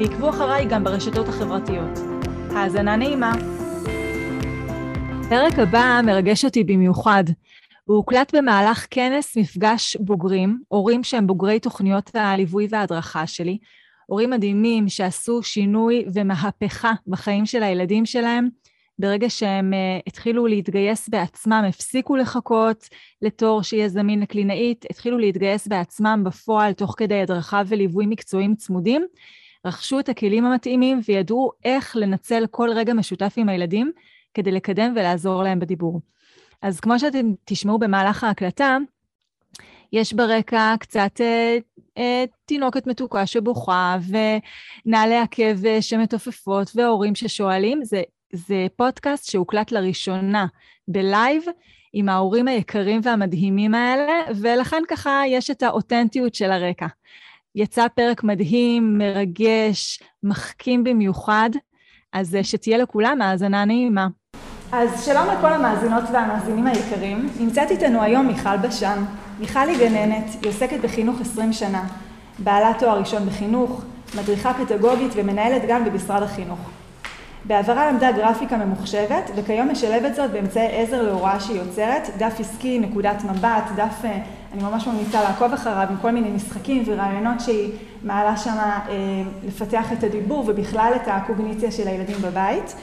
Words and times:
ועקבו 0.00 0.30
אחריי 0.30 0.66
גם 0.68 0.84
ברשתות 0.84 1.28
החברתיות. 1.28 1.98
האזנה 2.50 2.96
נעימה. 2.96 3.32
הפרק 5.20 5.58
הבא 5.58 6.00
מרגש 6.04 6.44
אותי 6.44 6.64
במיוחד. 6.64 7.24
הוא 7.84 7.96
הוקלט 7.96 8.34
במהלך 8.34 8.86
כנס 8.90 9.36
מפגש 9.36 9.96
בוגרים, 10.00 10.58
הורים 10.68 11.04
שהם 11.04 11.26
בוגרי 11.26 11.60
תוכניות 11.60 12.10
הליווי 12.14 12.66
וההדרכה 12.70 13.26
שלי, 13.26 13.58
הורים 14.06 14.30
מדהימים 14.30 14.88
שעשו 14.88 15.42
שינוי 15.42 16.04
ומהפכה 16.14 16.92
בחיים 17.06 17.46
של 17.46 17.62
הילדים 17.62 18.06
שלהם, 18.06 18.48
ברגע 18.98 19.30
שהם 19.30 19.72
uh, 19.72 20.02
התחילו 20.06 20.46
להתגייס 20.46 21.08
בעצמם, 21.08 21.64
הפסיקו 21.68 22.16
לחכות 22.16 22.88
לתור 23.22 23.62
שיהיה 23.62 23.88
זמין 23.88 24.20
לקלינאית, 24.20 24.84
התחילו 24.90 25.18
להתגייס 25.18 25.66
בעצמם 25.66 26.22
בפועל 26.26 26.72
תוך 26.72 26.94
כדי 26.96 27.22
הדרכה 27.22 27.62
וליווי 27.66 28.06
מקצועיים 28.06 28.54
צמודים, 28.54 29.06
רכשו 29.64 30.00
את 30.00 30.08
הכלים 30.08 30.44
המתאימים 30.44 31.00
וידעו 31.08 31.50
איך 31.64 31.96
לנצל 31.96 32.46
כל 32.50 32.70
רגע 32.74 32.94
משותף 32.94 33.34
עם 33.36 33.48
הילדים 33.48 33.92
כדי 34.34 34.52
לקדם 34.52 34.92
ולעזור 34.96 35.42
להם 35.42 35.60
בדיבור. 35.60 36.00
אז 36.62 36.80
כמו 36.80 36.98
שאתם 36.98 37.32
תשמעו 37.44 37.78
במהלך 37.78 38.24
ההקלטה, 38.24 38.76
יש 39.92 40.12
ברקע 40.12 40.74
קצת 40.80 41.20
אה, 41.20 41.58
אה, 41.98 42.24
תינוקת 42.44 42.86
מתוקה 42.86 43.26
שבוכה, 43.26 43.96
ונעלי 44.08 45.16
עקב 45.16 45.80
שמתופפות, 45.80 46.70
והורים 46.74 47.14
ששואלים. 47.14 47.84
זה, 47.84 48.02
זה 48.32 48.66
פודקאסט 48.76 49.30
שהוקלט 49.30 49.72
לראשונה 49.72 50.46
בלייב 50.88 51.44
עם 51.92 52.08
ההורים 52.08 52.48
היקרים 52.48 53.00
והמדהימים 53.04 53.74
האלה, 53.74 54.22
ולכן 54.36 54.82
ככה 54.88 55.22
יש 55.26 55.50
את 55.50 55.62
האותנטיות 55.62 56.34
של 56.34 56.50
הרקע. 56.50 56.86
יצא 57.54 57.88
פרק 57.88 58.24
מדהים, 58.24 58.98
מרגש, 58.98 60.02
מחכים 60.22 60.84
במיוחד, 60.84 61.50
אז 62.12 62.34
אה, 62.34 62.44
שתהיה 62.44 62.78
לכולם 62.78 63.22
האזנה 63.22 63.64
נעימה. 63.64 64.08
אז 64.72 65.04
שלום 65.04 65.26
לכל 65.26 65.52
המאזינות 65.52 66.04
והמאזינים 66.12 66.66
היקרים. 66.66 67.28
נמצאת 67.40 67.70
איתנו 67.70 68.02
היום 68.02 68.26
מיכל 68.26 68.56
בשן. 68.56 69.04
מיכל 69.40 69.68
היא 69.68 69.78
גננת, 69.78 70.24
היא 70.42 70.50
עוסקת 70.50 70.80
בחינוך 70.80 71.20
20 71.20 71.52
שנה. 71.52 71.86
בעלת 72.38 72.78
תואר 72.78 72.98
ראשון 72.98 73.26
בחינוך, 73.26 73.84
מדריכה 74.16 74.54
פדגוגית 74.54 75.12
ומנהלת 75.16 75.62
גן 75.64 75.84
במשרד 75.84 76.22
החינוך. 76.22 76.58
בעברה 77.44 77.92
למדה 77.92 78.12
גרפיקה 78.12 78.56
ממוחשבת, 78.56 79.30
וכיום 79.36 79.70
משלבת 79.70 80.14
זאת 80.14 80.30
באמצעי 80.30 80.82
עזר 80.82 81.02
להוראה 81.02 81.40
שהיא 81.40 81.58
יוצרת, 81.58 82.08
דף 82.18 82.40
עסקי, 82.40 82.78
נקודת 82.78 83.24
מבט, 83.24 83.64
דף, 83.76 84.04
אה, 84.04 84.18
אני 84.52 84.62
ממש 84.62 84.86
ממליצה 84.86 85.22
לעקוב 85.22 85.52
אחריו 85.52 85.86
עם 85.90 85.96
כל 86.02 86.10
מיני 86.10 86.30
משחקים 86.30 86.82
ורעיונות 86.86 87.40
שהיא 87.40 87.70
מעלה 88.02 88.36
שם 88.36 88.56
אה, 88.58 88.84
לפתח 89.46 89.92
את 89.92 90.04
הדיבור 90.04 90.44
ובכלל 90.46 90.92
את 90.96 91.02
הקוגניציה 91.06 91.70
של 91.70 91.88
הילדים 91.88 92.16
בבית. 92.22 92.74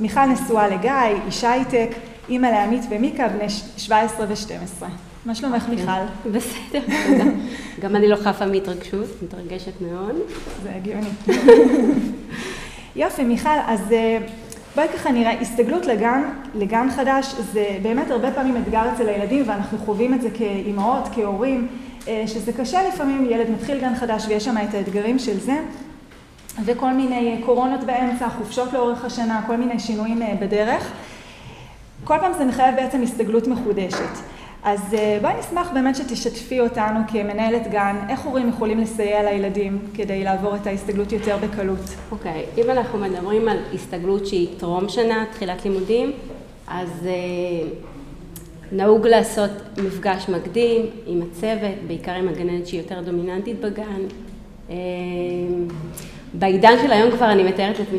מיכל 0.00 0.26
נשואה 0.26 0.68
לגיא, 0.68 0.92
אישה 1.26 1.52
הייטק, 1.52 1.88
אימא 2.28 2.46
לעמית 2.46 2.82
ומיקה, 2.90 3.28
בני 3.28 3.50
17 3.76 4.26
ו-12. 4.28 4.84
מה 5.26 5.34
שלומך 5.34 5.68
מיכל? 5.68 5.90
בסדר, 6.32 6.80
תודה. 7.06 7.30
גם 7.80 7.96
אני 7.96 8.08
לא 8.08 8.16
חפה 8.16 8.46
מהתרגשות, 8.46 9.08
מתרגשת 9.22 9.80
מאוד. 9.80 10.16
זה 10.62 10.70
הגיוני. 10.76 11.08
יופי, 12.96 13.24
מיכל, 13.24 13.48
אז 13.66 13.92
אה, 13.92 14.18
בואי 14.74 14.88
ככה 14.88 15.12
נראה, 15.12 15.40
הסתגלות 15.40 15.86
לגן, 15.86 16.22
לגן 16.54 16.88
חדש, 16.96 17.34
זה 17.52 17.66
באמת 17.82 18.10
הרבה 18.10 18.32
פעמים 18.32 18.56
אתגר 18.56 18.82
אצל 18.94 19.08
הילדים, 19.08 19.44
ואנחנו 19.46 19.78
חווים 19.78 20.14
את 20.14 20.22
זה 20.22 20.28
כאימהות, 20.30 21.08
כהורים, 21.14 21.68
אה, 22.08 22.24
שזה 22.26 22.52
קשה 22.52 22.88
לפעמים, 22.88 23.26
ילד 23.30 23.50
מתחיל 23.50 23.80
גן 23.80 23.94
חדש 23.94 24.24
ויש 24.28 24.44
שם 24.44 24.56
את 24.68 24.74
האתגרים 24.74 25.18
של 25.18 25.40
זה, 25.40 25.56
וכל 26.64 26.92
מיני 26.92 27.42
קורונות 27.46 27.84
באמצע, 27.84 28.28
חופשות 28.28 28.72
לאורך 28.72 29.04
השנה, 29.04 29.42
כל 29.46 29.56
מיני 29.56 29.78
שינויים 29.78 30.22
אה, 30.22 30.34
בדרך. 30.40 30.92
כל 32.04 32.18
פעם 32.20 32.32
זה 32.38 32.44
מחייב 32.44 32.76
בעצם 32.76 33.02
הסתגלות 33.02 33.48
מחודשת. 33.48 34.31
אז 34.64 34.94
אה, 34.94 35.18
בואי 35.22 35.34
נשמח 35.38 35.70
באמת 35.74 35.96
שתשתפי 35.96 36.60
אותנו 36.60 37.00
כמנהלת 37.08 37.70
גן, 37.70 37.96
איך 38.08 38.20
הורים 38.20 38.48
יכולים 38.48 38.78
לסייע 38.78 39.22
לילדים 39.22 39.78
כדי 39.94 40.24
לעבור 40.24 40.56
את 40.56 40.66
ההסתגלות 40.66 41.12
יותר 41.12 41.36
בקלות. 41.36 41.78
אוקיי, 42.10 42.44
okay. 42.56 42.60
אם 42.60 42.70
אנחנו 42.70 42.98
מדברים 42.98 43.48
על 43.48 43.58
הסתגלות 43.74 44.26
שהיא 44.26 44.48
טרום 44.58 44.88
שנה, 44.88 45.24
תחילת 45.32 45.64
לימודים, 45.64 46.12
אז 46.68 46.88
uh, 47.02 47.06
נהוג 48.72 49.06
לעשות 49.06 49.50
מפגש 49.84 50.28
מקדים 50.28 50.86
עם 51.06 51.22
הצוות, 51.22 51.78
בעיקר 51.86 52.12
עם 52.12 52.28
הגננת 52.28 52.66
שהיא 52.66 52.80
יותר 52.80 53.02
דומיננטית 53.02 53.60
בגן. 53.60 54.00
Uh, 54.68 54.72
בעידן 56.34 56.74
של 56.82 56.92
היום 56.92 57.10
כבר 57.10 57.32
אני 57.32 57.42
מתארת 57.42 57.78
לעצמי 57.78 57.98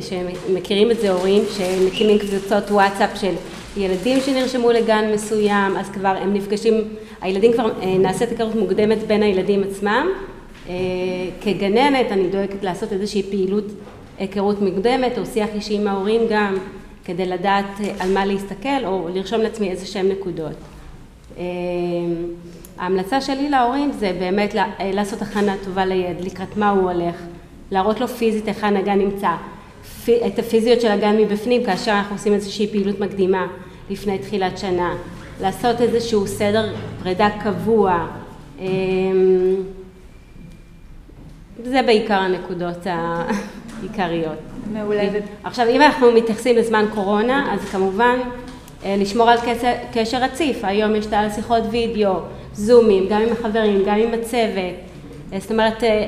שמכירים 0.00 0.90
את 0.90 1.00
זה 1.00 1.10
הורים 1.10 1.42
שמקימים 1.56 2.18
קבוצות 2.18 2.70
וואטסאפ 2.70 3.10
של 3.20 3.34
ילדים 3.76 4.20
שנרשמו 4.20 4.72
לגן 4.72 5.10
מסוים, 5.14 5.76
אז 5.76 5.88
כבר 5.88 6.14
הם 6.20 6.34
נפגשים, 6.34 6.74
הילדים 7.20 7.52
כבר, 7.52 7.70
אה, 7.82 7.98
נעשית 7.98 8.30
היכרות 8.30 8.54
מוקדמת 8.54 8.98
בין 8.98 9.22
הילדים 9.22 9.62
עצמם. 9.62 10.06
אה, 10.68 10.74
כגננת 11.40 12.12
אני 12.12 12.28
דואגת 12.28 12.62
לעשות 12.62 12.92
איזושהי 12.92 13.22
פעילות 13.22 13.64
היכרות 14.18 14.62
מוקדמת 14.62 15.18
או 15.18 15.26
שיח 15.26 15.48
אישי 15.54 15.74
עם 15.74 15.88
ההורים 15.88 16.22
גם, 16.30 16.56
כדי 17.04 17.26
לדעת 17.26 17.80
אה, 17.84 17.90
על 17.98 18.12
מה 18.12 18.24
להסתכל 18.24 18.84
או 18.84 19.08
לרשום 19.14 19.40
לעצמי 19.40 19.70
איזה 19.70 19.86
שהם 19.86 20.08
נקודות. 20.08 20.56
ההמלצה 22.78 23.20
שלי 23.20 23.48
להורים 23.48 23.92
זה 23.92 24.12
באמת 24.18 24.54
לעשות 24.80 25.22
הכנה 25.22 25.54
טובה 25.64 25.84
לילד, 25.84 26.20
לקראת 26.20 26.56
מה 26.56 26.70
הוא 26.70 26.90
הולך, 26.90 27.14
להראות 27.70 28.00
לו 28.00 28.08
פיזית 28.08 28.48
היכן 28.48 28.76
הגן 28.76 28.98
נמצא, 28.98 29.30
את 30.26 30.38
הפיזיות 30.38 30.80
של 30.80 30.88
הגן 30.88 31.16
מבפנים 31.16 31.64
כאשר 31.64 31.90
אנחנו 31.90 32.14
עושים 32.14 32.32
איזושהי 32.32 32.66
פעילות 32.66 33.00
מקדימה 33.00 33.46
לפני 33.90 34.18
תחילת 34.18 34.58
שנה, 34.58 34.94
לעשות 35.40 35.80
איזשהו 35.80 36.26
סדר 36.26 36.74
פרידה 37.02 37.28
קבוע, 37.42 38.06
אמ, 38.58 39.56
זה 41.64 41.82
בעיקר 41.82 42.14
הנקודות 42.14 42.86
העיקריות. 42.86 44.38
מעולה. 44.72 45.02
עכשיו 45.44 45.68
אם 45.68 45.82
אנחנו 45.82 46.12
מתייחסים 46.12 46.56
לזמן 46.56 46.84
קורונה 46.94 47.54
אז 47.54 47.60
כמובן 47.60 48.18
אה, 48.84 48.96
לשמור 48.98 49.30
על 49.30 49.38
קשר, 49.40 49.72
קשר 49.92 50.18
רציף, 50.18 50.58
היום 50.62 50.94
יש 50.94 51.06
תעל 51.06 51.30
שיחות 51.30 51.62
וידאו, 51.70 52.14
זומים, 52.52 53.06
גם 53.10 53.22
עם 53.22 53.32
החברים, 53.32 53.82
גם 53.86 53.96
עם 53.96 54.14
הצוות, 54.14 54.74
אה, 55.32 55.40
זאת 55.40 55.50
אומרת 55.50 55.84
אה, 55.84 56.06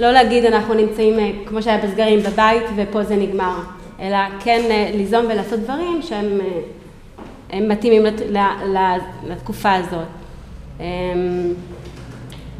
לא 0.00 0.12
להגיד 0.12 0.44
אנחנו 0.44 0.74
נמצאים 0.74 1.18
אה, 1.18 1.30
כמו 1.46 1.62
שהיה 1.62 1.86
בסגרים 1.86 2.20
בבית 2.20 2.62
ופה 2.76 3.04
זה 3.04 3.16
נגמר, 3.16 3.60
אלא 4.00 4.16
כן 4.40 4.60
אה, 4.70 4.90
ליזום 4.94 5.26
ולעשות 5.28 5.60
דברים 5.60 6.02
שהם 6.02 6.40
אה, 7.52 7.60
מתאימים 7.60 8.02
לתקופה 9.24 9.74
הזאת. 9.74 10.06
אמ, 10.80 10.84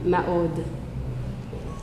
מה 0.04 0.22
עוד? 0.26 0.60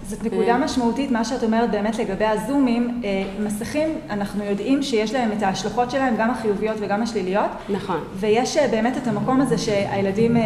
זאת 0.08 0.24
נקודה 0.24 0.58
משמעותית, 0.58 1.12
מה 1.12 1.26
שאת 1.26 1.44
אומרת 1.44 1.72
באמת 1.72 2.00
לגבי 2.00 2.26
הזומים, 2.26 3.02
מסכים, 3.40 3.90
אנחנו 4.10 4.44
יודעים 4.44 4.84
שיש 4.84 5.14
להם 5.14 5.32
את 5.38 5.44
ההשלכות 5.44 5.92
שלהם, 5.92 6.16
גם 6.18 6.30
החיוביות 6.30 6.78
וגם 6.80 7.04
השליליות. 7.04 7.50
נכון. 7.70 8.00
ויש 8.16 8.58
באמת 8.58 8.98
את 8.98 9.08
המקום 9.08 9.42
הזה 9.42 9.58
שהילדים 9.58 10.38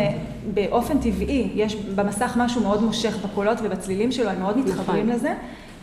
באופן 0.54 0.98
טבעי, 1.00 1.50
יש 1.56 1.76
במסך 1.76 2.34
משהו 2.38 2.62
מאוד 2.62 2.84
מושך 2.84 3.18
בקולות 3.26 3.58
ובצלילים 3.64 4.12
שלו, 4.12 4.30
הם 4.30 4.40
מאוד 4.40 4.58
מתחברים 4.58 5.06
נכון. 5.06 5.20
לזה, 5.20 5.34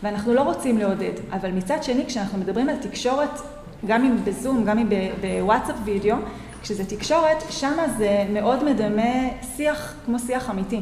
ואנחנו 0.03 0.33
לא 0.33 0.41
רוצים 0.41 0.77
לעודד. 0.77 1.13
אבל 1.31 1.51
מצד 1.51 1.83
שני, 1.83 2.05
כשאנחנו 2.05 2.37
מדברים 2.39 2.69
על 2.69 2.75
תקשורת, 2.75 3.41
גם 3.85 4.03
אם 4.05 4.15
בזום, 4.23 4.65
גם 4.65 4.77
אם 4.79 4.89
בוואטסאפ 5.21 5.75
וידאו, 5.83 6.15
כשזה 6.61 6.85
תקשורת, 6.85 7.43
שמה 7.49 7.87
זה 7.97 8.25
מאוד 8.33 8.63
מדמה 8.63 9.13
שיח 9.55 9.93
כמו 10.05 10.19
שיח 10.19 10.49
אמיתי. 10.49 10.81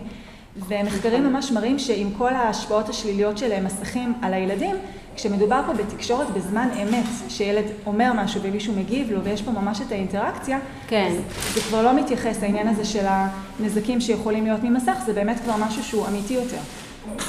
ומחקרים. 0.67 1.23
ממש 1.23 1.51
מראים 1.51 1.79
שעם 1.79 2.09
כל 2.17 2.33
ההשפעות 2.33 2.89
השליליות 2.89 3.37
של 3.37 3.63
מסכים 3.63 4.13
על 4.21 4.33
הילדים, 4.33 4.75
כשמדובר 5.15 5.61
פה 5.67 5.73
בתקשורת 5.73 6.29
בזמן 6.29 6.69
אמת, 6.83 7.05
שילד 7.29 7.63
אומר 7.85 8.13
משהו 8.13 8.41
ומישהו 8.43 8.73
מגיב 8.73 9.11
לו 9.11 9.23
ויש 9.23 9.41
פה 9.41 9.51
ממש 9.51 9.81
את 9.81 9.91
האינטראקציה, 9.91 10.59
כן. 10.87 11.13
זה 11.53 11.61
כבר 11.61 11.83
לא 11.83 11.95
מתייחס, 11.95 12.43
העניין 12.43 12.67
הזה 12.67 12.85
של 12.85 13.05
הנזקים 13.07 14.01
שיכולים 14.01 14.45
להיות 14.45 14.63
ממסך, 14.63 14.97
זה 15.05 15.13
באמת 15.13 15.39
כבר 15.39 15.53
משהו 15.59 15.83
שהוא 15.83 16.07
אמיתי 16.07 16.33
יותר. 16.33 16.57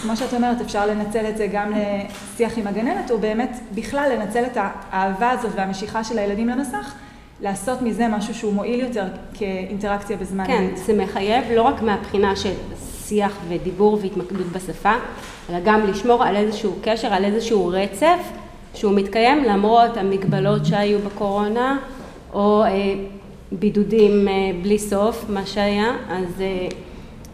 כמו 0.02 0.17
שאת 0.17 0.34
אומרת, 0.34 0.61
אפשר 0.61 0.87
לנצל 0.87 1.26
את 1.29 1.37
זה 1.37 1.46
גם 1.52 1.72
לשיח 1.72 2.58
עם 2.58 2.67
הגננת, 2.67 3.11
או 3.11 3.19
באמת 3.19 3.58
בכלל 3.75 4.12
לנצל 4.12 4.44
את 4.44 4.56
האהבה 4.61 5.31
הזאת 5.31 5.50
והמשיכה 5.56 6.05
של 6.05 6.19
הילדים 6.19 6.49
למסך, 6.49 6.94
לעשות 7.40 7.82
מזה 7.82 8.08
משהו 8.08 8.34
שהוא 8.34 8.52
מועיל 8.52 8.81
יותר 8.81 9.05
כאינטראקציה 9.34 10.17
בזמן 10.17 10.46
כן, 10.46 10.67
זה 10.75 10.93
מחייב 10.93 11.44
לא 11.56 11.62
רק 11.62 11.82
מהבחינה 11.82 12.37
של 12.37 12.52
שיח 13.08 13.32
ודיבור 13.49 13.99
והתמקדות 14.03 14.47
בשפה, 14.47 14.93
אלא 15.50 15.58
גם 15.64 15.87
לשמור 15.87 16.25
על 16.25 16.37
איזשהו 16.37 16.73
קשר, 16.82 17.08
על 17.08 17.25
איזשהו 17.25 17.69
רצף 17.73 18.19
שהוא 18.75 18.94
מתקיים 18.94 19.44
למרות 19.44 19.97
המגבלות 19.97 20.67
שהיו 20.67 20.99
בקורונה, 20.99 21.79
או 22.32 22.62
אה, 22.64 22.94
בידודים 23.53 24.29
אה, 24.29 24.35
בלי 24.62 24.79
סוף, 24.79 25.25
מה 25.29 25.47
שהיה, 25.47 25.97
אז, 26.08 26.41
אה, 26.41 26.69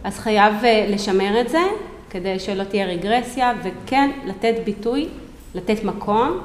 אז 0.03 0.19
חייב 0.19 0.53
אה, 0.63 0.85
לשמר 0.89 1.41
את 1.41 1.49
זה 1.49 1.61
כדי 2.09 2.39
שלא 2.39 2.63
תהיה 2.63 2.85
רגרסיה, 2.85 3.53
וכן 3.63 4.11
לתת 4.25 4.55
ביטוי, 4.65 5.07
לתת 5.55 5.83
מקום 5.83 6.39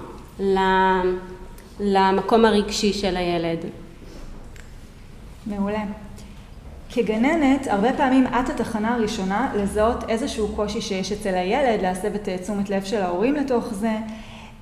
למקום 1.80 2.44
הרגשי 2.44 2.92
של 2.92 3.16
הילד. 3.16 3.58
מעולה. 5.46 6.07
כגננת, 6.90 7.66
הרבה 7.66 7.92
פעמים 7.92 8.26
את 8.26 8.50
התחנה 8.50 8.94
הראשונה 8.94 9.52
לזהות 9.56 10.04
איזשהו 10.08 10.48
קושי 10.56 10.80
שיש 10.80 11.12
אצל 11.12 11.34
הילד, 11.34 11.82
להסב 11.82 12.14
את 12.14 12.28
תשומת 12.42 12.70
לב 12.70 12.84
של 12.84 13.02
ההורים 13.02 13.34
לתוך 13.34 13.74
זה. 13.74 13.96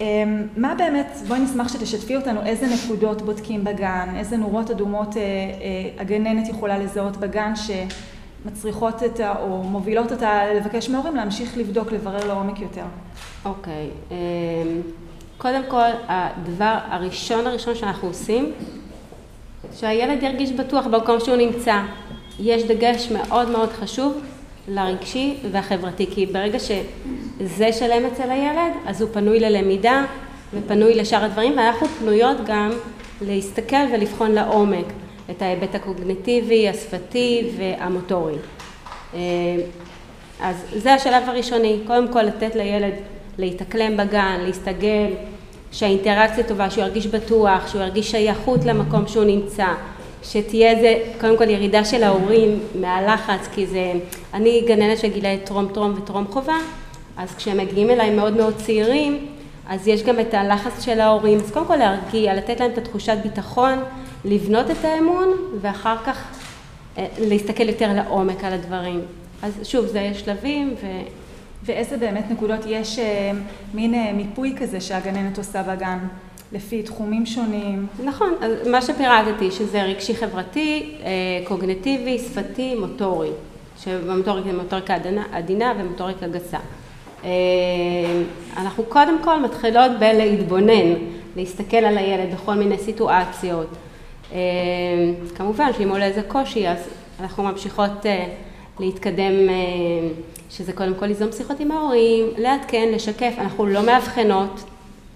אמ, 0.01 0.47
מה 0.57 0.75
באמת, 0.79 1.17
בואי 1.29 1.41
נשמח 1.41 1.69
שתשתפי 1.69 2.17
אותנו, 2.17 2.43
איזה 2.43 2.67
נקודות 2.67 3.23
בודקים 3.23 3.65
בגן, 3.65 4.09
איזה 4.17 4.37
נורות 4.37 4.71
אדומות 4.71 5.17
אה, 5.17 5.23
אה, 5.23 6.03
הגננת 6.03 6.49
יכולה 6.49 6.79
לזהות 6.79 7.17
בגן 7.17 7.53
שמצריכות 7.57 9.03
את 9.03 9.21
ה... 9.21 9.39
או 9.41 9.63
מובילות 9.63 10.13
אותה 10.13 10.55
לבקש 10.55 10.91
מההורים 10.91 11.17
להמשיך 11.17 11.59
לבדוק, 11.59 11.93
לברר 11.93 12.27
לעומק 12.27 12.61
יותר. 12.61 12.85
אוקיי. 13.45 13.73
Okay. 13.73 14.13
אמ, 14.13 14.81
קודם 15.39 15.63
כל, 15.69 15.89
הדבר 16.09 16.79
הראשון 16.91 17.47
הראשון 17.47 17.75
שאנחנו 17.75 18.09
עושים, 18.09 18.53
שהילד 19.75 20.23
ירגיש 20.23 20.53
בטוח 20.53 20.87
במקום 20.87 21.21
שהוא 21.21 21.37
נמצא. 21.37 21.83
יש 22.41 22.63
דגש 22.63 23.11
מאוד 23.11 23.51
מאוד 23.51 23.73
חשוב 23.73 24.21
לרגשי 24.69 25.37
והחברתי, 25.53 26.07
כי 26.11 26.27
ברגע 26.27 26.59
שזה 26.59 27.73
שלם 27.73 28.07
אצל 28.07 28.31
הילד, 28.31 28.73
אז 28.87 29.03
הוא 29.03 29.11
פנוי 29.13 29.41
ללמידה 29.41 30.05
ופנוי 30.55 30.95
לשאר 30.95 31.25
הדברים, 31.25 31.53
ואנחנו 31.57 31.87
פנויות 31.87 32.37
גם 32.47 32.71
להסתכל 33.21 33.87
ולבחון 33.93 34.33
לעומק 34.33 34.87
את 35.31 35.43
ההיבט 35.43 35.75
הקוגנטיבי, 35.75 36.69
השפתי 36.69 37.51
והמוטורי. 37.57 38.35
אה, 39.15 39.21
אז 40.41 40.57
זה 40.77 40.95
השלב 40.95 41.29
הראשוני, 41.29 41.79
קודם 41.87 42.13
כל 42.13 42.23
לתת 42.23 42.55
לילד 42.55 42.95
להתאקלם 43.39 43.97
בגן, 43.97 44.41
להסתגל, 44.47 45.11
שהאינטראקציה 45.73 46.45
טובה, 46.45 46.71
שהוא 46.71 46.85
ירגיש 46.85 47.07
בטוח, 47.07 47.69
שהוא 47.69 47.83
ירגיש 47.83 48.11
שייכות 48.11 48.65
למקום 48.65 49.09
שהוא 49.09 49.25
נמצא, 49.25 49.67
שתהיה 50.31 50.71
איזה, 50.71 50.99
קודם 51.21 51.39
כל 51.39 51.51
ירידה 51.51 51.85
של 51.85 52.03
ההורים 52.03 52.61
מהלחץ, 52.81 53.49
כי 53.55 53.67
זה, 53.67 53.93
אני 54.35 54.65
גננת 54.67 54.99
של 54.99 55.09
גילאי 55.09 55.39
טרום 55.45 55.69
טרום 55.75 55.95
וטרום 55.97 56.27
חובה, 56.31 56.57
אז 57.17 57.35
כשהם 57.35 57.57
מגיעים 57.57 57.91
אליי 57.91 58.11
מאוד 58.11 58.37
מאוד 58.37 58.55
צעירים, 58.57 59.27
אז 59.69 59.89
יש 59.89 60.03
גם 60.03 60.21
את 60.21 60.35
הלחץ 60.35 60.85
של 60.85 61.01
ההורים, 61.01 61.39
אז 61.39 61.51
קודם 61.51 61.67
כל 61.67 61.77
להרגיע, 61.77 62.35
לתת 62.35 62.61
להם 62.61 62.71
את 62.71 62.79
התחושת 62.79 63.17
ביטחון, 63.23 63.79
לבנות 64.25 64.71
את 64.71 64.85
האמון, 64.85 65.29
ואחר 65.61 65.97
כך 66.07 66.25
אה, 66.99 67.07
להסתכל 67.19 67.69
יותר 67.69 67.93
לעומק 67.93 68.45
על 68.45 68.53
הדברים. 68.53 69.01
אז 69.43 69.61
שוב, 69.63 69.87
זה 69.87 70.11
שלבים, 70.15 70.75
ו... 70.83 70.87
ואיזה 71.63 71.97
באמת 71.97 72.31
נקודות 72.31 72.61
יש 72.67 72.99
אה, 72.99 73.31
מין 73.75 73.95
אה, 73.95 74.13
מיפוי 74.13 74.55
כזה 74.61 74.81
שהגננת 74.81 75.39
עושה 75.39 75.63
בגן? 75.63 75.99
לפי 76.53 76.83
תחומים 76.83 77.27
שונים. 77.27 77.87
נכון, 78.05 78.35
אז 78.41 78.69
מה 78.69 78.83
שפירטתי, 78.83 79.51
שזה 79.51 79.83
רגשי 79.83 80.15
חברתי, 80.15 80.95
אה, 81.03 81.09
קוגנטיבי, 81.45 82.19
שפתי, 82.19 82.75
מוטורי, 82.75 83.31
שבמוטוריקה 83.85 84.51
זה 84.51 84.57
מוטוריקה 84.57 84.97
עדינה 85.33 85.73
ומוטוריקה 85.79 86.27
גסה. 86.27 86.59
אה, 87.25 87.31
אנחנו 88.57 88.85
קודם 88.85 89.19
כל 89.25 89.41
מתחילות 89.41 89.91
בלהתבונן, 89.99 90.95
להסתכל 91.37 91.77
על 91.77 91.99
הילד 91.99 92.35
בכל 92.35 92.55
מיני 92.55 92.79
סיטואציות. 92.79 93.69
אה, 94.33 94.39
כמובן 95.35 95.73
שאם 95.79 95.89
עולה 95.89 96.05
איזה 96.05 96.23
קושי, 96.23 96.69
אז 96.69 96.89
אנחנו 97.21 97.43
ממשיכות 97.43 98.07
להתקדם, 98.81 99.33
שזה 100.51 100.73
קודם 100.73 100.95
כל 100.95 101.07
ליזום 101.07 101.33
שיחות 101.33 101.61
עם 101.61 101.71
ההורים, 101.71 102.27
לעדכן, 102.39 102.89
לשקף, 102.93 103.33
אנחנו 103.39 103.67
לא 103.67 103.87
מאבחנות. 103.87 104.65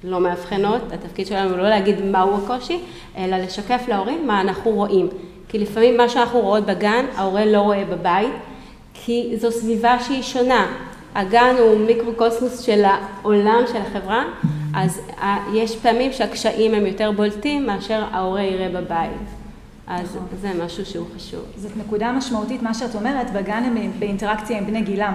לא 0.05 0.21
מאבחנות, 0.21 0.83
התפקיד 0.93 1.27
שלנו 1.27 1.57
לא 1.57 1.69
להגיד 1.69 2.05
מהו 2.05 2.37
הקושי, 2.37 2.81
אלא 3.17 3.37
לשקף 3.37 3.85
להורים 3.89 4.27
מה 4.27 4.41
אנחנו 4.41 4.71
רואים. 4.71 5.09
כי 5.49 5.59
לפעמים 5.59 5.97
מה 5.97 6.09
שאנחנו 6.09 6.41
רואות 6.41 6.67
בגן, 6.67 7.05
ההורה 7.17 7.45
לא 7.45 7.59
רואה 7.59 7.85
בבית, 7.85 8.33
כי 8.95 9.35
זו 9.41 9.53
סביבה 9.53 9.97
שהיא 10.01 10.23
שונה. 10.23 10.67
הגן 11.15 11.55
הוא 11.59 11.79
מיקרוקוסמוס 11.87 12.61
של 12.61 12.83
העולם 12.85 13.63
של 13.73 13.77
החברה, 13.77 14.25
אז 14.75 15.01
יש 15.55 15.77
פעמים 15.77 16.13
שהקשיים 16.13 16.75
הם 16.75 16.87
יותר 16.87 17.13
בולטים 17.13 17.67
מאשר 17.67 18.05
ההורה 18.13 18.43
יראה 18.43 18.69
בבית. 18.69 19.11
אז 19.87 20.17
נכון. 20.17 20.27
זה 20.41 20.65
משהו 20.65 20.87
שהוא 20.87 21.07
חשוב. 21.17 21.45
זאת 21.57 21.77
נקודה 21.77 22.13
משמעותית, 22.13 22.63
מה 22.63 22.75
שאת 22.75 22.95
אומרת, 22.95 23.33
בגן 23.33 23.65
הם 23.65 23.93
באינטראקציה 23.99 24.59
עם 24.59 24.67
בני 24.67 24.83
גילם. 24.83 25.13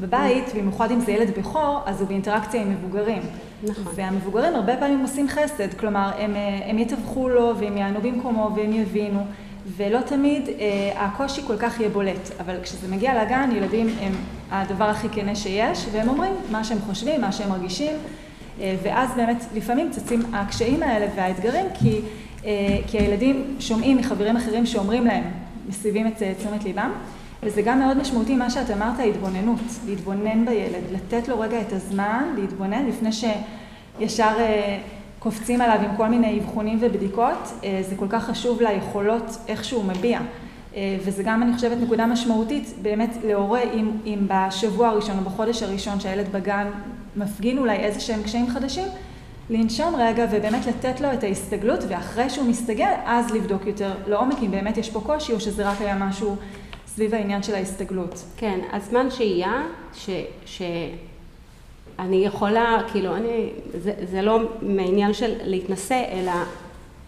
בבית, 0.00 0.44
במיוחד 0.56 0.90
אם 0.90 1.00
זה 1.00 1.12
ילד 1.12 1.38
בכור, 1.38 1.80
אז 1.86 2.00
הוא 2.00 2.08
באינטראקציה 2.08 2.62
עם 2.62 2.70
מבוגרים. 2.70 3.22
נכון. 3.62 3.92
והמבוגרים 3.96 4.54
הרבה 4.54 4.76
פעמים 4.76 5.00
עושים 5.00 5.28
חסד, 5.28 5.74
כלומר, 5.74 6.10
הם, 6.18 6.36
אה, 6.36 6.70
הם 6.70 6.78
יתווכו 6.78 7.28
לו 7.28 7.52
והם 7.58 7.76
יענו 7.76 8.00
במקומו 8.00 8.50
והם 8.56 8.72
יבינו, 8.72 9.20
ולא 9.76 10.00
תמיד 10.00 10.48
אה, 10.48 11.04
הקושי 11.04 11.42
כל 11.46 11.56
כך 11.58 11.80
יהיה 11.80 11.90
בולט. 11.90 12.30
אבל 12.40 12.56
כשזה 12.62 12.88
מגיע 12.88 13.24
לגן, 13.24 13.50
ילדים 13.56 13.88
הם 14.00 14.12
הדבר 14.50 14.84
הכי 14.84 15.08
כנה 15.12 15.34
שיש, 15.34 15.86
והם 15.92 16.08
אומרים 16.08 16.32
מה 16.50 16.64
שהם 16.64 16.78
חושבים, 16.78 17.20
מה 17.20 17.32
שהם 17.32 17.48
מרגישים, 17.48 17.96
אה, 18.60 18.76
ואז 18.82 19.10
באמת 19.16 19.44
לפעמים 19.54 19.90
צצים 19.90 20.34
הקשיים 20.34 20.82
האלה 20.82 21.06
והאתגרים, 21.16 21.66
כי, 21.74 22.00
אה, 22.44 22.78
כי 22.86 22.98
הילדים 22.98 23.56
שומעים 23.60 23.96
מחברים 23.96 24.36
אחרים 24.36 24.66
שאומרים 24.66 25.06
להם, 25.06 25.24
מסביבים 25.68 26.06
את 26.06 26.22
תשומת 26.38 26.64
ליבם. 26.64 26.92
וזה 27.46 27.62
גם 27.62 27.78
מאוד 27.78 27.96
משמעותי 27.96 28.36
מה 28.36 28.50
שאת 28.50 28.70
אמרת, 28.70 28.98
ההתבוננות, 28.98 29.60
להתבונן 29.86 30.44
בילד, 30.44 30.82
לתת 30.92 31.28
לו 31.28 31.40
רגע 31.40 31.60
את 31.60 31.72
הזמן 31.72 32.34
להתבונן 32.36 32.86
לפני 32.86 33.10
שישר 33.12 34.34
אה, 34.38 34.78
קופצים 35.18 35.60
עליו 35.60 35.88
עם 35.90 35.96
כל 35.96 36.08
מיני 36.08 36.40
אבחונים 36.40 36.78
ובדיקות, 36.80 37.52
אה, 37.64 37.80
זה 37.88 37.96
כל 37.96 38.06
כך 38.08 38.24
חשוב 38.24 38.62
ליכולות 38.62 39.38
איך 39.48 39.64
שהוא 39.64 39.84
מביע. 39.84 40.20
אה, 40.76 40.96
וזה 41.04 41.22
גם, 41.22 41.42
אני 41.42 41.52
חושבת, 41.52 41.78
נקודה 41.82 42.06
משמעותית 42.06 42.74
באמת 42.82 43.16
להורה, 43.24 43.60
אם, 43.62 43.90
אם 44.06 44.18
בשבוע 44.28 44.88
הראשון 44.88 45.18
או 45.18 45.24
בחודש 45.24 45.62
הראשון 45.62 46.00
שהילד 46.00 46.32
בגן 46.32 46.66
מפגין 47.16 47.58
אולי 47.58 47.76
איזה 47.76 48.00
שהם 48.00 48.22
קשיים 48.22 48.48
חדשים, 48.48 48.88
לנשום 49.50 49.94
רגע 49.96 50.26
ובאמת 50.30 50.66
לתת 50.66 51.00
לו 51.00 51.12
את 51.12 51.24
ההסתגלות, 51.24 51.80
ואחרי 51.88 52.30
שהוא 52.30 52.48
מסתגל, 52.48 52.92
אז 53.06 53.30
לבדוק 53.30 53.66
יותר 53.66 53.92
לעומק 54.06 54.36
אם 54.42 54.50
באמת 54.50 54.76
יש 54.76 54.90
פה 54.90 55.00
קושי 55.00 55.32
או 55.32 55.40
שזה 55.40 55.68
רק 55.68 55.80
היה 55.80 55.96
משהו 55.98 56.36
סביב 56.96 57.14
העניין 57.14 57.42
של 57.42 57.54
ההסתגלות. 57.54 58.24
כן, 58.36 58.60
הזמן 58.72 59.10
שהייה, 59.10 59.62
ש, 59.94 60.10
שאני 60.46 62.16
יכולה, 62.26 62.78
כאילו, 62.92 63.16
אני, 63.16 63.48
זה, 63.78 63.92
זה 64.10 64.22
לא 64.22 64.38
מעניין 64.62 65.14
של 65.14 65.32
להתנשא, 65.42 66.02
אלא 66.12 66.32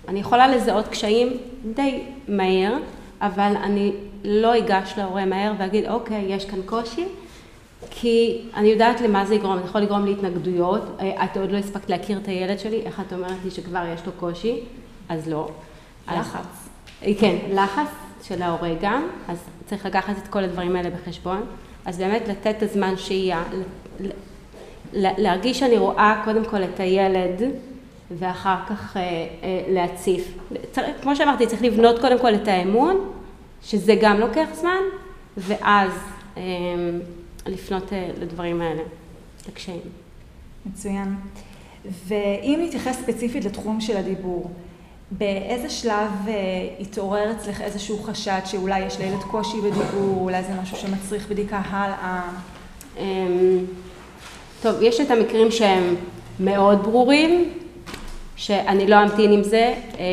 אני 0.09 0.21
יכולה 0.21 0.49
לזהות 0.49 0.89
קשיים 0.89 1.37
די 1.75 2.03
מהר, 2.29 2.75
אבל 3.21 3.53
אני 3.63 3.93
לא 4.25 4.59
אגש 4.59 4.95
להורה 4.97 5.25
מהר 5.25 5.53
ואגיד, 5.59 5.87
אוקיי, 5.87 6.25
יש 6.29 6.45
כאן 6.45 6.59
קושי, 6.67 7.05
כי 7.91 8.43
אני 8.55 8.69
יודעת 8.69 9.01
למה 9.01 9.25
זה 9.25 9.35
יגרום, 9.35 9.59
זה 9.59 9.65
יכול 9.65 9.81
לגרום 9.81 10.05
להתנגדויות, 10.05 10.83
את 11.25 11.37
עוד 11.37 11.53
לא 11.53 11.57
הספקת 11.57 11.91
להכיר 11.91 12.19
את 12.19 12.29
הילד 12.29 12.59
שלי, 12.59 12.83
איך 12.85 13.01
את 13.01 13.13
אומרת 13.13 13.37
לי 13.45 13.51
שכבר 13.51 13.85
יש 13.95 14.07
לו 14.07 14.13
קושי? 14.13 14.61
אז 15.09 15.29
לא. 15.29 15.49
לחץ. 16.09 16.69
כן, 17.19 17.37
לחץ 17.51 18.08
של 18.23 18.43
ההורה 18.43 18.71
גם, 18.81 19.09
אז 19.29 19.39
צריך 19.67 19.87
לקחת 19.87 20.19
את 20.19 20.29
כל 20.29 20.45
הדברים 20.45 20.77
האלה 20.77 20.91
בחשבון. 20.91 21.43
אז 21.85 21.99
באמת 21.99 22.29
לתת 22.29 22.55
את 22.57 22.63
הזמן 22.63 22.97
שהייה, 22.97 23.45
להרגיש 24.93 25.59
שאני 25.59 25.79
רואה 25.79 26.23
קודם 26.25 26.45
כל 26.45 26.65
את 26.65 26.81
הילד, 26.81 27.43
ואחר 28.19 28.57
כך 28.69 28.97
אה, 28.97 29.03
אה, 29.03 29.27
להציף. 29.69 30.39
צריך, 30.73 30.87
כמו 31.03 31.17
שאמרתי, 31.17 31.47
צריך 31.47 31.63
לבנות 31.63 31.99
קודם 32.01 32.19
כל 32.19 32.35
את 32.35 32.49
האמון, 32.49 33.13
שזה 33.63 33.95
גם 34.01 34.21
לוקח 34.21 34.49
זמן, 34.53 34.83
ואז 35.37 35.91
אה, 36.37 36.43
לפנות 37.47 37.93
אה, 37.93 38.11
לדברים 38.21 38.61
האלה, 38.61 38.83
לקשיים. 39.49 39.81
מצוין. 40.67 41.15
ואם 42.07 42.61
נתייחס 42.67 42.97
ספציפית 43.03 43.45
לתחום 43.45 43.81
של 43.81 43.97
הדיבור, 43.97 44.51
באיזה 45.11 45.71
שלב 45.71 46.11
אה, 46.29 46.35
התעורר 46.81 47.31
אצלך 47.31 47.61
איזשהו 47.61 48.03
חשד 48.03 48.41
שאולי 48.45 48.81
יש 48.81 48.99
לילד 48.99 49.23
קושי 49.23 49.61
בדיבור, 49.61 50.21
אולי 50.21 50.43
זה 50.43 50.53
משהו 50.63 50.77
שמצריך 50.77 51.29
בדיקה 51.29 51.61
הלאה? 51.71 52.23
אמ, 52.99 53.65
טוב, 54.63 54.75
יש 54.83 55.01
את 55.01 55.11
המקרים 55.11 55.51
שהם 55.51 55.95
מאוד 56.41 56.83
ברורים, 56.83 57.53
שאני 58.37 58.87
לא 58.87 59.03
אמתין 59.03 59.33
עם 59.33 59.43
זה, 59.43 59.75
אה, 59.99 60.05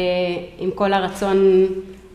עם 0.58 0.72
כל 0.72 0.94
הרצון 0.94 1.66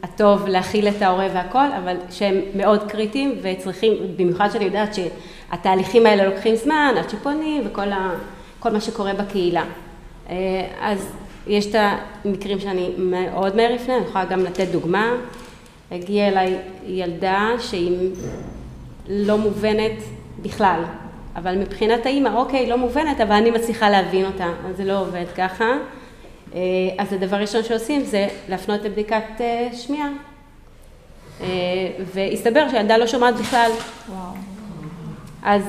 הטוב 0.02 0.46
להכיל 0.46 0.88
את 0.88 1.02
ההורה 1.02 1.28
והכל, 1.34 1.72
אבל 1.84 1.96
שהם 2.10 2.40
מאוד 2.54 2.90
קריטיים 2.90 3.38
וצריכים, 3.42 3.92
במיוחד 4.16 4.48
שאני 4.52 4.64
יודעת 4.64 4.94
שהתהליכים 4.94 6.06
האלה 6.06 6.24
לוקחים 6.24 6.56
זמן, 6.56 6.94
עד 6.98 7.10
שפונים 7.10 7.62
וכל 7.66 7.92
ה, 7.92 8.14
מה 8.64 8.80
שקורה 8.80 9.14
בקהילה. 9.14 9.64
אה, 10.30 10.36
אז 10.80 11.12
יש 11.50 11.66
את 11.66 11.74
המקרים 12.24 12.60
שאני 12.60 12.90
מאוד 12.98 13.56
מהר 13.56 13.74
לפני, 13.74 13.96
אני 13.96 14.04
יכולה 14.04 14.24
גם 14.24 14.40
לתת 14.40 14.68
דוגמה. 14.72 15.12
הגיעה 15.90 16.28
אליי 16.28 16.58
ילדה 16.86 17.48
שהיא 17.58 18.10
לא 19.08 19.38
מובנת 19.38 20.02
בכלל, 20.42 20.82
אבל 21.36 21.58
מבחינת 21.58 22.06
האימא, 22.06 22.28
אוקיי, 22.28 22.66
לא 22.66 22.78
מובנת, 22.78 23.20
אבל 23.20 23.32
אני 23.32 23.50
מצליחה 23.50 23.90
להבין 23.90 24.26
אותה, 24.26 24.46
אז 24.68 24.76
זה 24.76 24.84
לא 24.84 25.00
עובד 25.00 25.24
ככה. 25.36 25.72
אה, 26.54 26.60
אז 26.98 27.12
הדבר 27.12 27.36
הראשון 27.36 27.62
שעושים 27.62 28.04
זה 28.04 28.28
להפנות 28.48 28.82
לבדיקת 28.82 29.40
אה, 29.40 29.68
שמיעה. 29.72 30.08
אה, 31.40 31.46
והסתבר 32.14 32.68
שהילדה 32.70 32.96
לא 32.96 33.06
שומעת 33.06 33.34
בכלל. 33.34 33.70
וואו. 34.08 34.32
אז, 35.42 35.62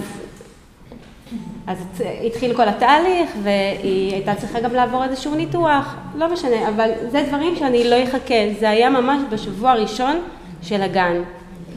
אז 1.71 2.03
התחיל 2.25 2.55
כל 2.55 2.67
התהליך 2.69 3.29
והיא 3.43 4.13
הייתה 4.13 4.35
צריכה 4.35 4.59
גם 4.59 4.73
לעבור 4.73 5.03
איזשהו 5.03 5.35
ניתוח, 5.35 5.95
לא 6.15 6.33
משנה, 6.33 6.69
אבל 6.69 6.89
זה 7.09 7.25
דברים 7.27 7.55
שאני 7.55 7.89
לא 7.89 8.03
אחכה, 8.03 8.35
זה 8.59 8.69
היה 8.69 8.89
ממש 8.89 9.21
בשבוע 9.29 9.71
הראשון 9.71 10.21
של 10.61 10.81
הגן, 10.81 11.21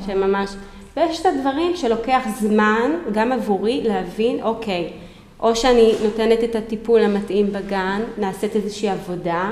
שממש, 0.07 0.51
ויש 0.97 1.21
את 1.21 1.27
הדברים 1.27 1.77
שלוקח 1.77 2.23
זמן, 2.41 2.91
גם 3.13 3.33
עבורי, 3.33 3.81
להבין, 3.85 4.43
אוקיי, 4.43 4.93
או 5.41 5.57
שאני 5.57 5.93
נותנת 6.03 6.45
את 6.45 6.57
הטיפול 6.57 7.01
המתאים 7.01 7.53
בגן, 7.53 8.01
נעשית 8.19 8.57
איזושהי 8.57 8.89
עבודה 8.89 9.51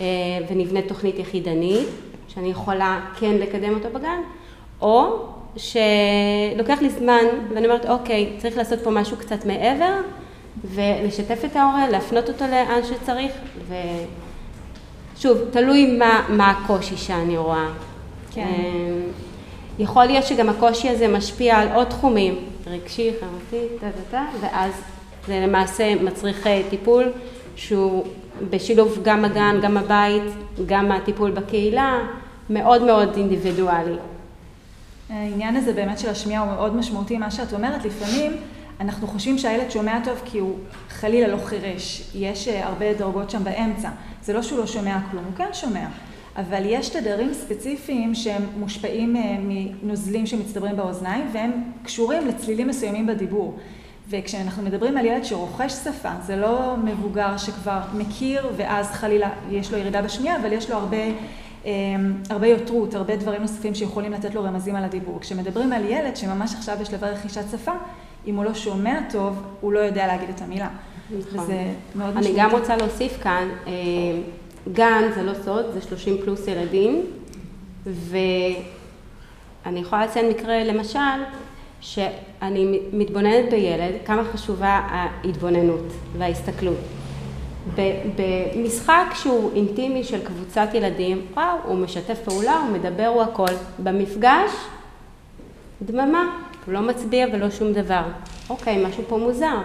אה, 0.00 0.06
ונבנית 0.50 0.88
תוכנית 0.88 1.18
יחידנית, 1.18 1.88
שאני 2.28 2.48
יכולה 2.48 3.00
כן 3.20 3.34
לקדם 3.34 3.74
אותו 3.74 3.88
בגן, 3.92 4.18
או 4.80 5.26
שלוקח 5.56 6.78
לי 6.82 6.90
זמן 6.90 7.24
ואני 7.54 7.66
אומרת, 7.66 7.86
אוקיי, 7.86 8.32
צריך 8.38 8.56
לעשות 8.56 8.78
פה 8.84 8.90
משהו 8.90 9.16
קצת 9.16 9.44
מעבר, 9.44 9.94
ולשתף 10.64 11.44
את 11.44 11.56
ההורה, 11.56 11.88
להפנות 11.88 12.28
אותו 12.28 12.44
לאן 12.44 12.80
שצריך, 12.84 13.32
ושוב, 15.16 15.38
תלוי 15.50 15.96
מה, 15.96 16.26
מה 16.28 16.50
הקושי 16.50 16.96
שאני 16.96 17.36
רואה. 17.36 17.68
כן. 18.30 18.40
אה, 18.40 19.00
יכול 19.78 20.04
להיות 20.04 20.24
שגם 20.24 20.48
הקושי 20.48 20.88
הזה 20.88 21.08
משפיע 21.08 21.56
על 21.56 21.68
עוד 21.74 21.86
תחומים, 21.86 22.34
רגשי, 22.66 23.10
חברתי, 23.20 23.66
טה-טה-טה, 23.80 24.24
ואז 24.40 24.72
זה 25.26 25.40
למעשה 25.46 25.94
מצריך 25.94 26.46
אה, 26.46 26.62
טיפול 26.70 27.04
שהוא 27.56 28.04
בשילוב 28.50 28.98
גם 29.02 29.24
הגן, 29.24 29.58
גם 29.62 29.76
הבית, 29.76 30.22
גם 30.66 30.92
הטיפול 30.92 31.30
בקהילה, 31.30 31.98
מאוד 32.50 32.82
מאוד 32.82 33.16
אינדיבידואלי. 33.16 33.96
העניין 35.10 35.56
הזה 35.56 35.72
באמת 35.72 35.98
של 35.98 36.08
השמיעה 36.08 36.42
הוא 36.42 36.52
מאוד 36.52 36.76
משמעותי, 36.76 37.18
מה 37.18 37.30
שאת 37.30 37.52
אומרת, 37.52 37.84
לפעמים 37.84 38.32
אנחנו 38.80 39.06
חושבים 39.06 39.38
שהילד 39.38 39.70
שומע 39.70 39.98
טוב 40.04 40.20
כי 40.24 40.38
הוא 40.38 40.58
חלילה 40.90 41.28
לא 41.28 41.36
חירש, 41.44 42.10
יש 42.14 42.48
אה, 42.48 42.66
הרבה 42.66 42.94
דרגות 42.94 43.30
שם 43.30 43.44
באמצע, 43.44 43.88
זה 44.22 44.32
לא 44.32 44.42
שהוא 44.42 44.58
לא 44.58 44.66
שומע 44.66 44.98
כלום, 45.10 45.24
הוא 45.24 45.32
כן 45.36 45.48
שומע, 45.52 45.86
אבל 46.36 46.62
יש 46.64 46.88
תדרים 46.88 47.34
ספציפיים 47.34 48.14
שהם 48.14 48.42
מושפעים 48.58 49.16
אה, 49.16 49.36
מנוזלים 49.40 50.26
שמצטברים 50.26 50.76
באוזניים 50.76 51.24
והם 51.32 51.52
קשורים 51.82 52.26
לצלילים 52.26 52.68
מסוימים 52.68 53.06
בדיבור. 53.06 53.58
וכשאנחנו 54.08 54.62
מדברים 54.62 54.96
על 54.96 55.06
ילד 55.06 55.24
שרוכש 55.24 55.72
שפה, 55.72 56.10
זה 56.22 56.36
לא 56.36 56.74
מבוגר 56.84 57.36
שכבר 57.36 57.80
מכיר 57.94 58.46
ואז 58.56 58.90
חלילה 58.90 59.30
יש 59.50 59.72
לו 59.72 59.78
ירידה 59.78 60.02
בשמיעה, 60.02 60.36
אבל 60.36 60.52
יש 60.52 60.70
לו 60.70 60.76
הרבה, 60.76 60.96
הרבה 62.30 62.46
יותרות, 62.46 62.94
הרבה 62.94 63.16
דברים 63.16 63.42
נוספים 63.42 63.74
שיכולים 63.74 64.12
לתת 64.12 64.34
לו 64.34 64.42
רמזים 64.42 64.76
על 64.76 64.84
הדיבור. 64.84 65.20
כשמדברים 65.20 65.72
על 65.72 65.84
ילד 65.84 66.16
שממש 66.16 66.54
עכשיו 66.54 66.76
בשלבי 66.80 67.06
רכישת 67.06 67.44
שפה, 67.50 67.72
אם 68.26 68.36
הוא 68.36 68.44
לא 68.44 68.54
שומע 68.54 69.00
טוב, 69.10 69.42
הוא 69.60 69.72
לא 69.72 69.78
יודע 69.78 70.06
להגיד 70.06 70.28
את 70.28 70.42
המילה. 70.42 70.68
נכון. 71.18 71.40
וזה 71.40 71.62
מאוד 71.94 72.08
משמעותי. 72.08 72.28
אני 72.28 72.38
גם 72.38 72.50
רוצה 72.50 72.76
להוסיף 72.76 73.22
כאן, 73.22 73.48
אה, 73.66 73.72
גן 74.72 75.02
זה 75.14 75.22
לא 75.22 75.32
סוד, 75.44 75.64
זה 75.74 75.80
30 75.80 76.16
פלוס 76.24 76.48
ילדים, 76.48 77.02
ואני 77.86 79.80
יכולה 79.80 80.06
לציין 80.06 80.28
מקרה, 80.28 80.64
למשל, 80.64 80.98
שאני 81.80 82.80
מתבוננת 82.92 83.50
בילד, 83.50 83.94
כמה 84.04 84.24
חשובה 84.24 84.80
ההתבוננות 84.90 85.92
וההסתכלות. 86.18 86.78
במשחק 87.74 89.04
שהוא 89.14 89.50
אינטימי 89.54 90.04
של 90.04 90.24
קבוצת 90.24 90.68
ילדים, 90.74 91.26
וואו, 91.34 91.56
הוא 91.64 91.76
משתף 91.76 92.18
פעולה, 92.24 92.58
הוא 92.58 92.70
מדבר, 92.70 93.06
הוא 93.06 93.22
הכל. 93.22 93.52
במפגש, 93.78 94.50
דממה, 95.82 96.38
הוא 96.66 96.74
לא 96.74 96.80
מצביע 96.80 97.26
ולא 97.32 97.50
שום 97.50 97.72
דבר. 97.72 98.02
אוקיי, 98.50 98.86
משהו 98.86 99.02
פה 99.08 99.18
מוזר. 99.18 99.56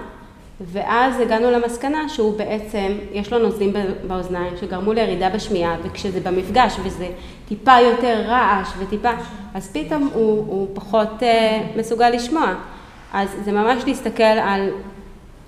ואז 0.61 1.19
הגענו 1.19 1.51
למסקנה 1.51 2.09
שהוא 2.09 2.37
בעצם, 2.37 2.97
יש 3.11 3.33
לו 3.33 3.39
נוזלים 3.39 3.73
באוזניים 4.07 4.53
שגרמו 4.61 4.93
לירידה 4.93 5.29
בשמיעה, 5.29 5.75
וכשזה 5.83 6.19
במפגש 6.19 6.77
וזה 6.83 7.07
טיפה 7.47 7.79
יותר 7.79 8.21
רעש 8.25 8.67
וטיפה, 8.79 9.11
אז 9.53 9.73
פתאום 9.73 10.09
הוא, 10.13 10.45
הוא 10.47 10.67
פחות 10.73 11.09
uh, 11.19 11.79
מסוגל 11.79 12.09
לשמוע. 12.09 12.53
אז 13.13 13.29
זה 13.45 13.51
ממש 13.51 13.83
להסתכל 13.87 14.23
על, 14.23 14.69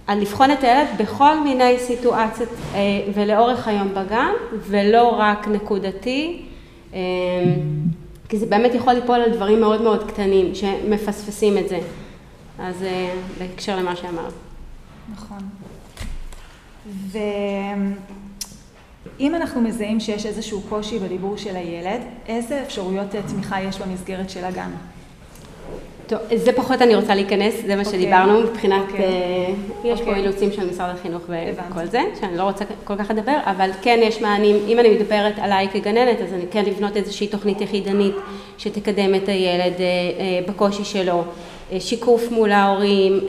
על 0.07 0.19
לבחון 0.19 0.51
את 0.51 0.63
הילד 0.63 0.87
בכל 0.99 1.39
מיני 1.39 1.79
סיטואציות 1.79 2.49
uh, 2.49 2.75
ולאורך 3.13 3.67
היום 3.67 3.89
בגן, 3.93 4.31
ולא 4.59 5.09
רק 5.09 5.47
נקודתי, 5.47 6.41
uh, 6.91 6.95
כי 8.29 8.37
זה 8.37 8.45
באמת 8.45 8.75
יכול 8.75 8.93
ליפול 8.93 9.15
על 9.15 9.31
דברים 9.31 9.59
מאוד 9.59 9.81
מאוד 9.81 10.11
קטנים 10.11 10.55
שמפספסים 10.55 11.57
את 11.57 11.69
זה. 11.69 11.79
אז 12.59 12.75
uh, 12.81 12.85
בהקשר 13.39 13.75
למה 13.75 13.95
שאמרת. 13.95 14.33
נכון. 15.11 15.39
ואם 19.17 19.35
אנחנו 19.35 19.61
מזהים 19.61 19.99
שיש 19.99 20.25
איזשהו 20.25 20.61
קושי 20.69 20.99
בדיבור 20.99 21.37
של 21.37 21.55
הילד, 21.55 22.01
איזה 22.27 22.61
אפשרויות 22.63 23.07
תמיכה 23.27 23.61
יש 23.61 23.79
במסגרת 23.79 24.29
של 24.29 24.45
הגן? 24.45 24.69
טוב, 26.13 26.21
זה 26.35 26.53
פחות 26.53 26.81
אני 26.81 26.95
רוצה 26.95 27.15
להיכנס, 27.15 27.53
זה 27.65 27.75
מה 27.75 27.81
okay. 27.81 27.85
אוקיי. 27.85 27.99
שדיברנו 27.99 28.41
מבחינת, 28.41 28.89
okay. 28.89 28.91
אוקיי. 28.91 29.55
יש. 29.83 30.01
פה 30.01 30.05
אוקיי. 30.05 30.21
אילוצים 30.21 30.51
של 30.51 30.69
משרד 30.69 30.89
החינוך 30.89 31.21
וכל 31.69 31.85
זה, 31.85 32.01
שאני 32.19 32.37
לא 32.37 32.43
רוצה 32.43 32.65
כל 32.83 32.95
כך 32.95 33.09
לדבר, 33.09 33.37
אבל 33.43 33.69
כן 33.81 33.99
יש 34.03 34.21
מענים, 34.21 34.55
אם 34.67 34.79
אני 34.79 34.89
מדברת 34.89 35.33
עליי 35.37 35.67
כגננת, 35.73 36.21
אז 36.21 36.33
אני 36.33 36.43
כן 36.51 36.65
לבנות 36.65 36.97
איזושהי 36.97 37.27
תוכנית 37.27 37.61
יחידנית 37.61 38.15
שתקדם 38.57 39.15
את 39.15 39.29
הילד 39.29 39.73
uh, 39.77 39.79
uh, 39.79 40.51
בקושי 40.51 40.83
שלו, 40.83 41.23
שיקוף 41.79 42.31
מול 42.31 42.51
ההורים, 42.51 43.19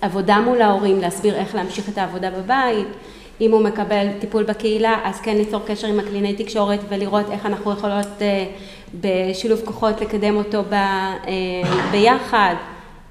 עבודה 0.00 0.40
מול 0.40 0.62
ההורים, 0.62 1.00
להסביר 1.00 1.34
איך 1.34 1.54
להמשיך 1.54 1.88
את 1.88 1.98
העבודה 1.98 2.30
בבית, 2.30 2.86
אם 3.40 3.52
הוא 3.52 3.62
מקבל 3.62 4.06
טיפול 4.20 4.42
בקהילה, 4.42 4.98
אז 5.04 5.20
כן 5.20 5.36
ליצור 5.36 5.60
קשר 5.66 5.86
עם 5.86 6.00
הקלינאי 6.00 6.34
תקשורת 6.34 6.80
ולראות 6.88 7.30
איך 7.30 7.46
אנחנו 7.46 7.72
יכולות 7.72 8.06
בשילוב 9.00 9.60
כוחות 9.64 10.00
לקדם 10.00 10.36
אותו 10.36 10.62
ב, 10.62 10.72
אה, 10.72 11.20
ביחד, 11.90 12.54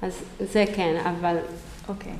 אז 0.02 0.22
זה 0.40 0.64
כן, 0.76 0.96
אבל 1.04 1.36
אוקיי. 1.88 2.12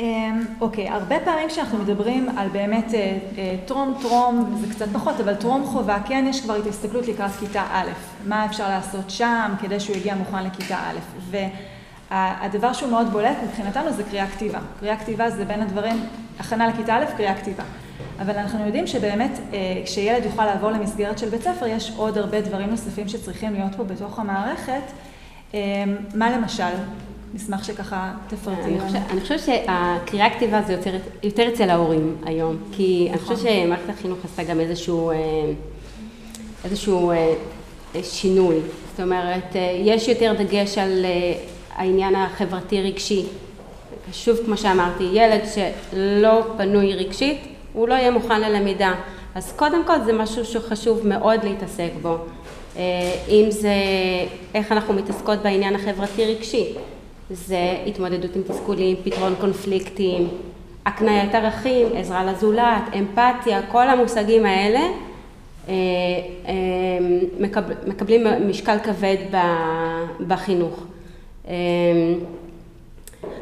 אמ, 0.00 0.44
אוקיי, 0.60 0.88
הרבה 0.88 1.16
פעמים 1.24 1.48
כשאנחנו 1.48 1.78
מדברים 1.78 2.38
על 2.38 2.48
באמת 2.48 2.94
אה, 2.94 3.18
אה, 3.38 3.56
טרום 3.66 3.98
טרום, 4.00 4.56
זה 4.60 4.74
קצת 4.74 4.86
פחות, 4.92 5.20
אבל 5.20 5.34
טרום 5.34 5.64
חובה, 5.64 5.98
כן 6.06 6.24
יש 6.28 6.40
כבר 6.40 6.58
את 6.58 6.66
הסתכלות 6.66 7.08
לקראת 7.08 7.30
כיתה 7.40 7.62
א', 7.72 7.90
מה 8.26 8.46
אפשר 8.46 8.68
לעשות 8.68 9.10
שם 9.10 9.52
כדי 9.62 9.80
שהוא 9.80 9.96
יגיע 9.96 10.14
מוכן 10.14 10.44
לכיתה 10.44 10.76
א', 10.76 10.98
והדבר 12.10 12.72
שהוא 12.72 12.90
מאוד 12.90 13.06
בולט 13.12 13.36
מבחינתנו 13.44 13.92
זה 13.92 14.02
קריאה 14.02 14.26
כתיבה. 14.26 14.58
קריאה 14.80 14.96
כתיבה 14.96 15.30
זה 15.30 15.44
בין 15.44 15.62
הדברים, 15.62 16.06
הכנה 16.40 16.68
לכיתה 16.68 16.96
א', 16.96 17.04
קריאה 17.16 17.34
כתיבה. 17.34 17.64
אבל 18.18 18.36
אנחנו 18.36 18.66
יודעים 18.66 18.86
שבאמת 18.86 19.30
אה, 19.52 19.82
כשילד 19.84 20.24
יוכל 20.24 20.44
לעבור 20.44 20.70
למסגרת 20.70 21.18
של 21.18 21.28
בית 21.28 21.42
ספר, 21.42 21.66
יש 21.66 21.92
עוד 21.96 22.18
הרבה 22.18 22.40
דברים 22.40 22.70
נוספים 22.70 23.08
שצריכים 23.08 23.52
להיות 23.52 23.74
פה 23.76 23.84
בתוך 23.84 24.18
המערכת. 24.18 24.82
אה, 25.54 25.60
מה 26.14 26.36
למשל? 26.38 26.64
נשמח 27.34 27.64
שככה 27.64 28.12
תפרטי. 28.28 28.76
אני 29.10 29.20
חושבת 29.20 29.40
שהקריאה 29.40 30.30
כתיבה 30.30 30.62
זה 30.62 30.72
יותר, 30.72 30.96
יותר 31.22 31.48
אצל 31.48 31.70
ההורים 31.70 32.16
היום, 32.24 32.56
כי 32.72 33.08
אני 33.10 33.18
חושבת 33.18 33.38
נכון. 33.38 33.50
שמערכת 33.64 33.90
החינוך 33.90 34.18
עשתה 34.24 34.44
גם 34.44 34.60
איזשהו, 34.60 35.10
אה, 35.10 35.16
איזשהו 36.64 37.12
שינוי. 38.02 38.56
זאת 38.90 39.00
אומרת, 39.00 39.56
יש 39.84 40.08
יותר 40.08 40.34
דגש 40.38 40.78
על 40.78 41.06
העניין 41.74 42.14
החברתי-רגשי. 42.14 43.24
שוב, 44.12 44.38
כמו 44.44 44.56
שאמרתי, 44.56 45.04
ילד 45.12 45.40
שלא 45.54 46.46
פנוי 46.56 46.94
רגשית, 46.94 47.55
הוא 47.76 47.88
לא 47.88 47.94
יהיה 47.94 48.10
מוכן 48.10 48.40
ללמידה. 48.40 48.94
אז 49.34 49.52
קודם 49.52 49.84
כל 49.84 50.00
זה 50.04 50.12
משהו 50.12 50.44
שחשוב 50.44 51.06
מאוד 51.06 51.44
להתעסק 51.44 51.90
בו. 52.02 52.16
אם 53.28 53.46
זה 53.48 53.74
איך 54.54 54.72
אנחנו 54.72 54.94
מתעסקות 54.94 55.38
בעניין 55.38 55.74
החברתי-רגשי, 55.74 56.74
זה 57.30 57.76
התמודדות 57.86 58.36
עם 58.36 58.42
תסכולים, 58.42 58.96
פתרון 59.04 59.34
קונפליקטים, 59.40 60.28
הקניית 60.86 61.34
ערכים, 61.34 61.86
עזרה 61.96 62.24
לזולת, 62.24 62.82
אמפתיה, 62.98 63.60
כל 63.68 63.88
המושגים 63.88 64.46
האלה 64.46 64.80
מקבלים 67.86 68.26
משקל 68.48 68.76
כבד 68.78 69.16
בחינוך. 70.26 70.82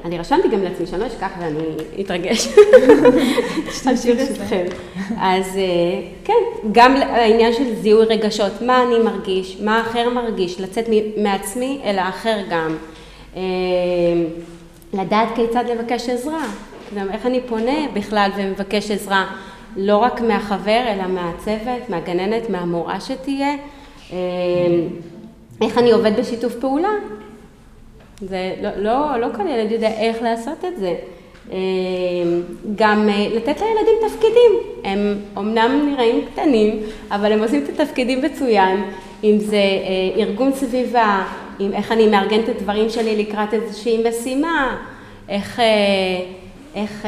אני 0.05 0.19
רשמתי 0.19 0.49
גם 0.49 0.63
לעצמי 0.63 0.87
שאני 0.87 1.01
לא 1.01 1.07
אשכח 1.07 1.31
ואני 1.41 1.65
אתרגש. 2.01 2.49
אמשיך 3.91 4.31
אתכם. 4.31 4.65
אז 5.21 5.59
כן, 6.25 6.33
גם 6.73 6.97
העניין 6.97 7.53
של 7.53 7.75
זיהוי 7.75 8.05
רגשות, 8.05 8.53
מה 8.63 8.83
אני 8.83 8.99
מרגיש, 8.99 9.61
מה 9.61 9.79
האחר 9.79 10.11
מרגיש, 10.11 10.61
לצאת 10.61 10.85
מעצמי 11.17 11.81
אל 11.85 11.99
האחר 11.99 12.37
גם. 12.51 12.77
לדעת 14.93 15.29
כיצד 15.35 15.65
לבקש 15.71 16.09
עזרה, 16.09 16.45
איך 17.13 17.27
אני 17.27 17.41
פונה 17.41 17.87
בכלל 17.95 18.31
ומבקש 18.37 18.91
עזרה, 18.91 19.27
לא 19.77 19.97
רק 19.97 20.21
מהחבר 20.21 20.83
אלא 20.89 21.07
מהצוות, 21.07 21.89
מהגננת, 21.89 22.51
מהמורה 22.51 23.01
שתהיה, 23.01 23.55
איך 25.61 25.79
אני 25.79 25.93
עובד 25.93 26.21
בשיתוף 26.21 26.55
פעולה, 26.55 26.93
זה 28.29 28.55
לא, 28.63 28.71
לא, 28.77 29.17
לא 29.21 29.27
כל 29.37 29.43
ילד 29.49 29.73
יודע 29.73 29.89
איך 29.89 30.23
לעשות 30.23 30.65
את 30.65 30.79
זה. 30.79 30.95
גם 32.77 33.09
לתת 33.35 33.61
לילדים 33.61 34.09
תפקידים, 34.09 34.53
הם 34.85 35.17
אומנם 35.37 35.91
נראים 35.91 36.25
קטנים, 36.33 36.81
אבל 37.11 37.33
הם 37.33 37.43
עושים 37.43 37.65
את 37.65 37.81
התפקידים 37.81 38.23
מצוין, 38.23 38.85
אם 39.25 39.39
זה 39.39 39.63
ארגון 40.17 40.53
סביבה, 40.53 41.25
עם 41.59 41.73
איך 41.73 41.93
אני 41.93 42.07
מארגן 42.07 42.41
את 42.41 42.49
הדברים 42.49 42.91
שלי 42.91 43.17
לקראת 43.17 43.55
איזושהי 43.55 44.05
משימה, 44.09 44.77
איך, 45.29 45.61
איך 46.75 47.07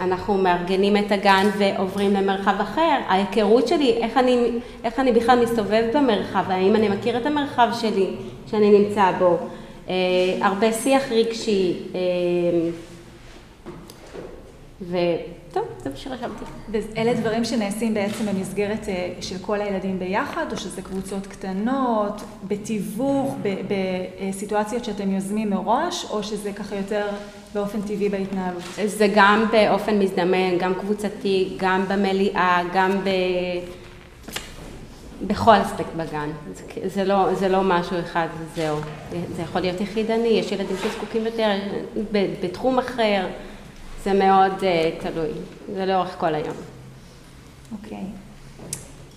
אנחנו 0.00 0.34
מארגנים 0.34 0.96
את 0.96 1.12
הגן 1.12 1.46
ועוברים 1.58 2.14
למרחב 2.14 2.60
אחר, 2.60 2.96
ההיכרות 3.08 3.68
שלי, 3.68 3.92
איך 3.92 4.16
אני, 4.16 4.48
איך 4.84 5.00
אני 5.00 5.12
בכלל 5.12 5.42
מסתובב 5.42 5.84
במרחב, 5.94 6.44
האם 6.48 6.76
אני 6.76 6.88
מכיר 6.88 7.16
את 7.16 7.26
המרחב 7.26 7.68
שלי 7.80 8.06
שאני 8.50 8.78
נמצא 8.78 9.10
בו, 9.18 9.38
הרבה 10.40 10.72
שיח 10.72 11.02
רגשי, 11.12 11.74
וטוב, 14.80 15.64
זה 15.82 15.90
מה 15.90 15.96
שרשמתי. 15.96 16.44
ואלה 16.72 17.14
דברים 17.14 17.44
שנעשים 17.44 17.94
בעצם 17.94 18.26
במסגרת 18.26 18.88
של 19.20 19.36
כל 19.40 19.60
הילדים 19.60 19.98
ביחד, 19.98 20.46
או 20.52 20.56
שזה 20.56 20.82
קבוצות 20.82 21.26
קטנות, 21.26 22.22
בתיווך, 22.48 23.34
בסיטואציות 24.30 24.84
שאתם 24.84 25.10
יוזמים 25.10 25.50
מראש, 25.50 26.06
או 26.10 26.22
שזה 26.22 26.52
ככה 26.52 26.76
יותר 26.76 27.06
באופן 27.54 27.82
טבעי 27.82 28.08
בהתנהלות? 28.08 28.62
זה 28.84 29.08
גם 29.14 29.44
באופן 29.52 29.98
מזדמן, 29.98 30.58
גם 30.58 30.74
קבוצתי, 30.74 31.56
גם 31.56 31.84
במליאה, 31.88 32.62
גם 32.74 32.90
ב... 33.04 33.08
בכל 35.26 35.62
אספקט 35.62 35.92
בגן, 35.96 36.30
זה 36.86 37.04
לא, 37.04 37.34
זה 37.34 37.48
לא 37.48 37.62
משהו 37.62 38.00
אחד 38.00 38.26
וזהו, 38.38 38.76
זה 39.36 39.42
יכול 39.42 39.60
להיות 39.60 39.80
יחידני, 39.80 40.28
יש 40.28 40.52
ילדים 40.52 40.76
שזקוקים 40.82 41.26
יותר 41.26 41.50
בתחום 42.12 42.78
אחר, 42.78 43.26
זה 44.04 44.12
מאוד 44.12 44.52
uh, 44.58 45.02
תלוי, 45.02 45.30
זה 45.74 45.86
לאורך 45.86 46.16
כל 46.18 46.34
היום. 46.34 46.56
אוקיי. 47.72 47.98
Okay. 47.98 48.30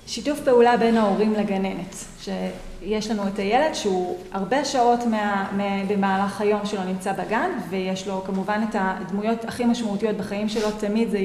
שיתוף 0.08 0.40
פעולה 0.40 0.78
בין 0.78 0.98
ההורים 0.98 1.34
לגננת, 1.34 1.96
שיש 2.20 3.12
לנו 3.12 3.28
את 3.28 3.40
הילד 3.40 3.74
שהוא 3.74 4.18
הרבה 4.32 4.66
שעות 4.66 5.00
מה, 5.00 5.48
מה, 5.58 5.84
במהלך 5.88 6.42
היום 6.42 6.66
שלו 6.66 6.84
נמצא 6.84 7.14
בגן, 7.14 7.50
ויש 7.70 8.08
לו 8.08 8.24
כמובן 8.26 8.62
את 8.70 8.76
הדמויות 8.80 9.46
הכי 9.46 9.66
משמעותיות 9.66 10.18
בחיים 10.18 10.50
שלו, 10.50 10.72
תמיד 10.72 11.10
זה, 11.10 11.20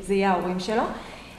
זה 0.00 0.14
יהיה 0.14 0.30
ההורים 0.30 0.60
שלו. 0.60 0.82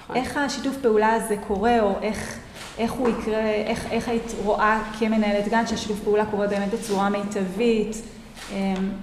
נכון. 0.03 0.15
איך 0.15 0.37
השיתוף 0.37 0.77
פעולה 0.81 1.13
הזה 1.13 1.35
קורה, 1.47 1.81
או 1.81 1.95
איך... 2.01 2.39
איך 2.79 2.91
הוא 2.91 3.09
יקרה, 3.09 3.49
איך, 3.49 3.85
איך 3.91 4.09
היית 4.09 4.33
רואה 4.43 4.81
כמנהלת 4.99 5.47
גן 5.47 5.67
שהשיתוף 5.67 5.99
פעולה 6.03 6.25
קורה 6.25 6.47
באמת 6.47 6.73
בצורה 6.73 7.09
מיטבית, 7.09 8.01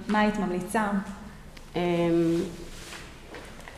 מה 0.09 0.21
היית 0.21 0.35
ממליצה? 0.39 0.85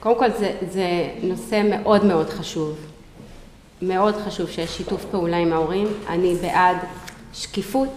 קודם 0.00 0.18
כל 0.18 0.30
זה, 0.38 0.52
זה 0.70 1.08
נושא 1.22 1.62
מאוד 1.70 2.04
מאוד 2.04 2.30
חשוב, 2.30 2.78
מאוד 3.82 4.14
חשוב 4.14 4.50
שיש 4.50 4.76
שיתוף 4.76 5.04
פעולה 5.10 5.36
עם 5.36 5.52
ההורים, 5.52 5.86
אני 6.08 6.34
בעד 6.34 6.76
שקיפות 7.32 7.88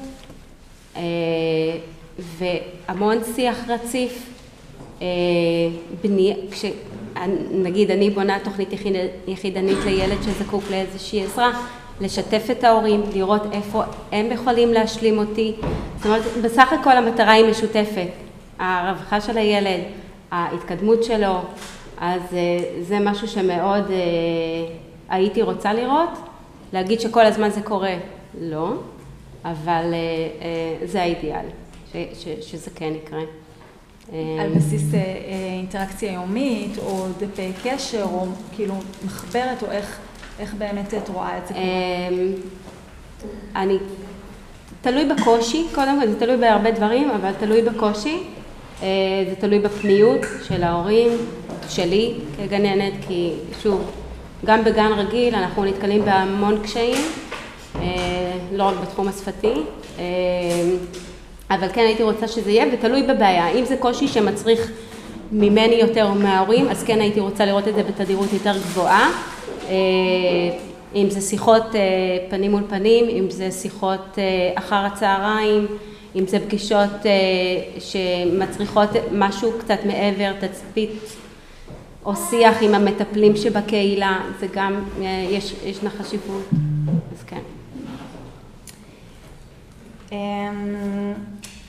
והמון 2.19 3.17
שיח 3.35 3.57
רציף, 3.67 4.29
בני, 6.01 6.35
כש, 6.51 6.65
נגיד 7.51 7.91
אני 7.91 8.09
בונה 8.09 8.37
תוכנית 8.43 8.69
יחידנית 9.27 9.77
לילד 9.85 10.17
שזקוק 10.23 10.63
לאיזושהי 10.71 11.23
עזרה, 11.23 11.61
לשתף 12.01 12.47
את 12.51 12.63
ההורים, 12.63 13.03
לראות 13.13 13.41
איפה 13.51 13.83
הם 14.11 14.31
יכולים 14.31 14.73
להשלים 14.73 15.17
אותי. 15.17 15.53
זאת 15.97 16.05
אומרת, 16.05 16.21
בסך 16.43 16.73
הכל 16.73 16.97
המטרה 16.97 17.31
היא 17.31 17.45
משותפת. 17.45 18.07
הרווחה 18.59 19.21
של 19.21 19.37
הילד, 19.37 19.79
ההתקדמות 20.31 21.03
שלו, 21.03 21.39
אז 21.97 22.21
זה 22.81 22.99
משהו 22.99 23.27
שמאוד 23.27 23.91
הייתי 25.09 25.41
רוצה 25.41 25.73
לראות. 25.73 26.09
להגיד 26.73 27.01
שכל 27.01 27.25
הזמן 27.25 27.49
זה 27.49 27.61
קורה, 27.61 27.95
לא, 28.41 28.73
אבל 29.45 29.93
זה 30.85 31.01
האידיאל, 31.01 31.45
ש, 31.93 31.95
ש, 32.13 32.27
שזה 32.41 32.71
כן 32.75 32.93
יקרה. 32.95 33.21
על 34.11 34.49
בסיס 34.55 34.83
אינטראקציה 35.57 36.11
יומית, 36.13 36.77
או 36.77 37.05
דפי 37.19 37.51
קשר, 37.63 38.03
או 38.03 38.25
כאילו 38.55 38.75
מחברת, 39.05 39.63
או 39.63 39.71
איך... 39.71 39.99
איך 40.41 40.54
באמת 40.58 40.93
את 40.93 41.10
רואה 41.10 41.38
את 41.38 41.47
זה 41.47 41.54
קורה? 41.54 41.62
אני, 43.56 43.77
תלוי 44.82 45.06
בקושי, 45.06 45.65
קודם 45.75 46.01
כל 46.01 46.08
זה 46.08 46.19
תלוי 46.19 46.38
בהרבה 46.38 46.71
דברים, 46.71 47.12
אבל 47.12 47.32
תלוי 47.39 47.62
בקושי. 47.62 48.17
זה 49.30 49.34
תלוי 49.39 49.60
בפניות 49.60 50.19
של 50.47 50.63
ההורים, 50.63 51.10
שלי 51.69 52.13
כגננת, 52.38 52.93
כי 53.08 53.32
שוב, 53.63 53.91
גם 54.45 54.63
בגן 54.63 54.91
רגיל 54.91 55.36
אנחנו 55.36 55.65
נתקלים 55.65 56.06
בהמון 56.06 56.60
קשיים, 56.63 57.06
לא 58.51 58.63
רק 58.63 58.75
בתחום 58.82 59.08
השפתי, 59.08 59.54
אבל 61.49 61.67
כן 61.73 61.82
הייתי 61.82 62.04
רוצה 62.04 62.27
שזה 62.27 62.51
יהיה, 62.51 62.65
ותלוי 62.73 63.04
בבעיה. 63.04 63.47
אם 63.47 63.65
זה 63.65 63.77
קושי 63.77 64.08
שמצריך 64.08 64.71
ממני 65.32 65.75
יותר 65.75 66.13
מההורים, 66.13 66.69
אז 66.69 66.84
כן 66.84 67.01
הייתי 67.01 67.19
רוצה 67.19 67.45
לראות 67.45 67.67
את 67.67 67.75
זה 67.75 67.84
בתדירות 67.84 68.34
יותר 68.34 68.58
גבוהה. 68.58 69.10
אם 70.95 71.10
זה 71.10 71.21
שיחות 71.21 71.63
פנים 72.30 72.52
מול 72.52 72.63
פנים, 72.69 73.10
אם 73.10 73.30
זה 73.30 73.52
שיחות 73.52 74.17
אחר 74.56 74.76
הצהריים, 74.76 75.67
אם 76.15 76.28
זה 76.28 76.39
פגישות 76.39 76.89
שמצריכות 77.80 78.89
משהו 79.12 79.52
קצת 79.60 79.80
מעבר, 79.86 80.32
תצפית 80.39 80.91
או 82.06 82.15
שיח 82.15 82.58
עם 82.62 82.76
המטפלים 82.76 83.36
שבקהילה, 83.36 84.19
זה 84.39 84.47
גם, 84.54 84.84
יש, 85.30 85.56
ישנה 85.65 85.89
חשיבות, 85.89 86.50
אז 87.12 87.24
כן. 87.24 87.41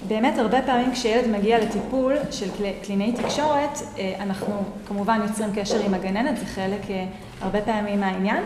באמת 0.08 0.38
הרבה 0.38 0.62
פעמים 0.62 0.92
כשילד 0.92 1.28
מגיע 1.30 1.58
לטיפול 1.58 2.14
של 2.30 2.48
קלינאי 2.82 3.12
תקשורת, 3.12 3.78
אנחנו 4.20 4.62
כמובן 4.88 5.20
יוצרים 5.28 5.50
קשר 5.54 5.84
עם 5.84 5.94
הגננת, 5.94 6.38
זה 6.38 6.46
חלק 6.46 6.80
הרבה 7.40 7.60
פעמים 7.60 8.00
מהעניין, 8.00 8.42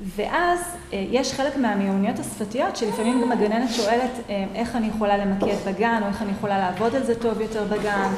ואז 0.00 0.60
יש 0.92 1.32
חלק 1.32 1.56
מהמיומנויות 1.56 2.18
השפתיות 2.18 2.76
שלפעמים 2.76 3.22
גם 3.22 3.32
הגננת 3.32 3.70
שואלת 3.70 4.20
איך 4.54 4.76
אני 4.76 4.86
יכולה 4.86 5.16
למקד 5.16 5.56
בגן, 5.66 6.00
או 6.02 6.08
איך 6.08 6.22
אני 6.22 6.32
יכולה 6.32 6.58
לעבוד 6.58 6.94
על 6.94 7.02
זה 7.02 7.14
טוב 7.14 7.40
יותר 7.40 7.64
בגן. 7.64 8.08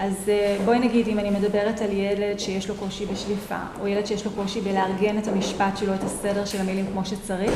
אז 0.00 0.30
בואי 0.64 0.78
נגיד 0.78 1.08
אם 1.08 1.18
אני 1.18 1.30
מדברת 1.30 1.80
על 1.80 1.92
ילד 1.92 2.38
שיש 2.38 2.68
לו 2.68 2.74
קושי 2.74 3.06
בשליפה, 3.06 3.58
או 3.80 3.86
ילד 3.86 4.06
שיש 4.06 4.24
לו 4.24 4.30
קושי 4.30 4.60
בלארגן 4.60 5.18
את 5.18 5.28
המשפט 5.28 5.76
שלו, 5.76 5.94
את 5.94 6.04
הסדר 6.04 6.44
של 6.44 6.60
המילים 6.60 6.86
כמו 6.92 7.04
שצריך, 7.04 7.52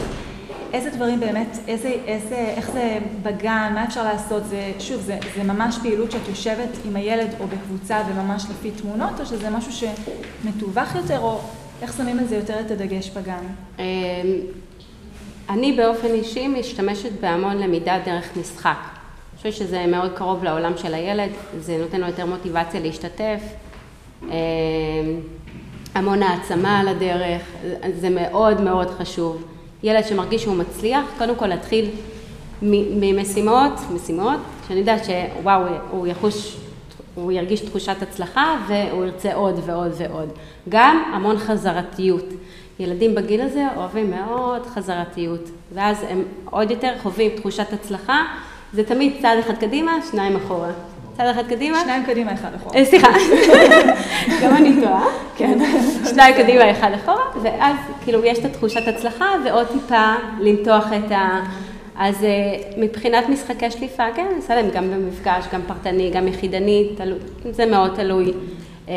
איזה 0.73 0.91
דברים 0.91 1.21
באמת, 1.21 1.59
איזה, 1.69 1.89
איזה, 2.07 2.37
איך 2.37 2.71
זה 2.71 2.99
בגן, 3.23 3.73
מה 3.75 3.85
אפשר 3.85 4.05
לעשות, 4.05 4.45
זה, 4.45 4.73
שוב, 4.79 5.01
זה, 5.01 5.19
זה 5.37 5.43
ממש 5.43 5.79
פעילות 5.83 6.11
שאת 6.11 6.29
יושבת 6.29 6.69
עם 6.85 6.97
הילד 6.97 7.29
או 7.41 7.47
בקבוצה 7.47 8.03
וממש 8.09 8.45
לפי 8.51 8.71
תמונות, 8.71 9.21
או 9.21 9.27
שזה 9.27 9.51
משהו 9.51 9.73
שמתווך 9.73 10.95
יותר, 10.95 11.21
או 11.21 11.41
איך 11.83 11.97
שמים 11.97 12.19
על 12.19 12.27
זה 12.27 12.37
יותר 12.37 12.61
את 12.61 12.71
הדגש 12.71 13.11
בגן? 13.11 13.45
אני 15.49 15.73
באופן 15.73 16.07
אישי 16.07 16.49
משתמשת 16.49 17.13
בהמון 17.21 17.59
למידה 17.59 17.99
דרך 18.05 18.37
משחק. 18.37 18.77
אני 19.33 19.37
חושבת 19.37 19.53
שזה 19.53 19.87
מאוד 19.87 20.13
קרוב 20.13 20.45
לעולם 20.45 20.73
של 20.77 20.95
הילד, 20.95 21.31
זה 21.61 21.79
נותן 21.79 22.01
לו 22.01 22.07
יותר 22.07 22.27
מוטיבציה 22.27 22.81
להשתתף. 22.81 23.41
המון 25.95 26.23
העצמה 26.23 26.81
על 26.81 26.89
הדרך, 26.89 27.43
זה 28.01 28.11
מאוד 28.11 28.61
מאוד 28.61 28.91
חשוב. 28.91 29.45
ילד 29.83 30.05
שמרגיש 30.05 30.43
שהוא 30.43 30.57
מצליח, 30.57 31.05
קודם 31.19 31.37
כל 31.37 31.47
להתחיל 31.47 31.91
ממשימות, 32.63 33.73
משימות, 33.95 34.39
שאני 34.69 34.79
יודעת 34.79 35.03
שוואו, 35.05 35.63
הוא 35.91 36.07
יחוש, 36.07 36.57
הוא 37.15 37.33
ירגיש 37.33 37.61
תחושת 37.61 38.03
הצלחה 38.03 38.57
והוא 38.69 39.05
ירצה 39.05 39.35
עוד 39.35 39.61
ועוד 39.67 39.93
ועוד. 39.97 40.29
גם 40.69 41.03
המון 41.15 41.39
חזרתיות. 41.39 42.25
ילדים 42.81 43.15
בגיל 43.15 43.41
הזה 43.41 43.67
אוהבים 43.77 44.11
מאוד 44.11 44.67
חזרתיות, 44.67 45.51
ואז 45.75 46.05
הם 46.09 46.23
עוד 46.45 46.71
יותר 46.71 46.93
חווים 47.03 47.31
תחושת 47.37 47.73
הצלחה, 47.73 48.25
זה 48.73 48.85
תמיד 48.85 49.17
צעד 49.23 49.39
אחד 49.39 49.55
קדימה, 49.55 49.93
שניים 50.11 50.37
אחורה. 50.37 50.71
צעד 51.17 51.27
אחד 51.29 51.47
קדימה. 51.49 51.81
שניים 51.81 52.05
קדימה, 52.05 52.33
אחד 52.33 52.49
אחורה. 52.57 52.77
אה, 52.77 52.85
סליחה, 52.85 53.09
גם 54.43 54.57
אני 54.57 54.81
טועה, 54.81 55.05
כן. 55.37 55.59
שניים 56.11 56.35
קדימה, 56.35 56.71
אחד 56.71 56.91
אחורה, 56.95 57.25
ואז 57.43 57.77
כאילו 58.05 58.25
יש 58.25 58.39
את 58.39 58.45
התחושת 58.45 58.89
הצלחה 58.89 59.27
ועוד 59.45 59.67
טיפה 59.67 60.15
למתוח 60.41 60.87
את 60.87 61.13
ה... 61.13 61.41
אז 61.97 62.25
אה, 62.25 62.29
מבחינת 62.77 63.29
משחקי 63.29 63.71
שליפה, 63.71 64.03
כן, 64.17 64.27
אני 64.27 64.37
עושה 64.37 64.55
להם 64.55 64.71
גם 64.71 64.91
במפגש, 64.91 65.45
גם 65.53 65.61
פרטני, 65.67 66.11
גם 66.11 66.29
יחידני, 66.29 66.89
תלו, 66.97 67.17
זה 67.51 67.67
מאוד 67.67 67.95
תלוי. 67.95 68.33
אה, 68.89 68.95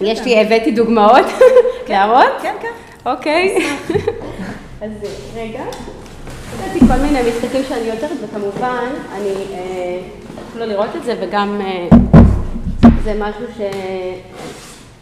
יש 0.00 0.20
לי, 0.24 0.40
הבאתי 0.40 0.70
דוגמאות 0.70 1.26
להראות? 1.88 2.42
כן, 2.42 2.54
כן. 2.60 3.10
אוקיי. 3.10 3.56
אז 4.82 4.90
רגע. 5.36 5.62
הבאתי 6.54 6.80
כל 6.80 6.96
מיני 7.02 7.18
משחקים 7.28 7.62
שאני 7.68 7.90
עוזרת, 7.90 8.10
וכמובן, 8.22 8.88
אני, 9.12 9.32
תוכלו 10.52 10.66
לראות 10.66 10.96
את 10.96 11.04
זה, 11.04 11.14
וגם 11.20 11.60
זה 13.04 13.14
משהו 13.20 13.66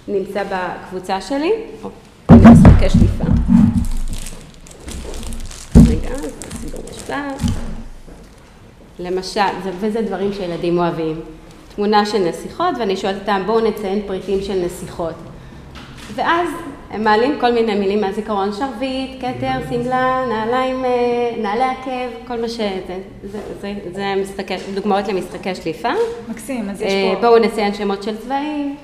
שנמצא 0.06 0.42
בקבוצה 0.44 1.20
שלי. 1.20 1.52
משחקי 2.30 2.90
שליפה. 2.90 3.24
רגע, 5.88 6.08
סידור 6.60 6.82
בשלב. 6.90 7.50
למשל, 8.98 9.40
וזה 9.80 10.02
דברים 10.02 10.32
שילדים 10.32 10.78
אוהבים. 10.78 11.20
תמונה 11.76 12.06
של 12.06 12.18
נסיכות, 12.18 12.74
ואני 12.78 12.96
שואלת 12.96 13.20
אותם, 13.20 13.42
בואו 13.46 13.60
נציין 13.60 14.02
פריטים 14.06 14.42
של 14.42 14.64
נסיכות. 14.64 15.14
ואז 16.14 16.48
הם 16.90 17.04
מעלים 17.04 17.40
כל 17.40 17.52
מיני 17.52 17.74
מילים 17.74 18.00
מהזיכרון, 18.00 18.52
שרביט, 18.52 19.10
כתר, 19.20 19.70
שמלה, 19.70 20.24
נעליים, 20.28 20.84
נעלי 21.38 21.64
עקב, 21.64 22.26
כל 22.26 22.40
מה 22.40 22.48
ש... 22.48 22.56
זה, 22.56 22.98
זה, 23.22 23.38
זה, 23.60 23.74
זה 23.92 24.14
משחקי, 24.22 24.54
דוגמאות 24.74 25.08
למשחקי 25.08 25.54
שליפה. 25.54 25.88
מקסים, 26.28 26.70
אז 26.70 26.82
יש 26.82 26.92
פה... 26.92 27.20
בואו 27.20 27.38
נציין 27.38 27.74
שמות 27.74 28.02
של 28.02 28.16
צבעים. 28.16 28.76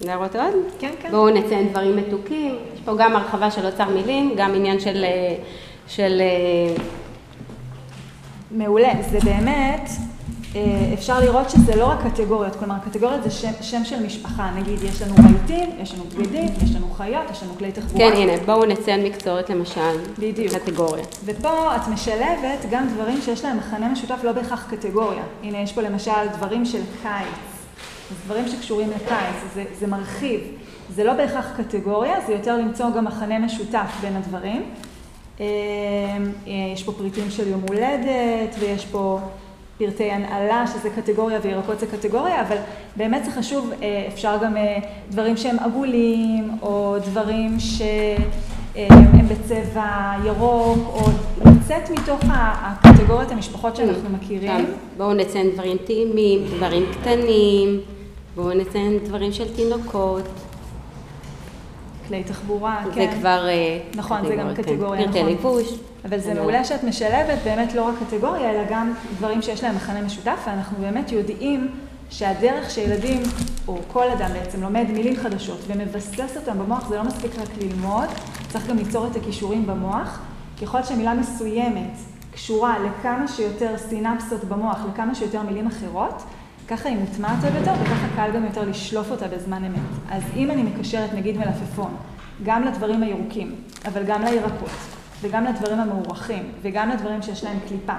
להראות 0.00 0.36
עוד? 0.36 0.54
כן, 0.78 0.90
כן. 1.02 1.10
בואו 1.10 1.28
נציין 1.28 1.68
דברים 1.68 1.96
מתוקים. 1.96 2.56
יש 2.74 2.80
פה 2.84 2.94
גם 2.98 3.16
הרחבה 3.16 3.50
של 3.50 3.66
אוצר 3.66 3.88
מילים, 3.88 4.32
גם 4.36 4.54
עניין 4.54 4.80
של... 4.80 5.04
של... 5.88 6.22
מעולה. 8.50 8.92
זה 9.10 9.18
באמת, 9.24 9.90
אפשר 10.94 11.20
לראות 11.20 11.50
שזה 11.50 11.76
לא 11.76 11.84
רק 11.84 11.98
קטגוריות, 12.06 12.56
כלומר 12.56 12.74
קטגוריות 12.84 13.22
זה 13.22 13.30
שם, 13.30 13.50
שם 13.60 13.84
של 13.84 14.06
משפחה, 14.06 14.50
נגיד 14.56 14.82
יש 14.82 15.02
לנו 15.02 15.14
רהיטים, 15.14 15.70
יש 15.82 15.94
לנו 15.94 16.04
בגדים, 16.04 16.48
יש 16.64 16.74
לנו 16.74 16.90
חיות, 16.90 17.30
יש 17.30 17.42
לנו 17.42 17.54
כלי 17.58 17.72
תחבורה. 17.72 18.10
כן, 18.10 18.16
הנה, 18.16 18.32
בואו 18.46 18.64
נציין 18.64 19.04
מקצועות 19.04 19.50
למשל, 19.50 19.98
בדיוק. 20.18 20.54
קטגוריה. 20.54 21.04
ופה 21.24 21.76
את 21.76 21.88
משלבת 21.88 22.66
גם 22.70 22.88
דברים 22.94 23.20
שיש 23.22 23.44
להם 23.44 23.56
מכנה 23.56 23.88
משותף, 23.88 24.18
לא 24.22 24.32
בהכרח 24.32 24.66
קטגוריה. 24.70 25.22
הנה, 25.42 25.58
יש 25.58 25.72
פה 25.72 25.80
למשל 25.80 26.28
דברים 26.32 26.64
של 26.64 26.80
קיץ, 27.02 27.66
דברים 28.26 28.48
שקשורים 28.48 28.90
לקיץ, 28.90 29.54
זה, 29.54 29.64
זה 29.78 29.86
מרחיב. 29.86 30.40
זה 30.94 31.04
לא 31.04 31.12
בהכרח 31.12 31.46
קטגוריה, 31.56 32.20
זה 32.26 32.32
יותר 32.32 32.56
למצוא 32.56 32.86
גם 32.96 33.04
מכנה 33.04 33.38
משותף 33.38 33.90
בין 34.00 34.16
הדברים. 34.16 34.62
יש 36.74 36.82
פה 36.84 36.92
פריטים 36.92 37.30
של 37.30 37.48
יום 37.48 37.60
הולדת, 37.68 38.56
ויש 38.58 38.86
פה 38.86 39.18
פרטי 39.78 40.10
הנעלה, 40.10 40.64
שזה 40.66 40.90
קטגוריה, 40.90 41.38
וירקות 41.42 41.80
זה 41.80 41.86
קטגוריה, 41.86 42.40
אבל 42.40 42.56
באמת 42.96 43.24
זה 43.24 43.30
חשוב, 43.30 43.70
אפשר 44.14 44.36
גם 44.42 44.56
דברים 45.10 45.36
שהם 45.36 45.56
עגולים, 45.58 46.50
או 46.62 46.96
דברים 47.04 47.56
שהם 47.60 49.28
בצבע 49.28 50.12
ירוק, 50.24 50.78
או 50.86 51.00
לצאת 51.44 51.90
מתוך 51.90 52.20
הקטגוריות 52.30 53.30
המשפחות 53.30 53.76
שאנחנו 53.76 54.10
מכירים. 54.10 54.66
בואו 54.96 55.14
נציין 55.14 55.50
דברים 55.50 55.76
טעימים, 55.86 56.44
דברים 56.56 56.82
קטנים, 56.92 57.80
בואו 58.36 58.54
נציין 58.54 58.98
דברים 59.04 59.32
של 59.32 59.54
תינוקות. 59.56 60.24
כלי 62.08 62.24
תחבורה, 62.24 62.82
כן. 62.94 63.10
זה 63.10 63.16
כבר 63.18 63.46
נכון, 63.94 64.26
זה 64.26 64.36
גם 64.36 64.54
קטגוריה, 64.54 65.00
נכון. 65.00 65.12
פרטי 65.12 65.32
לבוש. 65.34 65.78
אבל 66.04 66.18
זה 66.18 66.34
מעולה 66.34 66.64
שאת 66.64 66.84
משלבת 66.84 67.38
באמת 67.44 67.74
לא 67.74 67.82
רק 67.82 67.94
קטגוריה, 68.06 68.50
אלא 68.50 68.62
גם 68.70 68.92
דברים 69.18 69.42
שיש 69.42 69.64
להם 69.64 69.76
מכנה 69.76 70.02
משותף, 70.02 70.38
ואנחנו 70.46 70.76
באמת 70.80 71.12
יודעים 71.12 71.68
שהדרך 72.10 72.70
שילדים, 72.70 73.22
או 73.68 73.78
כל 73.92 74.10
אדם 74.10 74.30
בעצם, 74.32 74.62
לומד 74.62 74.84
מילים 74.92 75.16
חדשות 75.16 75.58
ומבסס 75.66 76.36
אותם 76.36 76.58
במוח, 76.58 76.88
זה 76.88 76.96
לא 76.96 77.02
מספיק 77.04 77.38
רק 77.38 77.48
ללמוד, 77.62 78.08
צריך 78.48 78.66
גם 78.66 78.76
ליצור 78.76 79.06
את 79.06 79.16
הכישורים 79.16 79.66
במוח. 79.66 80.20
ככל 80.62 80.82
שמילה 80.82 81.14
מסוימת 81.14 81.96
קשורה 82.32 82.76
לכמה 82.78 83.28
שיותר 83.28 83.78
סינפסות 83.78 84.44
במוח, 84.44 84.78
לכמה 84.92 85.14
שיותר 85.14 85.42
מילים 85.42 85.66
אחרות, 85.66 86.22
ככה 86.68 86.88
היא 86.88 86.98
מוטמעת 86.98 87.44
עוד 87.44 87.54
יותר, 87.54 87.72
וככה 87.82 88.06
קל 88.16 88.30
גם 88.34 88.44
יותר 88.44 88.68
לשלוף 88.68 89.10
אותה 89.10 89.28
בזמן 89.28 89.64
אמת. 89.64 89.80
אז 90.10 90.22
אם 90.36 90.50
אני 90.50 90.62
מקשרת, 90.62 91.14
נגיד 91.14 91.36
מלפפון, 91.36 91.96
גם 92.44 92.62
לדברים 92.62 93.02
הירוקים, 93.02 93.54
אבל 93.86 94.02
גם 94.04 94.22
לירקות, 94.22 94.70
וגם 95.20 95.44
לדברים 95.44 95.78
המאורחים, 95.80 96.42
וגם 96.62 96.88
לדברים 96.88 97.22
שיש 97.22 97.44
להם 97.44 97.58
קליפה, 97.68 97.92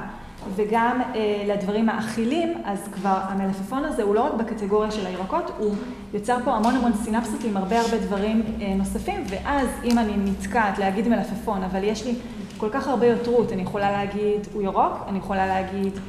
וגם 0.56 1.02
אה, 1.16 1.44
לדברים 1.48 1.90
האכילים, 1.90 2.54
אז 2.66 2.88
כבר 2.94 3.18
המלפפון 3.22 3.86
הזה 3.86 4.04
הוא 4.04 4.16
לא 4.16 4.22
רק 4.22 4.34
בקטגוריה 4.34 4.92
של 4.92 5.06
הירקות, 5.06 5.52
הוא 5.58 5.76
יוצר 6.14 6.38
פה 6.46 6.56
המון 6.56 6.76
המון 6.76 6.94
סינפסות 6.94 7.44
עם 7.44 7.58
הרבה 7.58 7.80
הרבה 7.80 7.98
דברים 7.98 8.44
אה, 8.62 8.74
נוספים, 8.76 9.24
ואז 9.30 9.68
אם 9.84 9.98
אני 10.00 10.14
נתקעת 10.18 10.78
להגיד 10.80 11.08
מלפפון, 11.08 11.64
אבל 11.64 11.84
יש 11.84 12.06
לי 12.06 12.16
כל 12.58 12.70
כך 12.72 12.88
הרבה 12.88 13.06
יותרות, 13.06 13.52
אני 13.52 13.62
יכולה 13.62 13.92
להגיד 13.92 14.48
הוא 14.54 14.62
ירוק, 14.62 14.94
אני 15.08 15.18
יכולה 15.18 15.48
להגיד 15.48 16.00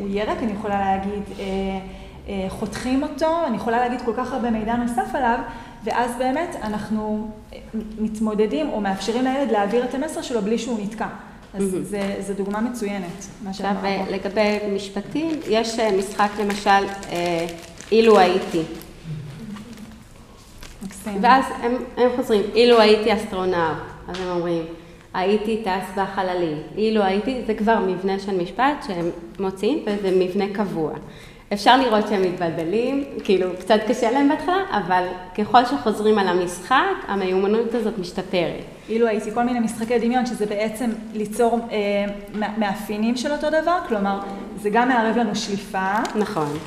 הוא 0.00 0.08
ירק, 0.10 0.38
אני 0.42 0.52
יכולה 0.52 0.80
להגיד 0.80 1.22
חותכים 2.48 3.02
אותו, 3.02 3.46
אני 3.46 3.56
יכולה 3.56 3.78
להגיד 3.78 4.00
כל 4.04 4.12
כך 4.16 4.32
הרבה 4.32 4.50
מידע 4.50 4.76
נוסף 4.76 5.14
עליו, 5.14 5.38
ואז 5.84 6.10
באמת 6.18 6.56
אנחנו 6.62 7.30
מתמודדים 7.98 8.68
או 8.68 8.80
מאפשרים 8.80 9.24
לילד 9.24 9.50
להעביר 9.50 9.84
את 9.84 9.94
המסר 9.94 10.22
שלו 10.22 10.42
בלי 10.42 10.58
שהוא 10.58 10.78
נתקע. 10.82 11.06
אז 11.54 11.76
זו 12.26 12.34
דוגמה 12.34 12.60
מצוינת. 12.60 13.26
עכשיו, 13.48 13.72
לגבי 14.10 14.58
משפטים, 14.74 15.30
יש 15.48 15.78
משחק 15.78 16.28
למשל, 16.40 16.86
אילו 17.92 18.18
הייתי. 18.18 18.62
מקסים. 20.82 21.18
ואז 21.20 21.44
הם, 21.62 21.76
הם 21.96 22.10
חוזרים, 22.16 22.42
אילו 22.54 22.80
הייתי 22.80 23.14
אסטרונאוט, 23.14 23.76
אז 24.08 24.20
הם 24.20 24.28
אומרים, 24.28 24.62
הייתי 25.16 25.62
טס 25.64 25.98
בחללי, 25.98 26.54
אילו 26.76 27.02
הייתי, 27.02 27.42
זה 27.46 27.54
כבר 27.54 27.78
מבנה 27.86 28.18
של 28.18 28.42
משפט 28.42 28.84
שהם 28.86 29.10
מוציאים 29.40 29.78
וזה 29.86 30.10
מבנה 30.18 30.44
קבוע. 30.52 30.92
אפשר 31.52 31.76
לראות 31.76 32.08
שהם 32.08 32.22
מתבלבלים, 32.22 33.04
כאילו 33.24 33.48
קצת 33.60 33.80
קשה 33.88 34.10
להם 34.10 34.28
בהתחלה, 34.28 34.62
אבל 34.70 35.04
ככל 35.38 35.64
שחוזרים 35.64 36.18
על 36.18 36.28
המשחק, 36.28 36.94
המיומנות 37.08 37.74
הזאת 37.74 37.98
משתפרת. 37.98 38.64
אילו 38.88 39.06
הייתי 39.06 39.30
כל 39.30 39.42
מיני 39.42 39.60
משחקי 39.60 39.98
דמיון, 39.98 40.26
שזה 40.26 40.46
בעצם 40.46 40.90
ליצור 41.14 41.58
אה, 41.72 42.46
מאפיינים 42.58 43.16
של 43.16 43.32
אותו 43.32 43.46
דבר, 43.50 43.78
כלומר, 43.88 44.20
זה 44.56 44.70
גם 44.70 44.88
מערב 44.88 45.16
לנו 45.16 45.34
שליפה. 45.36 45.94
נכון. 46.14 46.58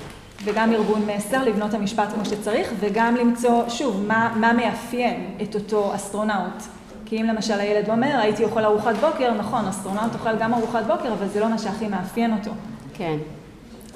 וגם 0.43 0.73
ארגון 0.73 1.01
מסר, 1.15 1.43
לבנות 1.43 1.73
המשפט 1.73 2.13
כמו 2.13 2.25
שצריך, 2.25 2.73
וגם 2.79 3.15
למצוא, 3.15 3.69
שוב, 3.69 4.05
מה, 4.07 4.33
מה 4.35 4.53
מאפיין 4.53 5.35
את 5.41 5.55
אותו 5.55 5.95
אסטרונאוט. 5.95 6.78
כי 7.09 7.21
אם 7.21 7.25
למשל 7.25 7.59
הילד 7.59 7.89
אומר, 7.89 8.17
הייתי 8.19 8.43
אוכל 8.43 8.65
ארוחת 8.65 8.95
בוקר, 8.95 9.33
נכון, 9.33 9.65
אסטרונאוט 9.65 10.13
אוכל 10.13 10.35
גם 10.39 10.53
ארוחת 10.53 10.83
בוקר, 10.87 11.13
אבל 11.13 11.27
זה 11.27 11.39
לא 11.39 11.49
מה 11.49 11.57
שהכי 11.57 11.87
מאפיין 11.87 12.33
אותו. 12.33 12.51
כן. 12.93 13.17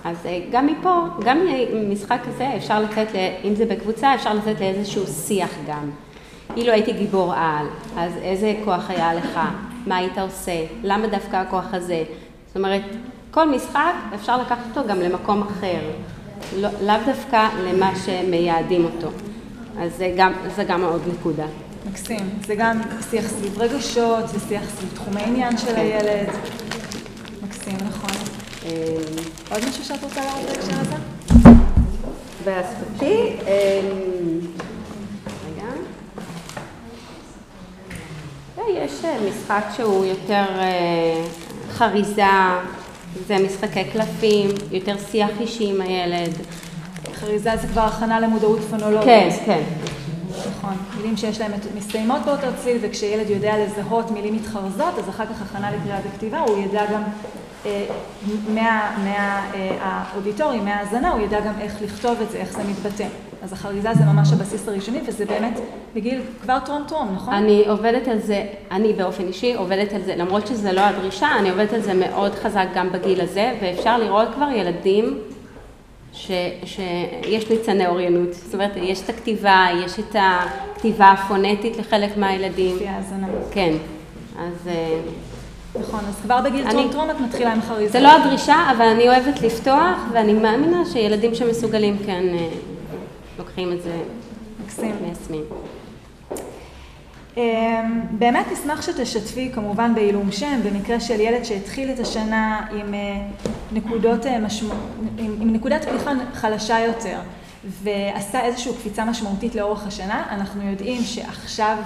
אז 0.06 0.17
גם 0.52 0.67
מפה, 0.67 1.06
גם 1.26 1.39
ממשחק 1.73 2.19
כזה 2.28 2.52
אפשר 2.58 2.82
לצאת, 2.82 3.08
אם 3.43 3.56
זה 3.56 3.65
בקבוצה, 3.65 4.15
אפשר 4.15 4.34
לצאת 4.34 4.60
לאיזשהו 4.60 5.08
שיח 5.08 5.49
גם. 5.67 5.89
אילו 6.58 6.71
הייתי 6.71 6.93
גיבור 6.93 7.34
על, 7.34 7.67
אז 7.97 8.12
איזה 8.21 8.54
כוח 8.65 8.89
היה 8.89 9.13
לך? 9.13 9.39
מה 9.88 9.97
היית 9.97 10.17
עושה? 10.17 10.65
למה 10.84 11.08
דווקא 11.08 11.36
הכוח 11.36 11.73
הזה? 11.73 12.04
זאת 12.47 12.58
אומרת, 12.58 12.82
כל 13.32 13.49
משחק 13.49 13.93
אפשר 14.15 14.41
לקחת 14.41 14.78
אותו 14.78 14.89
גם 14.89 14.99
למקום 14.99 15.41
אחר. 15.41 15.80
לא, 16.60 16.97
דווקא 17.06 17.47
למה 17.63 17.91
שמייעדים 18.06 18.86
אותו. 18.86 19.08
אז 19.80 19.97
זה 19.97 20.13
גם, 20.17 20.34
זה 20.56 20.63
גם 20.63 20.84
עוד 20.84 21.02
נקודה. 21.13 21.45
מקסים. 21.89 22.30
זה 22.48 22.56
גם 22.56 22.82
שיח 23.10 23.28
סביב 23.28 23.62
רגשות, 23.62 24.30
זה 24.30 24.39
שיח 24.48 24.63
סביב 24.78 24.89
תחומי 24.93 25.22
עניין 25.22 25.58
של 25.58 25.76
הילד. 25.76 26.30
מקסים, 27.43 27.78
נכון. 27.88 28.12
עוד 29.52 29.69
משהו 29.69 29.84
שאת 29.84 30.04
רוצה 30.04 30.22
להראות 30.26 30.46
בהקשר 30.46 30.80
הזה? 30.80 30.96
והשפתי, 32.43 33.36
רגע. 35.46 35.67
משחק 39.30 39.63
שהוא 39.78 40.06
יותר 40.06 40.46
חריזה, 41.72 42.24
זה 43.28 43.38
משחקי 43.46 43.84
קלפים, 43.84 44.50
יותר 44.72 44.96
שיח 45.12 45.30
אישי 45.39 45.69
עם 45.69 45.82
הילד. 45.82 46.32
חריזה 47.13 47.52
זה 47.62 47.67
כבר 47.67 47.82
הכנה 47.82 48.19
למודעות 48.19 48.60
פונולוגית. 48.69 49.06
כן, 49.06 49.30
כן. 49.46 49.62
נכון, 50.50 50.74
מילים 50.98 51.17
שיש 51.17 51.41
להן 51.41 51.52
מסתיימות 51.76 52.22
באותו 52.26 52.48
צליל, 52.63 52.78
וכשילד 52.82 53.30
יודע 53.30 53.54
לזהות 53.58 54.12
מילים 54.12 54.36
מתחרזות, 54.36 55.00
אז 55.00 55.10
אחר 55.10 55.26
כך 55.26 55.41
הכנה 55.41 55.72
לקריאה 55.72 56.00
וכתיבה, 56.08 56.39
הוא 56.39 56.58
ידע 56.58 56.86
גם 56.93 57.04
מהאודיטורי, 58.54 60.58
מה, 60.58 60.63
מההאזנה, 60.63 61.12
הוא 61.12 61.22
ידע 61.22 61.39
גם 61.39 61.54
איך 61.62 61.82
לכתוב 61.82 62.22
את 62.22 62.32
זה, 62.32 62.38
איך 62.38 62.54
זה 62.54 62.63
מתבטא. 62.63 63.06
אז 63.43 63.54
החריזה 63.54 63.89
זה 63.93 64.06
ממש 64.06 64.34
הבסיס 64.34 64.67
הראשוני, 64.67 65.00
וזה 65.08 65.26
באמת 65.26 65.60
בגיל 65.96 66.22
כבר 66.41 66.60
טרום 66.65 66.84
טרום, 66.88 67.12
נכון? 67.15 67.34
אני 67.34 67.63
עובדת 67.67 68.08
על 68.08 68.19
זה, 68.19 68.43
אני 68.72 68.93
באופן 68.93 69.28
אישי 69.28 69.54
עובדת 69.54 69.93
על 69.93 70.02
זה, 70.02 70.15
למרות 70.15 70.48
שזה 70.48 70.72
לא 70.72 70.82
הדרישה, 70.82 71.28
אני 71.39 71.50
עובדת 71.50 71.74
על 71.74 71.82
זה 71.82 71.93
מאוד 71.93 72.36
חזק 72.36 72.67
גם 72.76 72.91
בגיל 72.91 73.22
הזה, 73.22 73.54
ואפשר 73.62 73.98
לראות 73.98 74.28
כבר 74.36 74.50
ילדים 74.50 75.17
ש, 76.13 76.32
שיש 76.65 77.49
ניצני 77.49 77.88
אוריינות, 77.88 78.34
זאת 78.34 78.54
אומרת, 78.54 78.71
יש 78.76 79.02
את 79.02 79.10
הכתיבה, 79.10 79.67
יש 79.86 79.99
את 79.99 80.15
הכתיבה 80.19 81.08
הפונטית 81.08 81.78
לחלק 81.78 82.17
מהילדים. 82.17 82.76
לפי 82.76 82.88
ההאזנה. 82.88 83.28
כן, 83.52 83.73
אז... 84.39 84.69
נכון, 85.80 85.99
אז 86.10 86.21
כבר 86.23 86.41
בגיל 86.41 86.71
טרום 86.71 86.91
טרום 86.91 87.10
את 87.10 87.19
מתחילה 87.19 87.54
עם 87.54 87.62
חריזה. 87.62 87.91
זה 87.91 87.99
לא 87.99 88.12
הדרישה, 88.12 88.56
אבל 88.78 88.86
אני 88.86 89.10
אוהבת 89.10 89.41
לפתוח, 89.41 89.97
ואני 90.13 90.34
מאמינה 90.34 90.86
שילדים 90.86 91.36
שמסוגלים 91.36 91.97
כן 92.06 92.23
לוקחים 93.38 93.73
את 93.73 93.82
זה, 93.82 93.93
מקסים. 94.63 94.95
מיישמים. 95.02 95.43
באמת 98.12 98.46
נשמח 98.52 98.82
שתשתפי 98.82 99.52
כמובן 99.54 99.96
בעילום 99.96 100.32
שם, 100.32 100.60
במקרה 100.63 101.00
של 101.00 101.19
ילד 101.19 101.43
שהתחיל 101.43 101.91
את 101.91 102.00
השנה 102.00 102.65
עם 102.72 102.93
נקודות 103.72 104.26
משמעות, 104.41 104.78
עם 105.17 105.54
נקודת 105.54 105.86
פתיחה 105.86 106.12
חלשה 106.34 106.80
יותר, 106.80 107.19
ועשה 107.84 108.41
איזושהי 108.41 108.74
קפיצה 108.74 109.06
משמעותית 109.06 109.56
לאורך 109.56 109.88
השנה. 109.88 110.24
אנחנו 110.30 110.69
יודעים 110.69 111.02
שעכשיו 111.04 111.78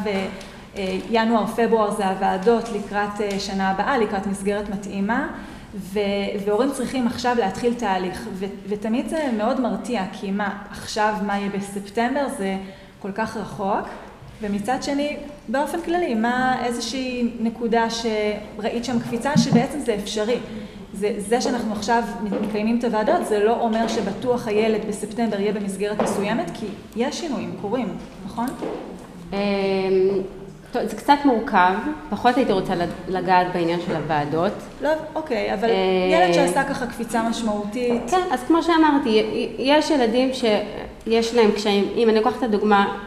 ינואר-פברואר 1.10 1.92
זה 1.92 2.08
הוועדות 2.08 2.70
לקראת 2.76 3.40
שנה 3.40 3.70
הבאה, 3.70 3.98
לקראת 3.98 4.28
מסגרת 4.28 4.70
מתאימה, 4.70 5.28
והורים 6.46 6.72
צריכים 6.72 7.08
עכשיו 7.08 7.36
להתחיל 7.40 7.74
תהליך, 7.74 8.28
ותמיד 8.68 9.10
זה 9.10 9.30
מאוד 9.38 9.62
מרתיע, 9.62 10.04
כי 10.12 10.32
מה, 10.32 10.58
עכשיו 10.72 11.14
מה 11.26 11.38
יהיה 11.38 11.50
בספטמבר, 11.50 12.28
זה 12.38 12.58
כל 13.02 13.12
כך 13.12 13.38
רחוק, 13.38 13.88
ומצד 14.42 14.84
שני, 14.84 15.18
באופן 15.48 15.82
כללי, 15.82 16.16
מה 16.16 16.66
איזושהי 16.66 17.32
נקודה 17.40 17.88
שראית 17.90 18.86
שם 18.86 19.00
קפיצה, 19.00 19.38
שבעצם 19.38 19.80
זה 19.80 19.96
אפשרי. 19.96 20.38
זה, 20.94 21.14
זה 21.18 21.42
שאנחנו 21.42 21.74
עכשיו 21.74 22.04
מקיימים 22.42 22.80
את 22.80 22.84
הוועדות, 22.84 23.26
זה 23.26 23.44
לא 23.44 23.60
אומר 23.60 23.88
שבטוח 23.88 24.48
הילד 24.48 24.86
בספטמבר 24.88 25.40
יהיה 25.40 25.54
במסגרת 25.54 26.02
מסוימת, 26.02 26.52
כי 26.54 26.66
יש 26.96 27.20
שינויים, 27.20 27.56
קורים, 27.62 27.88
נכון? 28.26 28.48
טוב, 30.72 30.86
זה 30.86 30.96
קצת 30.96 31.18
מורכב, 31.26 31.74
פחות 32.10 32.38
הייתי 32.38 32.52
רוצה 32.52 32.74
לגעת 33.10 33.48
בעניין 33.54 33.80
של 33.86 33.96
הוועדות. 33.96 34.52
לא, 34.82 34.90
אוקיי, 35.16 35.54
אבל 35.54 35.70
ילד 36.12 36.34
שעשה 36.34 36.64
ככה 36.64 36.88
קפיצה 36.88 37.30
משמעותית. 37.30 38.02
כן, 38.12 38.22
אז 38.32 38.44
כמו 38.48 38.64
שאמרתי, 38.64 39.26
יש 39.58 39.90
ילדים 39.90 40.30
שיש 40.34 41.36
להם 41.36 41.52
קשיים, 41.52 41.86
אם 41.96 42.10
אני 42.10 42.18
לוקחת 42.18 42.38
את 42.38 42.44
הדוגמה 42.44 42.98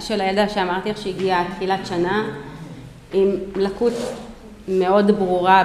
של 0.00 0.20
הילדה 0.20 0.48
שאמרתי 0.48 0.90
לך 0.90 0.98
שהגיעה 0.98 1.44
תחילת 1.56 1.86
שנה, 1.86 2.24
עם 3.12 3.30
לקות 3.56 3.92
מאוד 4.68 5.10
ברורה 5.10 5.64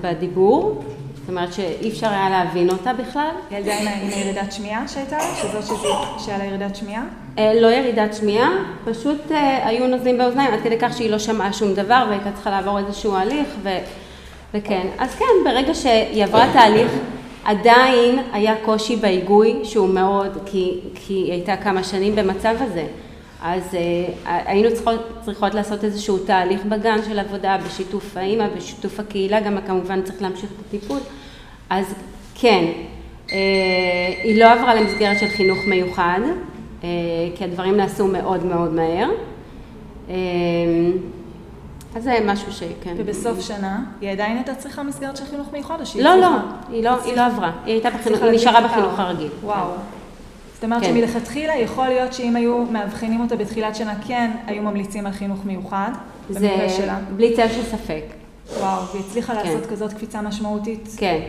בדיבור, 0.00 0.82
זאת 1.28 1.36
אומרת 1.36 1.52
שאי 1.52 1.88
אפשר 1.88 2.06
היה 2.08 2.30
להבין 2.30 2.70
אותה 2.70 2.92
בכלל. 2.92 3.30
ילדה 3.50 3.78
עם 3.78 3.86
הירידת 3.86 4.52
שמיעה 4.52 4.88
שהייתה? 4.88 5.18
שזאת 5.20 5.78
שהיה 6.18 6.38
לה 6.38 6.44
ירידת 6.44 6.76
שמיעה? 6.76 7.02
לא 7.36 7.66
ירידת 7.66 8.14
שמיעה, 8.14 8.48
פשוט 8.84 9.20
היו 9.64 9.86
נוזלים 9.86 10.18
באוזניים 10.18 10.54
עד 10.54 10.60
כדי 10.64 10.78
כך 10.80 10.96
שהיא 10.96 11.10
לא 11.10 11.18
שמעה 11.18 11.52
שום 11.52 11.74
דבר 11.74 12.06
והייתה 12.08 12.32
צריכה 12.34 12.50
לעבור 12.50 12.78
איזשהו 12.78 13.16
הליך 13.16 13.48
ו... 13.62 13.68
וכן. 14.54 14.86
אז 14.98 15.14
כן, 15.14 15.24
ברגע 15.44 15.74
שהיא 15.74 16.24
עברה 16.24 16.46
תהליך, 16.52 16.92
עדיין 17.44 18.18
היה 18.32 18.54
קושי 18.64 18.96
בהיגוי 18.96 19.60
שהוא 19.64 19.88
מאוד, 19.88 20.38
כי, 20.46 20.80
כי 20.94 21.14
היא 21.14 21.32
הייתה 21.32 21.56
כמה 21.56 21.84
שנים 21.84 22.16
במצב 22.16 22.54
הזה. 22.60 22.86
אז 23.42 23.62
היינו 24.24 24.68
צריכות, 24.74 25.00
צריכות 25.24 25.54
לעשות 25.54 25.84
איזשהו 25.84 26.18
תהליך 26.18 26.64
בגן 26.64 26.98
של 27.08 27.18
עבודה 27.18 27.56
בשיתוף 27.66 28.16
האימא, 28.16 28.48
בשיתוף 28.56 29.00
הקהילה, 29.00 29.40
גם 29.40 29.58
כמובן 29.66 30.02
צריך 30.02 30.22
להמשיך 30.22 30.50
את 30.50 30.66
הטיפול. 30.68 30.98
אז 31.70 31.94
כן, 32.34 32.64
היא 34.22 34.40
לא 34.40 34.52
עברה 34.52 34.74
למסגרת 34.74 35.18
של 35.18 35.28
חינוך 35.28 35.58
מיוחד, 35.66 36.20
כי 37.34 37.44
הדברים 37.44 37.76
נעשו 37.76 38.06
מאוד 38.06 38.44
מאוד 38.44 38.74
מהר. 38.74 39.08
אז 41.96 42.02
זה 42.04 42.18
משהו 42.26 42.52
שכן. 42.52 42.94
ובסוף 42.96 43.40
שנה, 43.40 43.84
היא 44.00 44.10
עדיין 44.10 44.36
הייתה 44.36 44.54
צריכה 44.54 44.82
מסגרת 44.82 45.16
של 45.16 45.24
חינוך 45.24 45.52
מיוחד 45.52 45.80
או 45.80 45.86
שהיא 45.86 46.02
צריכה? 46.02 46.16
לא, 46.16 46.22
לא, 46.22 46.36
היא 46.70 46.84
לא, 46.84 46.90
היא 47.04 47.16
לא 47.16 47.26
עברה. 47.26 47.52
היא 47.64 47.72
הייתה 47.72 47.90
בחינוך, 47.90 48.22
היא 48.22 48.32
נשארה 48.32 48.68
בחינוך 48.68 48.98
הרגיל. 48.98 49.28
וואו. 49.42 49.68
זאת 50.54 50.64
אומרת 50.64 50.84
שמלכתחילה 50.84 51.56
יכול 51.56 51.88
להיות 51.88 52.12
שאם 52.12 52.36
היו 52.36 52.64
מאבחנים 52.64 53.20
אותה 53.20 53.36
בתחילת 53.36 53.76
שנה, 53.76 53.94
כן 54.06 54.30
היו 54.46 54.62
ממליצים 54.62 55.06
על 55.06 55.12
חינוך 55.12 55.44
מיוחד, 55.44 55.90
שלה. 56.68 56.98
בלי 57.16 57.36
צל 57.36 57.48
של 57.48 57.62
ספק. 57.62 58.02
וואו, 58.56 58.82
והיא 58.92 59.02
הצליחה 59.06 59.34
לעשות 59.34 59.66
כזאת 59.66 59.92
קפיצה 59.92 60.22
משמעותית. 60.22 60.88
כן. 60.96 61.20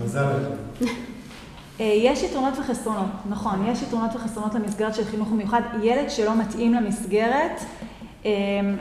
המזל. 0.00 0.32
יש 1.78 2.22
יתרונות 2.22 2.54
וחסרונות, 2.58 3.10
נכון, 3.28 3.66
יש 3.66 3.82
יתרונות 3.82 4.10
וחסרונות 4.16 4.54
למסגרת 4.54 4.94
של 4.94 5.04
חינוך 5.04 5.32
מיוחד. 5.32 5.60
ילד 5.82 6.10
שלא 6.10 6.36
מתאים 6.36 6.74
למסגרת, 6.74 7.60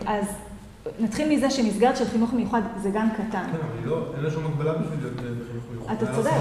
אז 0.05 0.25
נתחיל 0.99 1.29
מזה 1.29 1.51
שמסגרת 1.51 1.97
של 1.97 2.05
חינוך 2.05 2.33
מיוחד 2.33 2.62
זה 2.81 2.89
גן 2.89 3.07
קטן. 3.13 3.23
כן, 3.31 3.39
אבל 3.41 3.89
לא, 3.89 4.05
אין 4.15 4.23
לה 4.23 4.31
שום 4.31 4.45
הגבלה 4.45 4.73
בשביל 4.73 4.99
להיות 4.99 5.13
בחינוך 5.15 5.63
מיוחד. 5.71 5.93
אתה 5.93 6.15
צודק, 6.15 6.31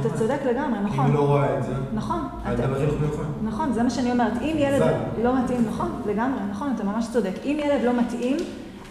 אתה 0.00 0.18
צודק 0.18 0.38
לגמרי, 0.50 0.80
נכון. 0.80 1.04
אם 1.04 1.10
היא 1.10 1.14
לא 1.14 1.26
רואה 1.26 1.58
את 1.58 1.64
זה, 1.64 1.72
נכון. 1.94 2.20
הייתה 2.44 2.66
בחינוך 2.66 2.94
מיוחד. 3.00 3.22
נכון, 3.44 3.72
זה 3.72 3.82
מה 3.82 3.90
שאני 3.90 4.12
אומרת. 4.12 4.32
אם 4.42 4.54
ילד 4.58 4.82
לא 5.22 5.38
מתאים, 5.38 5.64
נכון, 5.68 6.02
לגמרי, 6.06 6.40
נכון, 6.50 6.72
אתה 6.74 6.84
ממש 6.84 7.06
צודק. 7.12 7.32
אם 7.44 7.60
ילד 7.64 7.82
לא 7.84 7.92
מתאים, 8.00 8.36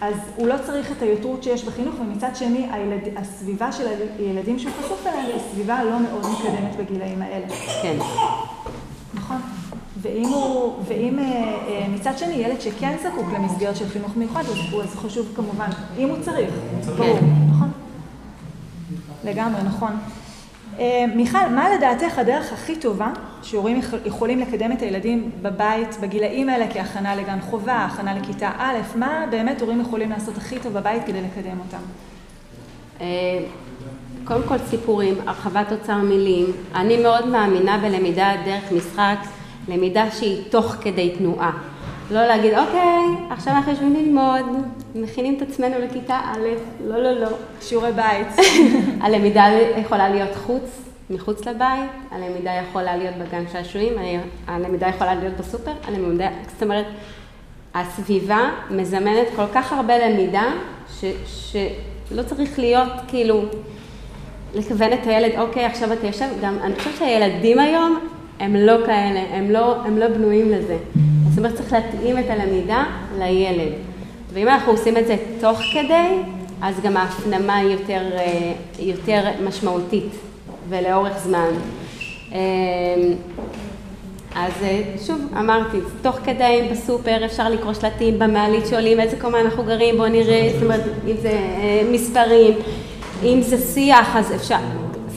אז 0.03 0.15
הוא 0.35 0.47
לא 0.47 0.55
צריך 0.65 0.91
את 0.91 1.01
היותרות 1.01 1.43
שיש 1.43 1.63
בחינוך, 1.63 1.95
ומצד 1.99 2.35
שני, 2.35 2.67
הסביבה 3.15 3.71
של 3.71 3.87
הילדים 4.19 4.59
שהוא 4.59 4.73
חשוף 4.83 5.07
אליהם 5.07 5.25
היא 5.25 5.39
סביבה 5.51 5.83
לא 5.83 5.99
מאוד 5.99 6.25
מקדמת 6.31 6.75
בגילאים 6.75 7.21
האלה. 7.21 7.45
כן. 7.81 7.95
נכון. 9.13 9.37
ואם 10.01 10.25
הוא, 10.25 10.73
ואם 10.87 11.19
מצד 11.93 12.17
שני 12.17 12.33
ילד 12.33 12.61
שכן 12.61 12.97
זקוק 13.03 13.25
למסגרת 13.33 13.75
של 13.75 13.89
חינוך 13.89 14.17
מיוחד, 14.17 14.43
אז 14.83 14.95
חשוב 14.95 15.27
כמובן, 15.35 15.69
אם 15.97 16.09
הוא 16.09 16.17
צריך, 16.21 16.53
ברור, 16.97 17.19
נכון? 17.49 17.71
לגמרי, 19.23 19.61
נכון. 19.63 19.91
מיכל, 21.15 21.49
מה 21.55 21.69
לדעתך 21.69 22.19
הדרך 22.19 22.53
הכי 22.53 22.75
טובה 22.75 23.11
שהורים 23.43 23.79
יכולים 24.06 24.39
לקדם 24.39 24.71
את 24.71 24.82
הילדים 24.82 25.32
בבית, 25.41 25.97
בגילאים 26.01 26.49
האלה 26.49 26.65
כהכנה 26.73 27.15
לגן 27.15 27.41
חובה, 27.41 27.88
הכנה 27.91 28.15
לכיתה 28.19 28.51
א', 28.58 28.77
מה 28.95 29.25
באמת 29.29 29.62
הורים 29.62 29.82
יכולים 29.82 30.10
לעשות 30.10 30.38
הכי 30.38 30.60
טוב 30.60 30.73
בבית 30.73 31.03
כדי 31.06 31.21
לקדם 31.21 31.58
אותם? 31.60 31.84
קודם 34.25 34.43
כל 34.47 34.58
סיפורים, 34.58 35.15
הרחבת 35.25 35.71
אוצר 35.71 35.97
מילים. 35.97 36.45
אני 36.75 36.97
מאוד 36.97 37.27
מאמינה 37.27 37.77
בלמידה 37.77 38.34
דרך 38.45 38.71
משחק. 38.71 39.17
למידה 39.67 40.12
שהיא 40.12 40.43
תוך 40.49 40.75
כדי 40.82 41.15
תנועה. 41.17 41.51
לא 42.12 42.27
להגיד, 42.27 42.53
אוקיי, 42.53 43.27
עכשיו 43.29 43.53
אנחנו 43.53 43.71
יושבים 43.71 43.93
ללמוד, 43.93 44.45
מכינים 44.95 45.36
את 45.38 45.41
עצמנו 45.41 45.75
לכיתה 45.79 46.19
א', 46.23 46.47
לא, 46.86 47.03
לא, 47.03 47.12
לא. 47.12 47.27
שיעורי 47.62 47.91
בית. 47.91 48.27
הלמידה 49.03 49.45
יכולה 49.77 50.10
להיות 50.10 50.36
חוץ, 50.36 50.92
מחוץ 51.09 51.47
לבית, 51.47 51.91
הלמידה 52.11 52.51
יכולה 52.51 52.97
להיות 52.97 53.15
בגן 53.15 53.43
שעשועים, 53.51 53.93
הלמידה 54.47 54.87
יכולה 54.87 55.15
להיות 55.15 55.33
בסופר, 55.37 55.71
הלמידה, 55.87 56.27
זאת 56.53 56.63
אומרת, 56.63 56.85
הסביבה 57.73 58.49
מזמנת 58.69 59.27
כל 59.35 59.45
כך 59.53 59.73
הרבה 59.73 60.07
למידה, 60.07 60.45
ש, 60.99 61.05
שלא 61.27 62.23
צריך 62.23 62.59
להיות 62.59 62.91
כאילו, 63.07 63.41
לכוון 64.55 64.93
את 64.93 65.07
הילד, 65.07 65.39
אוקיי, 65.39 65.65
עכשיו 65.65 65.93
אתה 65.93 66.07
יושב, 66.07 66.27
גם 66.41 66.57
אני 66.63 66.75
חושבת 66.75 66.97
שהילדים 66.97 67.59
היום, 67.59 67.99
הם 68.39 68.55
לא 68.55 68.85
כאלה, 68.85 69.19
הם 69.31 69.51
לא, 69.51 69.75
הם 69.85 69.97
לא 69.97 70.07
בנויים 70.07 70.51
לזה. 70.51 70.77
זאת 71.29 71.37
אומרת, 71.37 71.55
צריך 71.55 71.73
להתאים 71.73 72.19
את 72.19 72.29
הלמידה 72.29 72.83
לילד. 73.17 73.71
ואם 74.33 74.47
אנחנו 74.47 74.71
עושים 74.71 74.97
את 74.97 75.07
זה 75.07 75.15
תוך 75.39 75.59
כדי, 75.73 76.17
אז 76.61 76.81
גם 76.83 76.97
ההפנמה 76.97 77.55
היא 77.55 77.69
יותר, 77.69 78.01
יותר 78.79 79.23
משמעותית 79.45 80.13
ולאורך 80.69 81.17
זמן. 81.17 81.49
אז 84.36 84.52
אה, 84.63 84.82
שוב, 85.08 85.21
אמרתי, 85.39 85.78
תוך 86.02 86.15
כדי 86.26 86.67
בסופר 86.71 87.26
אפשר 87.26 87.49
לקרוא 87.49 87.73
שלטים 87.73 88.19
במעלית 88.19 88.67
שעולים 88.67 88.99
איזה 88.99 89.17
קומה 89.21 89.41
אנחנו 89.41 89.63
גרים, 89.63 89.97
בואו 89.97 90.10
נראה, 90.10 90.49
זאת 90.54 90.63
אומרת, 90.63 90.82
אם 91.08 91.15
זה 91.21 91.30
אה, 91.30 91.82
מספרים, 91.91 92.54
אם 93.23 93.41
זה 93.41 93.58
שיח, 93.58 94.15
אז 94.15 94.36
אפשר, 94.36 94.58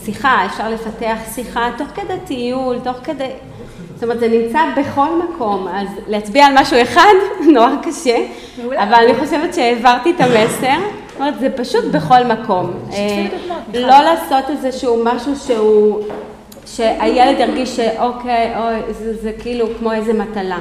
שיחה, 0.04 0.46
אפשר 0.46 0.70
לפתח 0.70 1.16
שיחה 1.34 1.70
תוך 1.78 1.88
כדי 1.94 2.14
טיול, 2.24 2.78
תוך 2.84 2.96
כדי, 3.04 3.28
זאת 3.94 4.02
אומרת, 4.02 4.20
זה 4.20 4.28
נמצא 4.28 4.60
בכל 4.76 5.08
מקום, 5.24 5.68
אז 5.68 5.88
להצביע 6.08 6.46
על 6.46 6.52
משהו 6.58 6.82
אחד, 6.82 7.14
נורא 7.54 7.70
קשה. 7.82 8.16
אבל 8.58 8.94
אני 8.94 9.14
חושבת 9.14 9.54
שהעברתי 9.54 10.10
את 10.10 10.20
המסר, 10.20 10.78
זאת 11.16 11.20
אומרת, 11.20 11.40
זה 11.40 11.50
פשוט 11.56 11.84
בכל 11.84 12.24
מקום. 12.24 12.70
אה, 12.92 13.26
לא 13.74 14.00
לעשות 14.00 14.44
איזשהו 14.50 15.04
משהו 15.04 15.36
שהוא... 15.36 16.02
שהילד 16.66 17.40
ירגיש 17.40 17.76
שאוקיי, 17.76 18.52
אוי, 18.56 18.94
זה, 18.94 19.16
זה 19.22 19.32
כאילו 19.42 19.66
כמו 19.78 19.92
איזה 19.92 20.12
מטלה. 20.12 20.58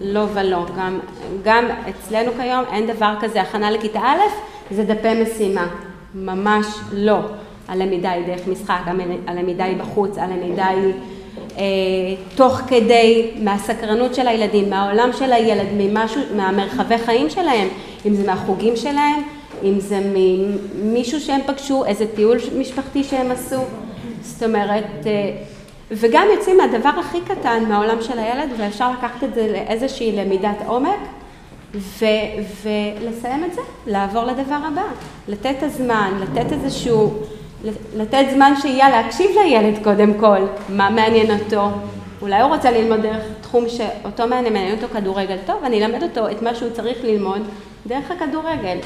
לא 0.00 0.26
ולא. 0.34 0.66
גם, 0.78 0.98
גם 1.44 1.64
אצלנו 1.90 2.32
כיום 2.40 2.64
אין 2.72 2.86
דבר 2.86 3.14
כזה, 3.20 3.40
הכנה 3.40 3.70
לכיתה 3.70 3.98
א', 3.98 4.20
זה 4.70 4.84
דפי 4.84 5.22
משימה. 5.22 5.66
ממש 6.14 6.66
לא. 6.92 7.18
הלמידה 7.68 8.10
היא 8.10 8.26
דרך 8.26 8.48
משחק, 8.48 8.80
הלמידה 9.26 9.64
היא 9.64 9.76
בחוץ, 9.76 10.18
הלמידה 10.18 10.66
היא 10.66 10.92
אה, 11.58 11.64
תוך 12.34 12.52
כדי, 12.52 13.30
מהסקרנות 13.40 14.14
של 14.14 14.28
הילדים, 14.28 14.70
מהעולם 14.70 15.10
של 15.12 15.32
הילד, 15.32 15.66
ממשהו, 15.76 16.22
מהמרחבי 16.36 16.98
חיים 16.98 17.30
שלהם, 17.30 17.68
אם 18.06 18.14
זה 18.14 18.26
מהחוגים 18.26 18.76
שלהם, 18.76 19.22
אם 19.62 19.80
זה 19.80 20.00
ממישהו 20.14 21.20
שהם 21.20 21.40
פגשו, 21.46 21.84
איזה 21.84 22.06
טיול 22.14 22.38
משפחתי 22.58 23.04
שהם 23.04 23.30
עשו. 23.30 23.60
זאת 24.22 24.42
אומרת, 24.42 24.84
אה, 25.06 25.36
וגם 25.90 26.26
יוצאים 26.34 26.56
מהדבר 26.56 26.88
הכי 27.00 27.20
קטן 27.20 27.64
מהעולם 27.68 28.02
של 28.02 28.18
הילד, 28.18 28.48
ואפשר 28.58 28.90
לקחת 28.90 29.24
את 29.24 29.34
זה 29.34 29.48
לאיזושהי 29.52 30.12
למידת 30.12 30.56
עומק, 30.66 30.98
ו- 31.74 32.04
ולסיים 32.62 33.44
את 33.44 33.54
זה, 33.54 33.60
לעבור 33.86 34.24
לדבר 34.24 34.58
הבא, 34.72 34.82
לתת 35.28 35.62
הזמן, 35.62 36.20
לתת 36.22 36.52
איזשהו, 36.52 37.12
לתת 37.96 38.24
זמן 38.34 38.52
שיהיה 38.62 38.90
להקשיב 38.90 39.30
לילד 39.44 39.84
קודם 39.84 40.14
כל, 40.14 40.38
מה 40.68 40.90
מעניין 40.90 41.38
אותו, 41.38 41.68
אולי 42.22 42.40
הוא 42.40 42.54
רוצה 42.54 42.70
ללמוד 42.70 43.00
דרך 43.00 43.22
תחום 43.40 43.64
שאותו 43.68 44.26
מעניין, 44.26 44.52
מעניין 44.52 44.74
אותו 44.76 44.94
כדורגל, 44.94 45.36
טוב, 45.46 45.64
אני 45.64 45.84
אלמד 45.84 46.02
אותו 46.02 46.30
את 46.30 46.42
מה 46.42 46.54
שהוא 46.54 46.70
צריך 46.70 46.98
ללמוד 47.04 47.42
דרך 47.86 48.10
הכדורגל. 48.10 48.78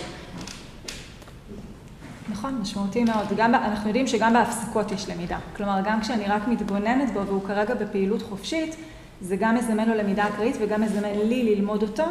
נכון, 2.40 2.58
משמעותי 2.62 3.04
מאוד. 3.04 3.26
גם, 3.36 3.54
אנחנו 3.54 3.88
יודעים 3.88 4.06
שגם 4.06 4.32
בהפסקות 4.32 4.92
יש 4.92 5.08
למידה. 5.08 5.38
כלומר, 5.56 5.80
גם 5.84 6.00
כשאני 6.00 6.24
רק 6.26 6.48
מתבוננת 6.48 7.12
בו 7.12 7.26
והוא 7.26 7.44
כרגע 7.46 7.74
בפעילות 7.74 8.22
חופשית, 8.22 8.76
זה 9.20 9.36
גם 9.36 9.54
מזמן 9.54 9.88
לו 9.88 9.94
למידה 9.94 10.28
אקראית 10.28 10.56
וגם 10.60 10.80
מזמן 10.80 11.02
לי 11.04 11.54
ללמוד 11.54 11.82
אותו 11.82 12.04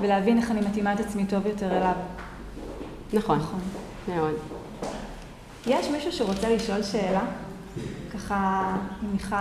ולהבין 0.00 0.38
איך 0.38 0.50
אני 0.50 0.60
מתאימה 0.60 0.92
את 0.92 1.00
עצמי 1.00 1.26
טוב 1.26 1.46
יותר 1.46 1.76
אליו. 1.76 1.92
נכון, 3.12 3.38
נכון. 3.38 3.60
מאוד. 4.08 4.34
יש 5.66 5.86
מישהו 5.88 6.12
שרוצה 6.12 6.48
לשאול 6.50 6.82
שאלה? 6.82 7.24
ככה 8.14 8.72
עם 9.02 9.12
מיכל, 9.12 9.36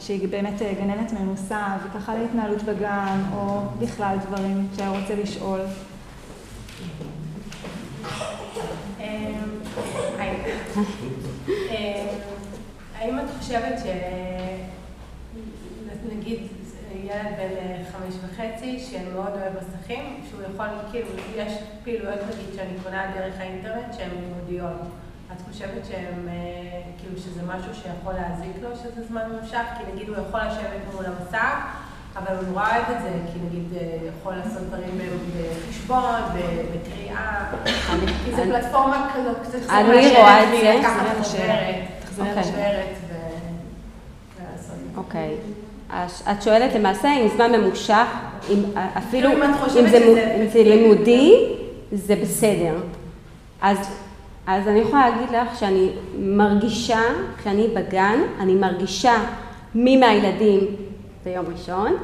שהיא 0.00 0.28
באמת 0.28 0.62
אה, 0.62 0.72
גננת 0.80 1.12
מנוסה, 1.12 1.76
וככה 1.84 2.14
להתנהלות 2.14 2.62
בגן, 2.62 3.20
או 3.36 3.60
בכלל 3.78 4.16
דברים 4.28 4.68
שהיה 4.76 4.90
רוצה 4.90 5.14
לשאול. 5.14 5.60
אה, 9.00 9.34
האם 12.98 13.18
את 13.18 13.24
חושבת 13.38 13.78
ש... 13.78 13.86
נגיד 16.12 16.38
ילד 17.04 17.32
בן 17.36 17.56
אה, 17.56 17.82
חמש 17.92 18.14
וחצי 18.24 18.80
שמאוד 18.80 19.32
אוהב 19.32 19.52
מסכים, 19.56 20.24
שהוא 20.30 20.40
יכול, 20.42 20.66
כאילו, 20.90 21.08
יש 21.36 21.52
פעילויות 21.84 22.18
נגיד 22.22 22.54
שאני 22.56 22.80
קונה 22.82 23.12
דרך 23.14 23.34
האינטרנט 23.38 23.94
שהן 23.94 24.10
לימודיות. 24.10 24.80
את 25.32 25.40
חושבת 25.50 25.86
שהם, 25.88 26.28
אה, 26.28 26.80
כאילו, 26.98 27.18
שזה 27.18 27.42
משהו 27.42 27.74
שיכול 27.74 28.12
להזיק 28.12 28.56
לו 28.62 28.76
שזה 28.76 29.06
זמן 29.08 29.22
ממושך? 29.30 29.64
כי 29.78 29.92
נגיד 29.92 30.08
הוא 30.08 30.16
יכול 30.16 30.40
לשבת 30.40 30.94
מול 30.94 31.04
המסך 31.06 31.56
אבל 32.16 32.36
הוא 32.36 32.48
נורא 32.48 32.62
אוהב 32.62 32.96
את 32.96 33.02
זה, 33.02 33.08
כי 33.32 33.38
נגיד 33.46 33.78
אה, 33.78 33.96
יכול 34.18 34.34
לעשות 34.34 34.62
דברים 34.62 34.98
בחשבון, 35.68 36.20
בקריאה, 36.74 37.44
כי 38.24 38.34
זה 38.36 38.42
פלטפורמה 38.42 39.10
כזאת, 39.14 39.36
קצת 39.42 39.58
קצת 39.62 39.70
אני 39.70 40.10
רואה 40.16 40.42
את 40.42 40.48
זה. 40.60 40.74
לקחת 40.78 41.06
חוברת, 41.22 42.44
חוברת 42.44 42.94
ולעשות 44.38 44.76
אוקיי. 44.96 45.34
את 46.32 46.42
שואלת 46.42 46.74
למעשה 46.74 47.12
אם 47.12 47.28
זמן 47.36 47.52
ממושך, 47.52 48.06
אפילו 48.98 49.30
אם 49.76 50.48
זה 50.52 50.62
לימודי, 50.62 51.54
זה 51.92 52.16
בסדר. 52.16 52.74
אז 53.62 53.78
אז 54.46 54.68
אני 54.68 54.78
יכולה 54.78 55.10
להגיד 55.10 55.30
לך 55.30 55.58
שאני 55.58 55.88
מרגישה, 56.18 57.00
כשאני 57.38 57.68
בגן, 57.68 58.18
אני 58.40 58.54
מרגישה 58.54 59.14
מי 59.74 59.96
מהילדים 59.96 60.60
ביום 61.24 61.46
ראשון, 61.52 61.96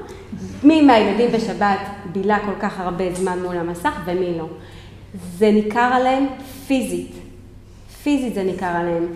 מי 0.62 0.82
מהילדים 0.82 1.32
בשבת 1.32 1.78
בילה 2.12 2.38
כל 2.38 2.60
כך 2.60 2.80
הרבה 2.80 3.14
זמן 3.14 3.38
מול 3.42 3.56
המסך 3.56 4.00
ומי 4.04 4.38
לא. 4.38 4.46
זה 5.38 5.50
ניכר 5.50 5.90
עליהם 5.92 6.26
פיזית, 6.66 7.12
פיזית 8.02 8.34
זה 8.34 8.42
ניכר 8.42 8.66
עליהם. 8.66 9.06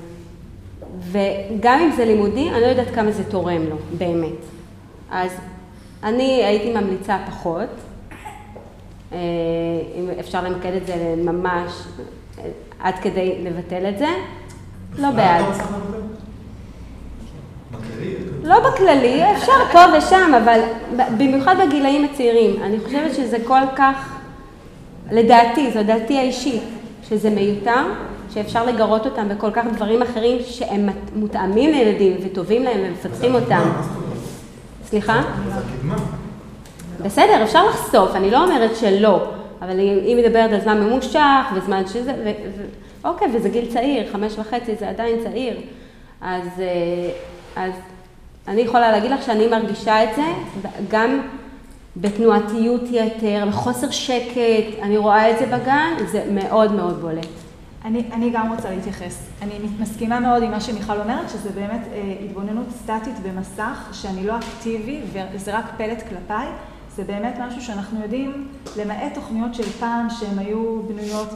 וגם 1.00 1.80
אם 1.80 1.90
זה 1.96 2.04
לימודי, 2.04 2.50
אני 2.50 2.60
לא 2.60 2.66
יודעת 2.66 2.94
כמה 2.94 3.10
זה 3.10 3.24
תורם 3.24 3.62
לו, 3.62 3.76
באמת. 3.98 4.38
אז 5.10 5.30
אני 6.02 6.44
הייתי 6.44 6.72
ממליצה 6.72 7.18
פחות, 7.26 7.68
אה, 9.12 9.18
אם 9.98 10.10
אפשר 10.20 10.44
למקד 10.44 10.72
את 10.72 10.86
זה 10.86 11.14
ממש 11.18 11.72
עד 12.80 12.94
כדי 12.94 13.44
לבטל 13.44 13.88
את 13.88 13.98
זה, 13.98 14.08
לא 14.98 15.10
בעד. 15.10 15.44
לא 18.42 18.56
בכללי, 18.60 19.32
אפשר 19.32 19.52
פה 19.72 19.80
ושם, 19.98 20.32
אבל 20.42 20.60
במיוחד 21.18 21.56
בגילאים 21.66 22.04
הצעירים. 22.04 22.62
אני 22.62 22.78
חושבת 22.84 23.14
שזה 23.14 23.36
כל 23.46 23.60
כך, 23.76 24.18
לדעתי, 25.12 25.70
זו 25.72 25.82
דעתי 25.82 26.18
האישית, 26.18 26.62
שזה 27.08 27.30
מיותר, 27.30 27.82
שאפשר 28.34 28.66
לגרות 28.66 29.06
אותם 29.06 29.28
בכל 29.28 29.50
כך 29.50 29.64
דברים 29.74 30.02
אחרים 30.02 30.38
שהם 30.44 30.88
מותאמים 31.14 31.70
לילדים 31.70 32.16
וטובים 32.24 32.62
להם 32.62 32.80
ומפתחים 32.84 33.34
אותם. 33.34 33.70
סליחה? 34.84 35.22
בסדר, 37.00 37.42
אפשר 37.42 37.66
לחשוף, 37.66 38.14
אני 38.14 38.30
לא 38.30 38.44
אומרת 38.44 38.76
שלא, 38.76 39.30
אבל 39.62 39.78
היא 39.78 40.16
מדברת 40.16 40.52
על 40.52 40.60
זמן 40.60 40.80
ממושך 40.80 41.44
וזמן 41.54 41.86
שזה, 41.86 42.12
ו, 42.24 42.30
ו, 42.58 42.62
אוקיי, 43.08 43.28
וזה 43.34 43.48
גיל 43.48 43.72
צעיר, 43.72 44.12
חמש 44.12 44.38
וחצי 44.38 44.74
זה 44.80 44.88
עדיין 44.88 45.16
צעיר, 45.24 45.56
אז, 46.20 46.48
אה, 46.58 47.10
אז 47.56 47.72
אני 48.48 48.60
יכולה 48.60 48.92
להגיד 48.92 49.10
לך 49.10 49.22
שאני 49.22 49.48
מרגישה 49.48 50.04
את 50.04 50.16
זה 50.16 50.22
גם 50.88 51.20
בתנועתיות 51.96 52.82
יתר, 52.90 53.44
בחוסר 53.48 53.90
שקט, 53.90 54.78
אני 54.82 54.96
רואה 54.96 55.30
את 55.30 55.38
זה 55.38 55.46
בגן, 55.46 55.92
זה 56.06 56.24
מאוד 56.30 56.72
מאוד 56.72 57.00
בולט. 57.00 57.26
אני, 57.84 58.04
אני 58.12 58.30
גם 58.30 58.52
רוצה 58.52 58.70
להתייחס. 58.70 59.26
אני 59.42 59.54
מסכימה 59.80 60.20
מאוד 60.20 60.42
עם 60.42 60.50
מה 60.50 60.60
שמיכל 60.60 61.00
אומרת, 61.00 61.30
שזה 61.30 61.50
באמת 61.50 61.80
אה, 61.92 62.14
התבוננות 62.24 62.66
סטטית 62.70 63.14
במסך, 63.22 63.88
שאני 63.92 64.26
לא 64.26 64.34
אקטיבי 64.38 65.00
וזה 65.12 65.58
רק 65.58 65.64
פלט 65.76 66.02
כלפיי. 66.08 66.46
זה 66.96 67.04
באמת 67.04 67.34
משהו 67.46 67.62
שאנחנו 67.62 68.02
יודעים, 68.02 68.48
למעט 68.76 69.14
תוכניות 69.14 69.54
של 69.54 69.62
פעם 69.62 70.10
שהן 70.10 70.38
היו 70.38 70.82
בנויות 70.82 71.28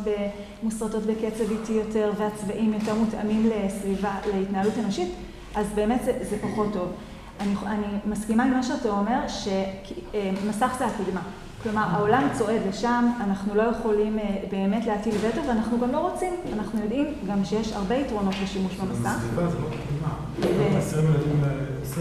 מוסרטות 0.62 1.02
בקצב 1.02 1.50
איטי 1.50 1.72
יותר 1.72 2.12
והצבעים 2.18 2.72
יותר 2.74 2.94
מותאמים 2.94 3.50
לסביבה, 3.50 4.14
להתנהלות 4.34 4.72
אנושית, 4.78 5.08
אז 5.54 5.66
באמת 5.74 6.00
זה, 6.04 6.12
זה 6.30 6.36
פחות 6.42 6.72
טוב. 6.72 6.92
אני, 7.40 7.54
אני 7.66 7.86
מסכימה 8.06 8.44
עם 8.44 8.50
מה 8.50 8.62
שאתה 8.62 8.88
אומר, 8.88 9.18
שמסך 9.28 10.74
זה 10.78 10.86
הקדמה. 10.86 11.20
כלומר, 11.62 11.82
העולם 11.90 12.28
צועד 12.32 12.60
לשם, 12.68 13.10
אנחנו 13.20 13.54
לא 13.54 13.62
יכולים 13.62 14.18
אה, 14.18 14.24
באמת 14.50 14.86
להטיל 14.86 15.14
וטו, 15.20 15.48
ואנחנו 15.48 15.80
גם 15.80 15.92
לא 15.92 15.98
רוצים. 15.98 16.34
אנחנו 16.58 16.80
יודעים 16.80 17.14
גם 17.28 17.44
שיש 17.44 17.72
הרבה 17.72 17.94
יתרונות 17.94 18.34
לשימוש 18.42 18.74
במסך. 18.74 19.18
זה 19.36 19.42
לא 19.42 19.50
קדמה. 19.50 20.78
עשרים 20.78 21.04
ילדים, 21.04 21.42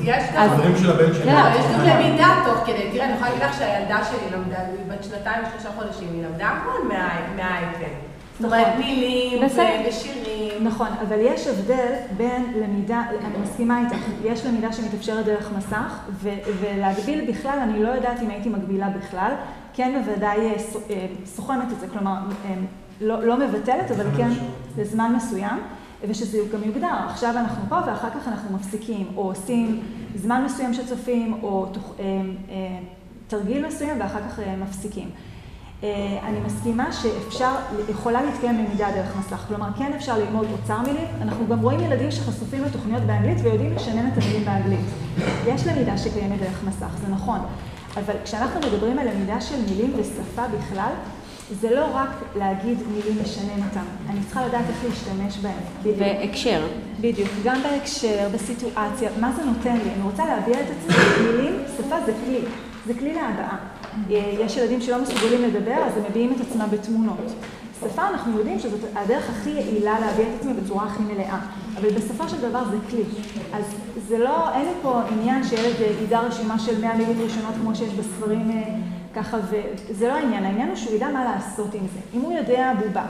יש 0.04 0.24
גם... 0.36 0.50
של 0.78 0.92
הבן 0.92 1.14
שלי. 1.14 1.26
לא, 1.26 1.40
יש 1.60 1.66
גם 1.74 1.86
למידה 1.86 2.44
תוך 2.46 2.66
כדי. 2.66 2.90
תראה, 2.92 3.06
אני 3.06 3.14
יכולה 3.14 3.30
להגיד 3.30 3.44
לך 3.44 3.58
שהילדה 3.58 4.06
שלי 4.06 4.38
למדה, 4.38 4.60
היא 4.60 4.92
בת 4.92 5.04
שנתיים 5.04 5.44
ושלושה 5.48 5.70
חודשים, 5.76 6.08
היא 6.14 6.24
למדה 6.26 6.48
המון 6.48 6.88
מהאייפד. 7.36 8.07
זאת 8.40 8.46
אומרת, 8.46 8.68
נכון. 8.68 8.80
מילים 8.82 9.44
ושירים. 9.90 10.64
נכון, 10.64 10.88
אבל 11.08 11.18
יש 11.20 11.48
הבדל 11.48 11.94
בין 12.18 12.54
למידה, 12.56 13.04
אני 13.26 13.38
מסכימה 13.44 13.84
איתך, 13.86 14.06
יש 14.24 14.46
למידה 14.46 14.74
שמתאפשרת 14.74 15.26
דרך 15.26 15.52
מסך, 15.58 16.00
ולהגביל 16.60 17.32
בכלל, 17.32 17.60
אני 17.60 17.84
לא 17.84 17.90
יודעת 17.90 18.22
אם 18.22 18.30
הייתי 18.30 18.50
מגבילה 18.50 18.90
בכלל, 18.90 19.32
כן 19.74 20.02
בוודאי 20.04 20.38
אה, 20.38 20.54
אה, 20.90 21.08
סוכמת 21.26 21.72
את 21.72 21.80
זה, 21.80 21.88
כלומר, 21.88 22.16
אה, 22.46 22.56
לא, 23.02 23.24
לא 23.24 23.38
מבטלת, 23.40 23.92
אבל 23.92 24.06
כן 24.18 24.30
לזמן 24.78 25.14
מסוים. 25.16 25.60
ושזה 26.08 26.38
גם 26.54 26.64
יוגדר, 26.64 26.94
עכשיו 27.10 27.30
אנחנו 27.38 27.64
פה 27.70 27.76
ואחר 27.88 28.10
כך 28.10 28.28
אנחנו 28.28 28.56
מפסיקים, 28.56 29.08
או 29.16 29.24
עושים 29.24 29.80
זמן 30.16 30.44
מסוים 30.46 30.74
שצופים, 30.74 31.40
או 31.44 31.66
תוך, 31.72 31.94
אה, 32.00 32.06
אה, 32.50 32.80
תרגיל 33.28 33.68
מסוים 33.68 34.00
ואחר 34.00 34.20
כך 34.30 34.40
אה, 34.40 34.56
מפסיקים. 34.56 35.10
אה, 35.84 36.20
אני 36.24 36.40
מסכימה 36.40 36.92
שאפשר, 36.92 37.52
יכולה 37.90 38.22
להתקיים 38.22 38.58
למידה 38.58 38.88
דרך 38.92 39.16
מסך, 39.20 39.46
כלומר 39.48 39.68
כן 39.78 39.92
אפשר 39.96 40.18
ללמוד 40.18 40.48
אוצר 40.52 40.82
מילים, 40.82 41.08
אנחנו 41.22 41.48
גם 41.48 41.60
רואים 41.60 41.80
ילדים 41.80 42.12
שחשופים 42.12 42.64
לתוכניות 42.64 43.04
באנגלית 43.04 43.38
ויודעים 43.44 43.76
לשנן 43.76 44.08
את 44.08 44.24
המילים 44.24 44.46
באנגלית. 44.46 44.86
יש 45.48 45.68
למידה 45.68 45.98
שקיימת 45.98 46.40
דרך 46.40 46.64
מסך, 46.68 46.98
זה 47.02 47.08
נכון, 47.08 47.40
אבל 47.96 48.14
כשאנחנו 48.24 48.60
מדברים 48.60 49.00
על 49.00 49.08
למידה 49.10 49.42
של 49.42 49.56
מילים 49.70 49.94
ושפה 49.98 50.44
בכלל, 50.48 50.92
זה 51.52 51.76
לא 51.76 51.86
רק 51.94 52.10
להגיד 52.36 52.78
מילים 52.92 53.18
לשנן 53.24 53.64
אותם, 53.70 53.86
אני 54.10 54.20
צריכה 54.26 54.46
לדעת 54.48 54.66
איך 54.70 54.84
להשתמש 54.84 55.38
בהם. 55.38 55.94
והקשר. 55.98 56.68
בדיוק, 57.02 57.30
גם 57.44 57.64
בהקשר, 57.64 58.30
בסיטואציה, 58.34 59.10
מה 59.20 59.32
זה 59.32 59.46
נותן 59.46 59.76
לי? 59.76 59.94
אני 59.94 60.04
רוצה 60.04 60.26
להביע 60.26 60.58
את 60.62 60.66
עצמי, 60.66 61.04
מילים, 61.28 61.56
שפה 61.78 61.96
זה 62.06 62.14
כלי, 62.26 62.42
זה 62.86 62.94
כלי 62.94 63.14
להבעה. 63.14 63.58
יש 64.10 64.58
ילדים 64.58 64.82
שלא 64.82 65.02
מסוגלים 65.02 65.42
לדבר, 65.44 65.78
אז 65.86 65.98
הם 65.98 66.04
מביעים 66.10 66.34
את 66.34 66.42
עצמם 66.42 66.68
בתמונות. 66.72 67.32
שפה 67.80 68.08
אנחנו 68.08 68.38
יודעים 68.38 68.60
שזאת 68.60 68.80
הדרך 68.96 69.30
הכי 69.30 69.50
יעילה 69.50 70.00
להביע 70.00 70.26
את 70.26 70.40
עצמי 70.40 70.54
בצורה 70.54 70.86
הכי 70.86 71.04
מלאה, 71.04 71.40
אבל 71.78 71.90
בסופו 71.90 72.30
של 72.30 72.42
דבר 72.50 72.64
זה 72.72 72.78
כלי. 72.90 73.04
אז 73.54 73.64
זה 74.08 74.18
לא, 74.18 74.54
אין 74.54 74.66
לי 74.66 74.72
פה 74.82 75.02
עניין 75.12 75.44
שילד 75.44 75.76
ידע 76.04 76.20
רשימה 76.20 76.60
של 76.60 76.82
100 76.82 76.96
מילים 76.96 77.22
ראשונות 77.22 77.54
כמו 77.62 77.76
שיש 77.76 77.94
בספרים 77.94 78.52
אה, 78.52 78.76
ככה, 79.16 79.38
וזה 79.50 80.08
לא 80.08 80.14
העניין, 80.14 80.46
העניין 80.46 80.68
הוא 80.68 80.76
שהוא 80.76 80.96
ידע 80.96 81.10
מה 81.10 81.26
לעשות 81.26 81.74
עם 81.74 81.88
זה. 81.94 82.00
אם 82.14 82.22
הוא 82.22 82.34
יודע 82.34 82.74
בובה, 82.86 83.06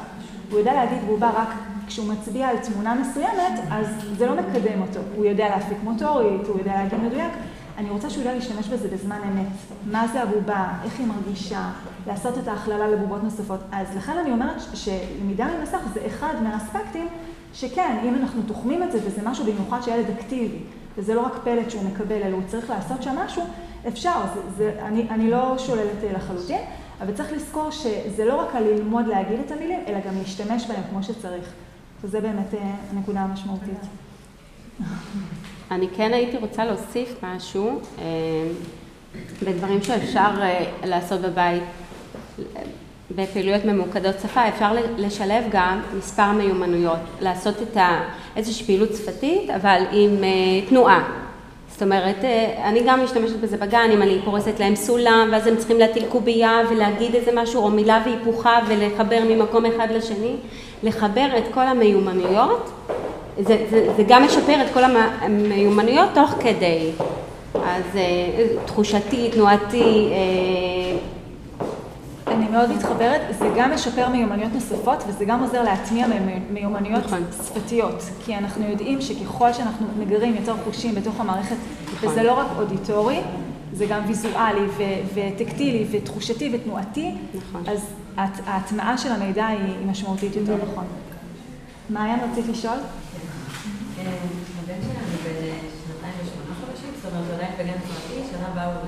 הוא 0.51 0.59
יודע 0.59 0.73
להגיד 0.73 0.97
בובה 1.07 1.29
רק 1.29 1.49
כשהוא 1.87 2.13
מצביע 2.13 2.47
על 2.47 2.57
תמונה 2.57 2.95
מסוימת, 2.95 3.59
אז 3.71 3.87
זה 4.17 4.25
לא 4.25 4.35
מקדם 4.35 4.81
אותו. 4.81 4.99
הוא 5.15 5.25
יודע 5.25 5.49
להפיק 5.49 5.77
מוטורית, 5.83 6.47
הוא 6.47 6.59
יודע 6.59 6.73
להגיד 6.75 6.99
מדויק. 6.99 7.31
אני 7.77 7.89
רוצה 7.89 8.09
שהוא 8.09 8.21
ידע 8.21 8.33
להשתמש 8.33 8.67
בזה 8.67 8.87
בזמן 8.87 9.19
אמת. 9.31 9.47
מה 9.85 10.07
זה 10.07 10.23
הבובה, 10.23 10.69
איך 10.83 10.99
היא 10.99 11.07
מרגישה, 11.07 11.69
לעשות 12.07 12.37
את 12.37 12.47
ההכללה 12.47 12.87
לבובות 12.87 13.23
נוספות. 13.23 13.59
אז 13.71 13.95
לכן 13.95 14.17
אני 14.17 14.31
אומרת 14.31 14.61
שלמידה 14.73 15.47
ממסך 15.59 15.79
זה 15.93 15.99
אחד 16.07 16.33
מהאספקטים 16.43 17.07
שכן, 17.53 17.97
אם 18.03 18.15
אנחנו 18.15 18.41
תוחמים 18.47 18.83
את 18.83 18.91
זה 18.91 18.99
וזה 19.05 19.21
משהו 19.25 19.45
במיוחד 19.45 19.81
שילד 19.81 20.05
אקטיבי, 20.09 20.57
וזה 20.97 21.15
לא 21.15 21.21
רק 21.21 21.33
פלט 21.43 21.69
שהוא 21.69 21.83
מקבל, 21.83 22.21
אלא 22.23 22.35
הוא 22.35 22.43
צריך 22.47 22.69
לעשות 22.69 23.03
שם 23.03 23.15
משהו, 23.25 23.43
אפשר, 23.87 24.21
זה, 24.33 24.41
זה, 24.57 24.85
אני, 24.85 25.09
אני 25.09 25.31
לא 25.31 25.57
שוללת 25.57 26.03
אה, 26.03 26.13
לחלוטין, 26.13 26.61
אבל 27.01 27.13
צריך 27.13 27.31
לזכור 27.31 27.71
שזה 27.71 28.25
לא 28.25 28.41
רק 28.41 28.55
על 28.55 28.63
ללמוד 28.63 29.07
להגיד 29.07 29.39
את 29.45 29.51
המילים, 29.51 29.79
אלא 29.87 29.99
גם 29.99 30.17
להשתמש 30.17 30.67
בהם 30.67 30.81
כמו 30.89 31.03
שצריך. 31.03 31.53
וזה 32.03 32.21
באמת 32.21 32.53
אה, 32.53 32.75
הנקודה 32.91 33.19
המשמעותית. 33.19 33.79
אני 35.71 35.87
כן 35.97 36.13
הייתי 36.13 36.37
רוצה 36.37 36.65
להוסיף 36.65 37.15
משהו 37.23 37.79
אה, 37.99 38.03
בדברים 39.43 39.83
שאפשר 39.83 40.29
לעשות 40.83 41.21
בבית. 41.21 41.63
בפעילויות 43.15 43.65
ממוקדות 43.65 44.15
שפה 44.21 44.47
אפשר 44.47 44.71
לשלב 44.97 45.43
גם 45.51 45.81
מספר 45.97 46.31
מיומנויות, 46.31 46.99
לעשות 47.21 47.55
את 47.61 47.77
איזושהי 48.35 48.65
פעילות 48.65 48.89
שפתית 48.95 49.49
אבל 49.49 49.83
עם 49.91 50.23
תנועה. 50.69 51.03
זאת 51.77 51.83
אומרת, 51.83 52.23
אה, 52.23 52.69
אני 52.69 52.81
גם 52.85 53.03
משתמשת 53.03 53.35
בזה 53.35 53.57
בגן, 53.57 53.89
אם 53.93 54.01
אני 54.01 54.19
פורסת 54.25 54.59
להם 54.59 54.75
סולם, 54.75 55.29
ואז 55.31 55.47
הם 55.47 55.57
צריכים 55.57 55.79
להטיל 55.79 56.05
קובייה 56.09 56.59
ולהגיד 56.69 57.15
איזה 57.15 57.31
משהו, 57.35 57.63
או 57.63 57.69
מילה 57.69 58.01
והיפוכה, 58.05 58.59
ולחבר 58.67 59.19
ממקום 59.29 59.65
אחד 59.65 59.87
לשני, 59.91 60.35
לחבר 60.83 61.27
את 61.37 61.43
כל 61.53 61.61
המיומנויות, 61.61 62.71
זה, 63.39 63.65
זה, 63.69 63.93
זה 63.97 64.03
גם 64.07 64.23
משפר 64.23 64.61
את 64.65 64.73
כל 64.73 64.83
המיומנויות 64.83 66.09
תוך 66.13 66.29
כדי. 66.39 66.91
אז 67.53 67.83
אה, 67.95 68.47
תחושתי, 68.65 69.29
תנועתי, 69.31 70.09
אה, 70.11 70.97
אני 72.33 72.47
מאוד 72.47 72.71
מתחברת, 72.71 73.21
זה 73.39 73.49
גם 73.57 73.73
משפר 73.73 74.09
מיומנויות 74.09 74.53
נוספות 74.53 75.03
וזה 75.07 75.25
גם 75.25 75.43
עוזר 75.43 75.63
להטמיע 75.63 76.07
מיומנויות 76.53 77.05
נכון. 77.05 77.23
שפתיות. 77.45 78.03
כי 78.25 78.35
אנחנו 78.35 78.69
יודעים 78.69 79.01
שככל 79.01 79.53
שאנחנו 79.53 79.87
מגרים 79.99 80.35
יותר 80.35 80.53
חושים 80.63 80.95
בתוך 80.95 81.19
המערכת, 81.19 81.55
נכון. 81.93 82.09
וזה 82.09 82.23
לא 82.23 82.33
רק 82.33 82.47
אודיטורי, 82.57 83.19
זה 83.73 83.85
גם 83.85 84.01
ויזואלי 84.07 84.65
ו- 84.77 84.83
וטקטילי 85.13 85.85
ותחושתי 85.91 86.51
ותנועתי, 86.53 87.11
נכון. 87.35 87.63
אז 87.67 87.85
ההטמעה 88.17 88.97
של 88.97 89.11
המידע 89.11 89.45
היא, 89.45 89.59
היא 89.59 89.87
משמעותית 89.87 90.35
יותר 90.35 90.55
נכון. 90.71 90.85
מעיין, 91.89 92.19
רצית 92.31 92.45
לשאול? 92.49 92.77
הבן 94.59 94.81
שלנו 94.81 95.17
בן 95.23 95.39
שנתיים 95.83 96.13
ושמונה 96.21 96.53
חודשים, 96.59 96.89
זאת 97.01 97.11
אומרת, 97.11 97.25
הוא 97.27 97.35
עדיין 97.35 97.53
בגן 97.59 97.79
פרטי, 97.79 98.21
שנה 98.31 98.47
הבאה 98.47 98.65
הוא 98.65 98.87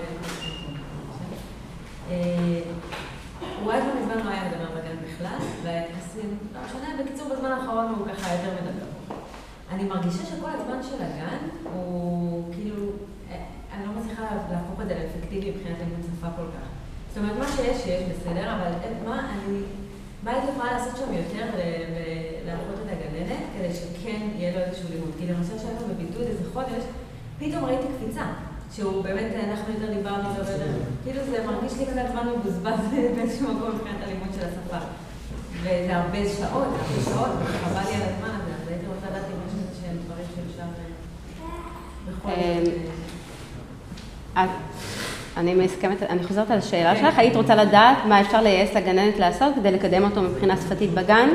הוא 3.64 3.74
עד 3.74 3.84
לא 3.84 4.02
מזמן 4.02 4.26
לא 4.26 4.30
היה 4.30 4.50
מדבר 4.50 4.72
בגן 4.72 4.96
בכלל, 5.06 5.38
והיחסים, 5.64 6.38
לא 6.54 6.60
משנה, 6.66 7.04
בקיצור 7.04 7.30
בזמן 7.30 7.52
האחרון 7.52 7.86
הוא 7.98 8.08
ככה 8.08 8.34
יותר 8.34 8.54
מדבר. 8.62 9.16
אני 9.72 9.84
מרגישה 9.84 10.26
שכל 10.26 10.50
הזמן 10.50 10.84
של 10.84 11.04
הגן 11.04 11.48
הוא 11.64 12.54
כאילו, 12.54 12.86
אה, 13.32 13.44
אני 13.74 13.86
לא 13.86 14.02
מצליחה 14.02 14.24
להפוך 14.52 14.82
את 14.82 14.88
זה 14.88 14.94
לאפקטיבי 15.04 15.52
מבחינת 15.52 15.78
לימוד 15.80 16.06
שפה 16.06 16.28
כל 16.36 16.48
כך. 16.58 16.68
זאת 17.10 17.18
אומרת, 17.18 17.38
מה 17.38 17.46
שיש, 17.56 17.84
שיש 17.84 18.04
בסדר, 18.04 18.56
אבל 18.56 18.72
מה 19.06 19.20
אני, 19.20 19.62
מה 20.30 20.36
הייתי 20.36 20.52
יכולה 20.56 20.72
לעשות 20.72 20.98
שם 20.98 21.14
יותר 21.14 21.46
ולהפוך 21.58 22.80
את 22.86 22.90
הגננת, 22.92 23.44
כדי 23.54 23.74
שכן 23.74 24.28
יהיה 24.38 24.52
לו 24.56 24.60
איזשהו 24.60 24.90
לימוד? 24.94 25.12
כי 25.20 25.28
למשל 25.28 25.60
שהיינו 25.60 25.82
בבידוד 25.90 26.28
איזה 26.28 26.44
חודש, 26.54 26.84
פתאום 27.40 27.66
ראיתי 27.66 27.88
קפיצה. 27.98 28.26
שהוא 28.76 29.04
באמת, 29.04 29.32
אנחנו 29.50 29.74
יותר 29.74 29.94
דיברנו 29.94 30.30
על 30.30 30.46
זה, 30.46 30.68
כאילו 31.04 31.22
זה 31.30 31.46
מרגיש 31.46 31.78
לי 31.78 31.86
קצת 31.86 32.06
זמן 32.12 32.28
מבוזבז 32.30 32.80
באיזשהו 33.16 33.54
מקום 33.54 33.72
מבחינת 33.76 34.04
הלימוד 34.04 34.28
של 34.36 34.46
השפה. 34.46 34.86
וזה 35.62 35.98
הרבה 35.98 36.30
שעות, 36.38 36.68
הרבה 36.68 37.04
שעות, 37.06 37.30
וחבל 37.40 37.90
לי 37.90 37.96
על 37.96 38.02
הזמן 38.02 38.30
הזה, 38.30 38.52
אז 38.62 38.68
הייתי 38.68 38.86
רוצה 38.88 39.08
לדעת 39.10 39.26
אם 39.26 39.40
יש 39.48 39.54
איזה 39.54 39.82
שהם 39.82 39.98
דברים 40.06 40.26
שאפשר 40.36 40.64
בכל 42.08 42.30
זאת... 44.36 44.99
אני 45.40 45.54
מסכמת, 45.54 46.04
אני 46.04 46.24
חוזרת 46.24 46.52
על 46.52 46.58
השאלה 46.58 46.96
שלך, 46.96 47.20
היית 47.20 47.36
רוצה 47.36 47.56
לדעת 47.56 47.98
מה 48.08 48.22
אפשר 48.22 48.42
לייעץ 48.42 48.76
לגננת 48.76 49.20
לעשות 49.20 49.54
כדי 49.56 49.72
לקדם 49.72 50.04
אותו 50.04 50.22
מבחינה 50.22 50.58
שפתית 50.58 50.92
בגן? 50.92 51.30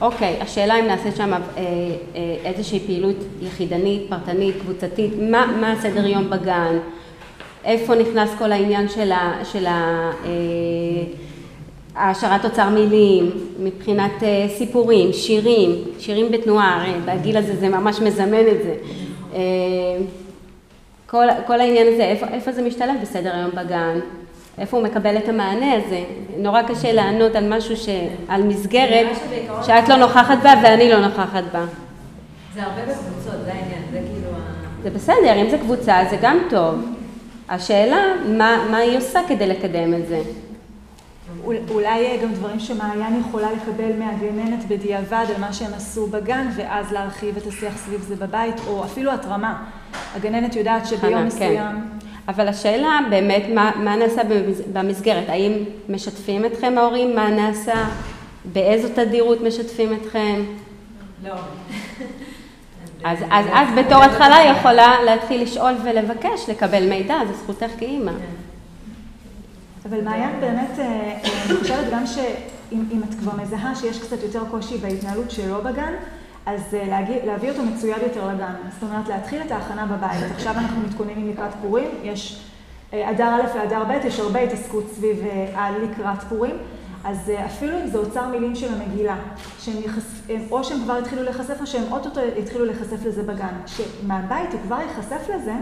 אוקיי, 0.00 0.36
השאלה 0.40 0.80
אם 0.80 0.86
נעשה 0.86 1.10
שם 1.10 1.32
אה, 1.32 1.38
אה, 1.56 2.36
איזושהי 2.44 2.80
פעילות 2.86 3.16
יחידנית, 3.42 4.02
פרטנית, 4.08 4.54
קבוצתית, 4.60 5.12
מה, 5.30 5.72
הסדר 5.72 6.06
יום 6.06 6.30
בגן, 6.30 6.78
איפה 7.64 7.94
נכנס 7.94 8.30
כל 8.38 8.52
העניין 8.52 8.88
של, 8.88 9.12
ה, 9.12 9.32
של 9.44 9.66
אה, 9.66 10.10
העשרת 11.94 12.44
אוצר 12.44 12.68
מילים, 12.68 13.30
מבחינת 13.58 14.12
סיפורים, 14.56 15.12
שירים, 15.12 15.70
שירים 15.98 16.32
בתנועה, 16.32 16.82
הרי 16.82 16.92
בגיל 17.04 17.36
הזה 17.36 17.56
זה 17.56 17.68
ממש 17.68 18.00
מזמן 18.00 18.46
את 18.52 18.62
זה. 18.62 18.74
כל, 21.12 21.26
כל 21.46 21.60
העניין 21.60 21.86
הזה, 21.92 22.02
איפה, 22.04 22.26
איפה 22.26 22.52
זה 22.52 22.62
משתלב 22.62 22.94
בסדר 23.02 23.34
היום 23.34 23.50
בגן, 23.50 23.98
איפה 24.58 24.76
הוא 24.76 24.86
מקבל 24.86 25.16
את 25.16 25.28
המענה 25.28 25.74
הזה. 25.74 26.04
נורא 26.36 26.62
קשה 26.62 26.92
לענות 26.92 27.34
על 27.34 27.56
משהו, 27.56 27.76
ש... 27.76 27.88
על 28.28 28.42
מסגרת 28.42 29.06
שאת 29.62 29.88
לא 29.88 29.96
נוכחת 29.96 30.38
בה 30.42 30.54
ואני 30.62 30.88
לא 30.88 31.06
נוכחת 31.06 31.42
בה. 31.52 31.64
זה 32.54 32.62
הרבה 32.62 32.82
בקבוצות, 32.82 33.44
זה 33.44 33.52
העניין, 33.52 33.82
זה 33.92 33.98
כאילו 33.98 34.36
ה... 34.36 34.82
זה 34.82 34.90
בסדר, 34.90 35.42
אם 35.42 35.50
זה 35.50 35.58
קבוצה 35.58 35.98
זה 36.10 36.16
גם 36.22 36.38
טוב. 36.50 36.74
השאלה, 37.48 38.02
מה, 38.28 38.66
מה 38.70 38.76
היא 38.76 38.98
עושה 38.98 39.20
כדי 39.28 39.46
לקדם 39.46 39.94
את 39.94 40.08
זה? 40.08 40.20
אולי 41.44 42.18
גם 42.22 42.32
דברים 42.32 42.60
שמעיין 42.60 43.20
יכולה 43.28 43.48
לקבל 43.52 43.92
מהגננת 43.98 44.64
בדיעבד 44.68 45.24
על 45.34 45.40
מה 45.40 45.52
שהם 45.52 45.74
עשו 45.74 46.06
בגן, 46.06 46.48
ואז 46.56 46.92
להרחיב 46.92 47.36
את 47.36 47.46
השיח 47.46 47.76
סביב 47.76 48.00
זה 48.00 48.16
בבית, 48.16 48.54
או 48.66 48.84
אפילו 48.84 49.12
התרמה. 49.12 49.64
הגננת 50.16 50.56
יודעת 50.56 50.86
שביום 50.86 51.20
כן. 51.20 51.26
מסוים... 51.26 51.56
כן. 51.56 52.02
אבל 52.28 52.48
השאלה 52.48 53.00
באמת, 53.10 53.42
מה, 53.54 53.70
מה 53.76 53.96
נעשה 53.96 54.22
במסגרת? 54.72 55.28
האם 55.28 55.52
משתפים 55.88 56.44
אתכם 56.44 56.74
ההורים? 56.78 57.16
מה 57.16 57.30
נעשה? 57.30 57.84
באיזו 58.44 58.88
תדירות 58.94 59.40
משתפים 59.40 59.92
אתכם? 59.92 60.42
לא. 61.24 61.34
אז, 63.04 63.18
אז, 63.30 63.46
אז 63.52 63.68
בתור 63.78 64.02
התחלה 64.02 64.36
יכולה 64.58 64.94
להתחיל 65.04 65.42
לשאול 65.42 65.72
ולבקש 65.84 66.48
לקבל 66.48 66.88
מידע, 66.88 67.18
זו 67.28 67.34
זכותך 67.34 67.70
כאימא. 67.78 68.12
אבל 69.88 70.00
מעיין 70.04 70.40
באמת, 70.40 70.78
אה, 70.78 70.84
אה, 70.84 71.44
אני 71.46 71.56
חושבת 71.60 71.92
גם 71.92 72.06
שאם 72.06 73.02
את 73.08 73.14
כבר 73.14 73.32
מזהה 73.42 73.74
שיש 73.74 74.02
קצת 74.02 74.22
יותר 74.22 74.42
קושי 74.50 74.78
בהתנהלות 74.78 75.30
שלו 75.30 75.62
בגן, 75.64 75.92
אז 76.46 76.60
אה, 76.74 76.86
להגיע, 76.86 77.26
להביא 77.26 77.50
אותו 77.50 77.62
מצויד 77.62 77.98
יותר 78.02 78.28
לגן. 78.28 78.52
זאת 78.74 78.82
אומרת, 78.82 79.08
להתחיל 79.08 79.42
את 79.46 79.50
ההכנה 79.50 79.86
בבית. 79.86 80.32
עכשיו 80.34 80.54
אנחנו 80.54 80.80
מתכוננים 80.80 81.28
לקראת 81.28 81.50
פורים, 81.62 81.88
יש 82.02 82.42
אדר 82.92 83.34
א' 83.34 83.58
לאדר 83.58 83.84
ב', 83.84 84.06
יש 84.06 84.20
הרבה 84.20 84.40
התעסקות 84.40 84.84
סביב 84.94 85.16
לקראת 85.82 86.22
פורים. 86.28 86.56
אז 87.04 87.32
אפילו 87.46 87.80
אם 87.80 87.86
זה 87.86 87.98
אוצר 87.98 88.28
מילים 88.28 88.54
של 88.54 88.74
המגילה, 88.74 89.16
שהם 89.58 89.76
יחשפ... 89.84 90.30
או 90.50 90.64
שהם 90.64 90.78
כבר 90.84 90.96
התחילו 90.96 91.22
להיחשף 91.22 91.60
או 91.60 91.66
שהם 91.66 91.92
אוטוטו 91.92 92.20
התחילו 92.38 92.64
להיחשף 92.64 93.06
לזה 93.06 93.22
בגן, 93.22 93.54
שמהבית 93.66 94.52
הוא 94.52 94.60
כבר 94.60 94.78
ייחשף 94.80 95.28
לזה, 95.34 95.54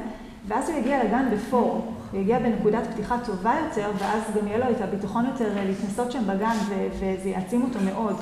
ואז 0.50 0.70
הוא 0.70 0.78
יגיע 0.78 1.04
לגן 1.04 1.28
בפור, 1.34 1.94
הוא 2.12 2.20
יגיע 2.20 2.38
בנקודת 2.38 2.82
פתיחה 2.92 3.16
טובה 3.24 3.54
יותר, 3.66 3.90
ואז 3.98 4.22
גם 4.36 4.46
יהיה 4.46 4.58
לו 4.58 4.70
את 4.70 4.80
הביטחון 4.80 5.26
יותר 5.26 5.58
אה, 5.58 5.64
להתנסות 5.64 6.12
שם 6.12 6.22
בגן, 6.26 6.56
וזה 6.98 7.28
יעצים 7.28 7.62
אותו 7.62 7.78
מאוד. 7.84 8.16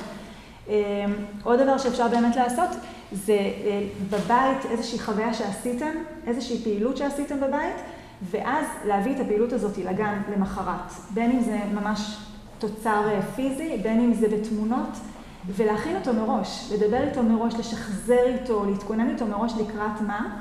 אמ, 0.67 0.73
עוד 1.43 1.59
דבר 1.59 1.77
שאפשר 1.77 2.07
באמת 2.07 2.35
לעשות, 2.35 2.69
זה 3.11 3.33
אה, 3.33 3.83
בבית 4.09 4.65
איזושהי 4.71 4.99
חוויה 4.99 5.33
שעשיתם, 5.33 5.91
איזושהי 6.27 6.63
פעילות 6.63 6.97
שעשיתם 6.97 7.37
בבית, 7.37 7.75
ואז 8.31 8.65
להביא 8.85 9.15
את 9.15 9.19
הפעילות 9.19 9.53
הזאת 9.53 9.77
לגן 9.77 10.21
למחרת, 10.35 10.91
בין 11.13 11.31
אם 11.31 11.39
זה 11.39 11.57
ממש 11.73 12.17
תוצר 12.59 13.09
אה, 13.11 13.21
פיזי, 13.21 13.77
בין 13.83 13.99
אם 13.99 14.13
זה 14.13 14.27
בתמונות, 14.27 14.97
ולהכין 15.47 15.95
אותו 15.95 16.13
מראש, 16.13 16.71
לדבר 16.73 17.07
איתו 17.07 17.23
מראש, 17.23 17.53
לשחזר 17.53 18.23
איתו, 18.25 18.65
להתכונן 18.65 19.09
איתו 19.09 19.25
מראש 19.25 19.53
לקראת 19.53 20.01
מה, 20.07 20.39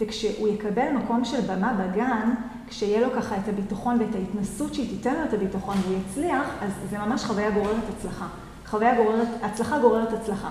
וכשהוא 0.00 0.48
יקבל 0.48 0.92
מקום 0.92 1.24
של 1.24 1.40
במה 1.40 1.72
בגן, 1.72 2.30
כשיהיה 2.68 3.00
לו 3.00 3.12
ככה 3.16 3.36
את 3.36 3.48
הביטחון 3.48 3.98
ואת 4.00 4.14
ההתנסות 4.14 4.74
שהיא 4.74 4.88
תיתן 4.88 5.14
לו 5.14 5.24
את 5.24 5.34
הביטחון 5.34 5.76
והוא 5.82 5.98
יצליח, 5.98 6.46
אז 6.62 6.70
זה 6.90 6.98
ממש 6.98 7.24
חוויה 7.24 7.50
גוררת 7.50 7.84
הצלחה. 7.96 8.26
חוויה 8.66 8.94
גוררת, 8.94 9.28
הצלחה 9.42 9.78
גוררת 9.78 10.12
הצלחה. 10.12 10.48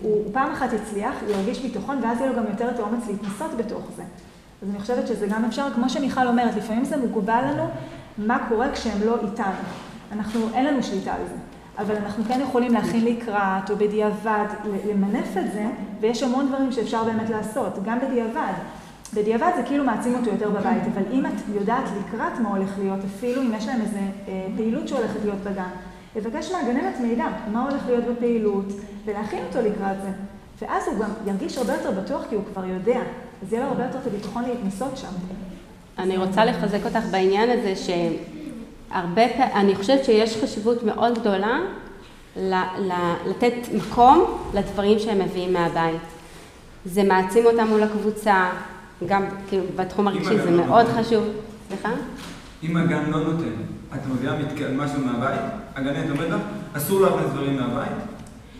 הוא, 0.00 0.24
פעם 0.32 0.52
אחת 0.52 0.72
יצליח, 0.72 1.14
הוא 1.20 1.30
ירגיש 1.30 1.60
ביטחון, 1.60 1.98
ואז 2.02 2.18
יהיה 2.20 2.30
לו 2.30 2.36
גם 2.36 2.46
יותר 2.50 2.70
את 2.70 2.78
האומץ 2.78 3.06
להתנסות 3.08 3.50
בתוך 3.56 3.82
זה. 3.96 4.02
אז 4.62 4.68
אני 4.70 4.80
חושבת 4.80 5.06
שזה 5.06 5.26
גם 5.26 5.44
אפשר, 5.44 5.66
כמו 5.74 5.90
שמיכל 5.90 6.26
אומרת, 6.26 6.56
לפעמים 6.56 6.84
זה 6.84 6.96
מוגבל 6.96 7.44
לנו 7.50 7.68
מה 8.18 8.46
קורה 8.48 8.72
כשהם 8.72 8.98
לא 9.06 9.16
איתנו. 9.22 9.52
אנחנו, 10.12 10.40
אין 10.54 10.64
לנו 10.64 10.82
שליטה 10.82 11.14
על 11.14 11.22
זה. 11.28 11.34
אבל 11.78 11.96
אנחנו 11.96 12.24
כן 12.24 12.40
יכולים 12.40 12.72
להכין 12.72 13.04
לקראת, 13.04 13.70
או 13.70 13.76
בדיעבד, 13.76 14.46
למנף 14.88 15.36
את 15.36 15.52
זה, 15.52 15.66
ויש 16.00 16.22
המון 16.22 16.48
דברים 16.48 16.72
שאפשר 16.72 17.04
באמת 17.04 17.30
לעשות, 17.30 17.82
גם 17.84 17.98
בדיעבד. 18.00 18.52
בדיעבד 19.14 19.50
זה 19.56 19.62
כאילו 19.62 19.84
מעצים 19.84 20.14
אותו 20.14 20.30
יותר 20.30 20.50
בבית, 20.50 20.82
אבל 20.94 21.02
אם 21.12 21.26
את 21.26 21.32
יודעת 21.54 21.84
לקראת 22.00 22.38
מה 22.38 22.48
הולך 22.48 22.70
להיות, 22.78 22.98
אפילו 23.16 23.42
אם 23.42 23.54
יש 23.54 23.66
להם 23.66 23.80
איזו 23.80 23.96
אה, 24.28 24.46
פעילות 24.56 24.88
שהולכת 24.88 25.20
להיות 25.24 25.38
בגן, 25.38 25.68
לבקש 26.16 26.52
מהגננת 26.52 27.00
מידע, 27.00 27.26
מה 27.52 27.62
הולך 27.62 27.82
להיות 27.86 28.04
בפעילות, 28.04 28.66
ולהכין 29.04 29.44
אותו 29.48 29.58
לקראת 29.58 29.96
זה. 30.02 30.10
ואז 30.62 30.88
הוא 30.88 30.98
גם 30.98 31.10
ירגיש 31.26 31.58
הרבה 31.58 31.72
יותר 31.72 31.90
בטוח 31.90 32.22
כי 32.28 32.34
הוא 32.34 32.44
כבר 32.52 32.64
יודע, 32.64 33.00
אז 33.42 33.52
יהיה 33.52 33.62
לו 33.62 33.68
הרבה 33.68 33.84
יותר 33.84 33.98
את 33.98 34.06
הביטחון 34.06 34.44
להתנסות 34.44 34.96
שם. 34.96 35.08
אני 35.98 36.16
רוצה 36.16 36.44
לחזק 36.44 36.84
אותך 36.84 37.04
בעניין 37.10 37.50
הזה 37.50 37.74
שהרבה 37.76 39.28
פעמים, 39.28 39.56
אני 39.56 39.74
חושבת 39.74 40.04
שיש 40.04 40.36
חשיבות 40.42 40.82
מאוד 40.82 41.18
גדולה 41.18 41.58
ל- 42.36 42.54
ל- 42.78 43.30
לתת 43.30 43.54
מקום 43.74 44.24
לדברים 44.54 44.98
שהם 44.98 45.18
מביאים 45.18 45.52
מהבית. 45.52 46.00
זה 46.84 47.02
מעצים 47.02 47.46
אותם 47.46 47.66
מול 47.68 47.82
הקבוצה, 47.82 48.50
גם 49.06 49.24
כאילו 49.48 49.64
בתחום 49.76 50.08
הרגשי 50.08 50.38
זה 50.38 50.50
מאוד 50.50 50.86
חשוב. 50.86 51.24
סליחה? 51.68 51.88
אם 52.62 52.76
הגן 52.76 53.10
לא 53.10 53.18
נותן, 53.18 53.44
את 53.94 54.00
מביאה 54.10 54.32
משהו 54.76 55.00
מהבית, 55.04 55.40
הגננת 55.76 56.10
אומרת 56.10 56.30
לך, 56.30 56.40
אסור 56.76 57.00
להכניס 57.00 57.26
דברים 57.32 57.56
מהבית? 57.56 57.92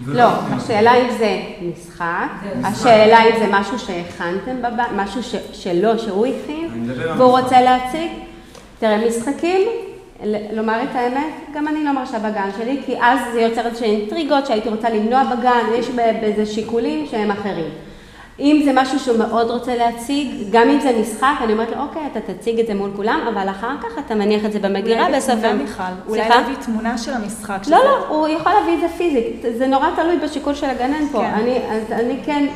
לא, 0.06 0.28
השאלה 0.50 0.94
אם 0.94 1.18
זה 1.18 1.40
משחק, 1.62 2.28
השאלה 2.64 3.18
אם 3.24 3.38
זה 3.38 3.46
משהו 3.50 3.78
שהכנתם 3.78 4.56
בבית, 4.58 4.86
משהו 4.96 5.22
ש- 5.22 5.34
שלו, 5.52 5.98
שהוא 5.98 6.26
הכין, 6.26 6.90
והוא. 7.16 7.38
רוצה 7.38 7.60
להציג. 7.60 8.10
תראה, 8.78 9.06
משחקים, 9.08 9.68
לומר 10.52 10.82
את 10.82 10.94
האמת, 10.96 11.32
גם 11.54 11.68
אני 11.68 11.84
לא 11.84 11.92
מרשה 11.92 12.18
בגן 12.18 12.48
שלי, 12.58 12.80
כי 12.86 12.96
אז 13.00 13.18
זה 13.32 13.40
יוצר 13.40 13.66
איזשהן 13.66 13.90
אינטריגות 13.90 14.46
שהייתי 14.46 14.68
רוצה 14.68 14.90
למנוע 14.90 15.22
בגן, 15.24 15.64
יש 15.74 15.88
בזה 16.22 16.46
שיקולים 16.46 17.06
שהם 17.06 17.30
אחרים. 17.30 17.70
אם 18.42 18.62
זה 18.64 18.70
משהו 18.74 18.98
שהוא 18.98 19.18
מאוד 19.18 19.50
רוצה 19.50 19.76
להציג, 19.76 20.28
גם 20.50 20.68
אם 20.68 20.80
זה 20.80 20.92
משחק, 21.00 21.34
אני 21.44 21.52
אומרת 21.52 21.70
לו, 21.70 21.82
אוקיי, 21.82 22.02
אתה 22.12 22.32
תציג 22.32 22.60
את 22.60 22.66
זה 22.66 22.74
מול 22.74 22.90
כולם, 22.96 23.20
אבל 23.32 23.48
אחר 23.48 23.74
כך 23.82 23.98
אתה 24.06 24.14
מניח 24.14 24.44
את 24.44 24.52
זה 24.52 24.58
במגירה 24.58 25.06
אולי 25.06 25.16
בסוף... 25.16 25.34
היום." 25.42 25.58
מיכל, 25.58 25.82
אולי? 26.08 26.28
להביא 26.28 26.54
תמונה 26.54 26.98
של 26.98 27.12
המשחק. 27.12 27.58
לא, 27.68 27.78
לא, 27.84 28.06
הוא 28.08 28.28
יכול 28.28 28.52
להביא 28.52 28.74
את 28.74 28.80
זה 28.80 28.88
פיזית, 28.96 29.44
זה 29.58 29.66
נורא 29.66 29.88
תלוי 29.96 30.18
בשיקול 30.18 30.54
של 30.54 30.66
הגנן 30.66 31.08
פה. 31.12 31.18
כן. 31.18 31.24
אני, 31.34 31.58
אז 31.70 31.92
אני 31.92 32.16
כן, 32.24 32.46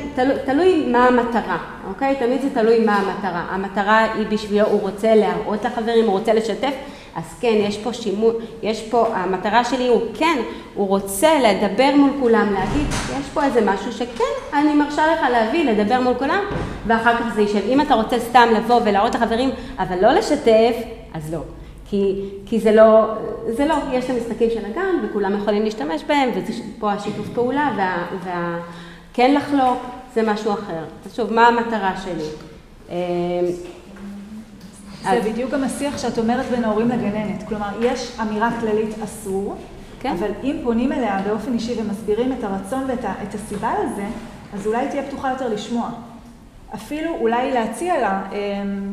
תלוי 0.45 0.85
מה 0.91 1.07
המטרה, 1.07 1.57
אוקיי? 1.89 2.15
תמיד 2.15 2.41
זה 2.41 2.49
תלוי 2.53 2.85
מה 2.85 2.95
המטרה. 2.95 3.45
המטרה 3.49 4.07
היא 4.13 4.27
בשבילו, 4.29 4.65
הוא 4.65 4.81
רוצה 4.81 5.15
להראות 5.15 5.65
לחברים, 5.65 6.05
הוא 6.05 6.19
רוצה 6.19 6.33
לשתף, 6.33 6.73
אז 7.17 7.23
כן, 7.39 7.53
יש 7.57 7.77
פה 7.77 7.93
שימוש, 7.93 8.33
יש 8.63 8.83
פה, 8.83 9.07
המטרה 9.13 9.63
שלי 9.63 9.87
הוא 9.87 10.01
כן, 10.13 10.37
הוא 10.75 10.87
רוצה 10.87 11.39
לדבר 11.39 11.95
מול 11.95 12.09
כולם, 12.19 12.53
להגיד, 12.53 12.87
יש 12.89 13.29
פה 13.33 13.43
איזה 13.43 13.61
משהו 13.65 13.91
שכן, 13.91 14.53
אני 14.53 14.73
מרשה 14.73 15.07
לך 15.07 15.19
להביא, 15.31 15.71
לדבר 15.71 16.01
מול 16.01 16.13
כולם, 16.13 16.43
ואחר 16.87 17.17
כך 17.17 17.33
זה 17.35 17.41
יישב. 17.41 17.61
אם 17.69 17.81
אתה 17.81 17.95
רוצה 17.95 18.19
סתם 18.19 18.47
לבוא 18.55 18.81
ולהראות 18.85 19.15
לחברים, 19.15 19.49
אבל 19.79 19.95
לא 20.01 20.11
לשתף, 20.11 20.75
אז 21.13 21.33
לא. 21.33 21.39
כי, 21.89 22.21
כי 22.45 22.59
זה 22.59 22.71
לא, 22.71 23.05
זה 23.47 23.65
לא, 23.65 23.75
יש 23.93 24.05
את 24.05 24.09
המשחקים 24.09 24.49
של 24.49 24.65
הגן 24.65 24.95
וכולם 25.03 25.37
יכולים 25.37 25.63
להשתמש 25.63 26.03
בהם, 26.07 26.29
ופה 26.77 26.91
השיתוף 26.91 27.27
פעולה 27.33 27.71
וה, 27.77 28.07
וה... 28.23 28.59
כן 29.13 29.33
לחלוק, 29.33 29.77
זה 30.13 30.23
משהו 30.23 30.53
אחר. 30.53 30.83
אז 31.05 31.15
שוב, 31.15 31.33
מה 31.33 31.47
המטרה 31.47 31.93
שלי? 32.03 32.27
אה, 35.05 35.11
זה 35.11 35.17
אז- 35.17 35.25
בדיוק 35.25 35.51
גם 35.51 35.63
השיח 35.63 35.97
שאת 35.97 36.17
אומרת 36.17 36.45
בין 36.45 36.63
ההורים 36.63 36.89
לגננת. 36.89 37.43
כלומר, 37.47 37.67
יש 37.81 38.17
אמירה 38.21 38.49
כללית 38.59 38.95
אסור, 39.03 39.55
כן. 39.99 40.11
אבל 40.19 40.31
אם 40.43 40.55
פונים 40.63 40.91
אליה 40.91 41.19
באופן 41.27 41.53
אישי 41.53 41.81
ומסבירים 41.81 42.33
את 42.33 42.43
הרצון 42.43 42.83
ואת 42.87 43.05
ה, 43.05 43.13
את 43.23 43.33
הסיבה 43.33 43.73
לזה, 43.83 44.05
אז 44.53 44.67
אולי 44.67 44.77
היא 44.77 44.89
תהיה 44.89 45.03
פתוחה 45.03 45.29
יותר 45.29 45.47
לשמוע. 45.53 45.89
אפילו 46.75 47.11
אולי 47.21 47.51
להציע 47.51 47.97
לה 48.01 48.21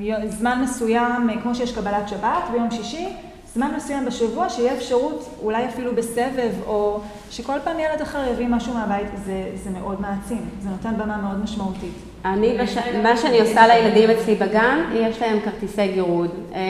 יו- 0.01 0.17
זמן 0.29 0.61
מסוים, 0.63 1.31
אה, 1.31 1.43
כמו 1.43 1.55
שיש 1.55 1.73
קבלת 1.73 2.09
שבת 2.09 2.43
ביום 2.53 2.71
שישי, 2.71 3.09
זמן 3.55 3.71
מסוים 3.77 4.05
בשבוע 4.05 4.49
שיהיה 4.49 4.75
אפשרות, 4.75 5.29
אולי 5.43 5.69
אפילו 5.69 5.95
בסבב, 5.95 6.53
או 6.67 7.01
שכל 7.31 7.59
פעם 7.65 7.81
ילד 7.81 8.01
אחר 8.03 8.33
יביא 8.33 8.47
משהו 8.49 8.75
מהבית, 8.75 9.07
זה, 9.25 9.51
זה 9.55 9.71
מאוד 9.71 10.01
מעצים, 10.01 10.49
זה 10.63 10.69
נותן 10.69 10.95
במה 10.99 11.17
מאוד 11.17 11.43
משמעותית. 11.43 11.93
אני, 12.25 12.59
בש... 12.59 12.77
מה 13.03 13.17
שאני 13.17 13.41
עושה 13.41 13.67
לילדים 13.67 14.11
אצלי 14.11 14.35
בגן, 14.35 14.85
יש 14.95 15.23
להם 15.23 15.41
כרטיסי 15.41 15.89
גירוד. 15.89 16.31
אה, 16.55 16.61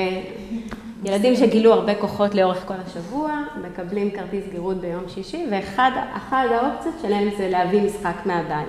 ילדים 1.04 1.36
שגילו 1.36 1.72
הרבה 1.72 1.94
כוחות 1.94 2.34
לאורך 2.34 2.62
כל 2.66 2.74
השבוע, 2.86 3.42
מקבלים 3.70 4.10
כרטיס 4.10 4.44
גירוד 4.52 4.80
ביום 4.80 5.04
שישי, 5.08 5.46
ואחד 5.50 6.46
האופציות 6.50 6.94
שלהם 7.02 7.28
זה 7.38 7.48
להביא 7.48 7.82
משחק 7.82 8.26
מהבית. 8.26 8.68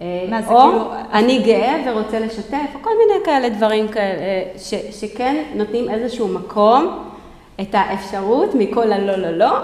אה, 0.00 0.26
מה, 0.30 0.42
זה 0.42 0.48
או 0.48 0.60
כאילו- 0.60 0.92
אני 1.12 1.42
גאה 1.42 1.82
ורוצה 1.86 2.18
לשתף, 2.18 2.74
או 2.74 2.82
כל 2.82 2.90
מיני 2.98 3.24
כאלה 3.24 3.48
דברים 3.48 3.88
כאלה, 3.88 4.18
אה, 4.18 4.42
ש, 4.58 4.74
שכן 4.74 5.44
נותנים 5.54 5.90
איזשהו 5.90 6.28
מקום, 6.28 7.07
את 7.60 7.74
האפשרות 7.74 8.54
מכל 8.54 8.92
הלא 8.92 9.16
לא 9.16 9.30
לא, 9.30 9.58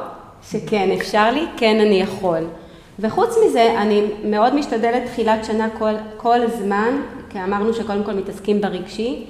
שכן 0.51 0.91
אפשר 0.91 1.31
לי, 1.31 1.47
כן 1.57 1.81
אני 1.81 2.01
יכול. 2.01 2.47
וחוץ 2.99 3.35
מזה, 3.47 3.75
אני 3.79 4.03
מאוד 4.25 4.55
משתדלת 4.55 5.03
תחילת 5.07 5.45
שנה 5.45 5.69
כל, 5.79 5.93
כל 6.17 6.43
הזמן, 6.43 7.01
כי 7.31 7.39
אמרנו 7.45 7.75
שקודם 7.75 8.05
כל 8.05 8.13
מתעסקים 8.13 8.61
ברגשי 8.61 9.27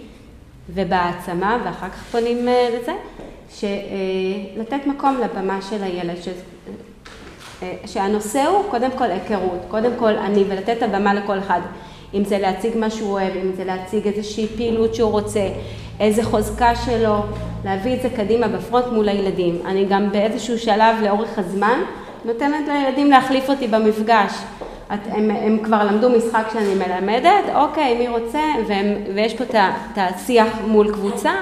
ובהעצמה, 0.70 1.58
ואחר 1.64 1.88
כך 1.88 2.02
פונים 2.10 2.48
אה, 2.48 2.68
לזה, 2.72 2.92
שלתת 3.50 4.86
מקום 4.86 5.18
לבמה 5.24 5.62
של 5.62 5.82
הילד, 5.82 6.22
ש, 6.22 6.28
אה, 7.62 7.76
שהנושא 7.86 8.46
הוא 8.46 8.64
קודם 8.70 8.90
כל 8.98 9.10
היכרות, 9.10 9.60
קודם 9.68 9.90
כל 9.98 10.16
אני, 10.16 10.44
ולתת 10.48 10.76
את 10.78 10.82
הבמה 10.82 11.14
לכל 11.14 11.38
אחד. 11.38 11.60
אם 12.14 12.24
זה 12.24 12.38
להציג 12.38 12.76
מה 12.76 12.90
שהוא 12.90 13.10
אוהב, 13.10 13.36
אם 13.36 13.52
זה 13.56 13.64
להציג 13.64 14.08
איזושהי 14.08 14.46
פעילות 14.56 14.94
שהוא 14.94 15.10
רוצה, 15.10 15.48
איזה 16.00 16.22
חוזקה 16.22 16.76
שלו, 16.76 17.16
להביא 17.64 17.94
את 17.94 18.02
זה 18.02 18.08
קדימה 18.16 18.48
בפרונט 18.48 18.84
מול 18.92 19.08
הילדים. 19.08 19.58
אני 19.66 19.84
גם 19.84 20.12
באיזשהו 20.12 20.58
שלב 20.58 20.96
לאורך 21.02 21.38
הזמן 21.38 21.78
נותנת 22.24 22.68
לילדים 22.68 23.10
להחליף 23.10 23.50
אותי 23.50 23.68
במפגש. 23.68 24.32
את, 24.94 24.98
הם, 25.06 25.30
הם 25.30 25.58
כבר 25.64 25.84
למדו 25.84 26.10
משחק 26.10 26.44
שאני 26.52 26.74
מלמדת, 26.74 27.44
אוקיי, 27.54 27.98
מי 27.98 28.08
רוצה, 28.08 28.42
והם, 28.68 28.86
ויש 29.14 29.34
פה 29.34 29.44
את 29.44 29.98
השיח 29.98 30.48
מול 30.66 30.92
קבוצה, 30.92 31.32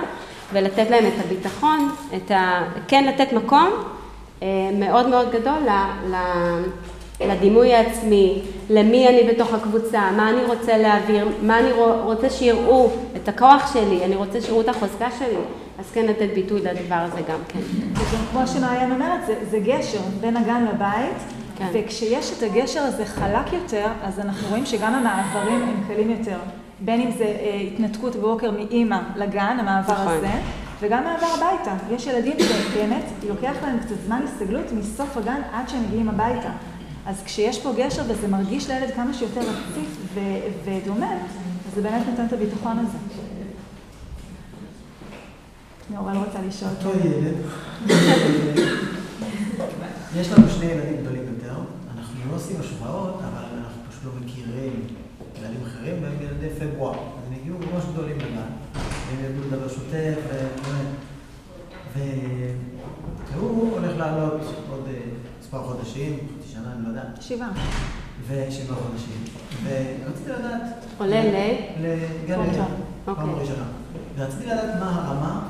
ולתת 0.52 0.90
להם 0.90 1.04
את 1.06 1.24
הביטחון, 1.24 1.88
את 2.16 2.30
ה, 2.30 2.64
כן 2.88 3.04
לתת 3.04 3.32
מקום 3.32 3.70
אה, 4.42 4.48
מאוד 4.72 5.08
מאוד 5.08 5.30
גדול 5.32 5.58
ל, 5.66 5.70
ל, 6.10 6.16
לדימוי 7.28 7.74
העצמי, 7.74 8.38
למי 8.70 9.08
אני 9.08 9.32
בתוך 9.32 9.54
הקבוצה, 9.54 10.10
מה 10.16 10.30
אני 10.30 10.44
רוצה 10.44 10.78
להעביר, 10.78 11.28
מה 11.42 11.58
אני 11.58 11.72
רו- 11.72 12.02
רוצה 12.02 12.30
שיראו 12.30 12.90
את 13.16 13.28
הכוח 13.28 13.72
שלי, 13.74 14.04
אני 14.04 14.14
רוצה 14.14 14.40
שיראו 14.40 14.60
את 14.60 14.68
החוזקה 14.68 15.08
שלי, 15.18 15.36
אז 15.78 15.90
כן 15.94 16.06
לתת 16.06 16.28
ביטוי 16.34 16.60
לדבר 16.60 16.94
הזה 16.94 17.20
גם 17.28 17.38
כן. 17.48 17.58
כמו 18.32 18.46
שמעיין 18.46 18.92
אומרת, 18.92 19.26
זה, 19.26 19.34
זה 19.50 19.58
גשר 19.58 20.00
בין 20.20 20.36
הגן 20.36 20.64
לבית, 20.74 21.16
כן. 21.58 21.66
וכשיש 21.72 22.32
את 22.38 22.42
הגשר 22.42 22.80
הזה 22.80 23.04
חלק 23.06 23.52
יותר, 23.52 23.86
אז 24.04 24.20
אנחנו 24.20 24.48
רואים 24.48 24.66
שגם 24.66 24.94
המעברים 24.94 25.62
הם 25.62 25.84
קלים 25.88 26.10
יותר. 26.10 26.36
בין 26.80 27.00
אם 27.00 27.10
זה 27.18 27.24
אה, 27.24 27.60
התנתקות 27.66 28.16
בבוקר 28.16 28.50
מאימא 28.50 28.98
לגן, 29.16 29.56
המעבר 29.60 29.92
נכון. 29.92 30.06
הזה, 30.08 30.28
וגם 30.80 31.04
מעבר 31.04 31.26
הביתה. 31.26 31.74
יש 31.94 32.06
ילדים 32.06 32.36
שבאמת 32.38 33.02
לוקח 33.28 33.52
להם 33.62 33.78
קצת 33.78 33.94
זמן 34.06 34.20
הסתגלות 34.24 34.64
מסוף 34.72 35.16
הגן 35.16 35.40
עד 35.52 35.68
שהם 35.68 35.82
מגיעים 35.88 36.08
הביתה. 36.08 36.48
אז 37.06 37.22
כשיש 37.24 37.62
פה 37.62 37.72
גשר 37.76 38.02
וזה 38.08 38.28
מרגיש 38.28 38.70
לילד 38.70 38.94
כמה 38.94 39.14
שיותר 39.14 39.40
רציף 39.40 39.96
ו- 40.14 40.20
ודומה, 40.64 41.12
אז 41.12 41.74
זה 41.74 41.82
באמת 41.82 42.06
נותן 42.10 42.26
את 42.26 42.32
הביטחון 42.32 42.78
הזה. 42.78 42.98
נאורל 45.90 46.16
רוצה 46.16 46.38
לשאול. 46.48 46.70
אותו 46.78 46.98
ילד, 46.98 47.34
יש 50.16 50.32
לנו 50.32 50.48
שני 50.48 50.66
ילדים 50.66 50.96
גדולים 51.00 51.22
יותר, 51.34 51.54
אנחנו 51.96 52.30
לא 52.30 52.36
עושים 52.36 52.56
השוואות, 52.60 53.14
אבל 53.14 53.58
אנחנו 53.58 53.82
פשוט 53.90 54.04
לא 54.04 54.10
מכירים 54.20 54.86
ילדים 55.40 55.60
אחרים, 55.66 56.02
והם 56.02 56.12
ילדי 56.22 56.48
פברואר. 56.58 56.94
אז 56.94 57.26
הם 57.28 57.34
הגיעו 57.40 57.58
ממש 57.58 57.84
גדולים 57.92 58.16
לגן, 58.16 58.50
והם 58.74 59.24
ידעו 59.24 59.44
לדבר 59.46 59.68
שוטף. 59.68 60.14
והוא 63.32 63.72
הולך 63.72 63.96
לעלות 63.96 64.40
עוד 64.70 64.84
אה, 64.88 65.00
מספר 65.40 65.62
חודשים, 65.62 66.18
שנה, 66.62 66.72
אני 66.72 66.84
לא 66.84 66.88
יודע, 66.88 67.02
שבעה. 67.20 67.48
ושבעה 68.28 68.76
חודשים. 68.76 69.24
ורציתי 69.64 70.30
לדעת... 70.30 70.62
עולה 70.98 71.24
ל? 71.24 71.34
לגן 71.80 72.40
ילד, 72.40 72.48
ראשונה. 72.48 72.66
פעם 73.04 73.28
אוקיי. 73.28 73.42
ראשונה. 73.42 73.64
ורציתי 74.16 74.46
לדעת 74.46 74.80
מה 74.80 74.90
הרמה 74.94 75.48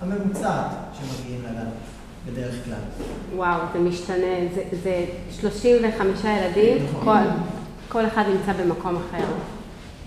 הממוצעת 0.00 0.66
שמגיעים 0.92 1.42
לגן, 1.42 1.66
בדרך 2.26 2.54
כלל. 2.64 3.04
וואו, 3.36 3.60
זה 3.72 3.78
משתנה, 3.78 4.36
זה, 4.54 4.62
זה 4.82 5.04
35 5.40 6.24
ילדים, 6.24 6.86
נכון. 6.86 7.04
כל, 7.04 7.28
כל 7.88 8.06
אחד 8.06 8.24
נמצא 8.28 8.62
במקום 8.62 8.96
אחר. 8.96 9.24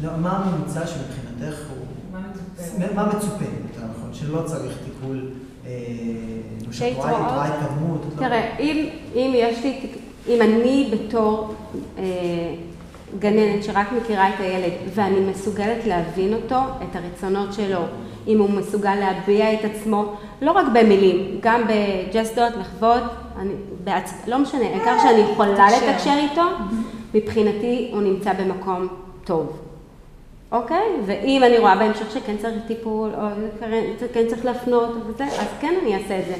לא, 0.03 0.09
מה 0.17 0.37
הממוצע 0.37 0.87
שמבחינתך 0.87 1.59
הוא... 1.69 1.85
מה 2.11 2.19
מצופה? 2.29 2.93
מה 2.95 3.07
מצופה, 3.07 3.43
יותר 3.43 3.87
נכון, 3.97 4.13
שלא 4.13 4.41
צריך 4.45 4.77
טיפול 4.85 5.29
אה, 5.65 5.71
שאת 6.71 6.95
רואה 6.95 7.45
התקדמות? 7.47 8.01
תראה, 8.17 8.57
אם, 8.59 8.89
אם 9.15 9.31
יש 9.35 9.63
לי, 9.63 9.91
אם 10.27 10.41
אני 10.41 10.89
בתור 10.91 11.53
אה, 11.97 12.03
גננת 13.19 13.63
שרק 13.63 13.87
מכירה 13.91 14.29
את 14.29 14.39
הילד 14.39 14.71
ואני 14.95 15.19
מסוגלת 15.19 15.85
להבין 15.87 16.33
אותו, 16.33 16.55
את 16.55 16.95
הרצונות 16.95 17.53
שלו, 17.53 17.79
אם 18.27 18.39
הוא 18.39 18.49
מסוגל 18.49 18.95
להביע 18.95 19.53
את 19.53 19.59
עצמו, 19.65 20.05
לא 20.41 20.51
רק 20.51 20.65
במילים, 20.73 21.37
גם 21.41 21.61
בג'סטות, 21.67 22.53
לחוות, 22.59 23.03
אני, 23.39 23.51
בעצ... 23.83 24.13
לא 24.27 24.37
משנה, 24.39 24.61
העיקר 24.65 24.99
שאני 25.01 25.19
יכולה 25.31 25.67
לתקשר. 25.77 26.13
איתו, 26.17 26.41
מבחינתי 27.13 27.89
הוא 27.93 28.01
נמצא 28.01 28.33
במקום 28.33 28.87
טוב. 29.23 29.59
אוקיי? 30.51 30.87
ואם 31.05 31.43
אני 31.43 31.57
רואה 31.57 31.75
בהמשך 31.75 32.11
שכן 32.11 32.37
צריך 32.37 32.55
טיפול, 32.67 33.09
או 33.17 33.27
כן- 33.59 34.05
כן 34.13 34.27
צריך 34.27 34.45
להפנות 34.45 34.89
וזה, 35.07 35.23
אז 35.25 35.47
כן 35.61 35.73
אני 35.83 35.95
אעשה 35.95 36.19
את 36.19 36.25
זה. 36.27 36.35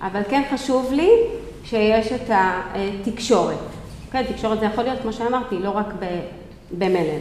אבל 0.00 0.20
כן 0.28 0.42
חשוב 0.52 0.92
לי 0.92 1.10
שיש 1.70 2.12
את 2.12 2.30
התקשורת. 2.30 3.58
כן, 4.12 4.22
תקשורת 4.32 4.60
זה 4.60 4.66
יכול 4.66 4.84
להיות, 4.84 5.00
כמו 5.02 5.12
שאמרתי, 5.12 5.58
לא 5.58 5.70
רק 5.70 5.86
ב- 6.00 6.26
במלל. 6.78 7.20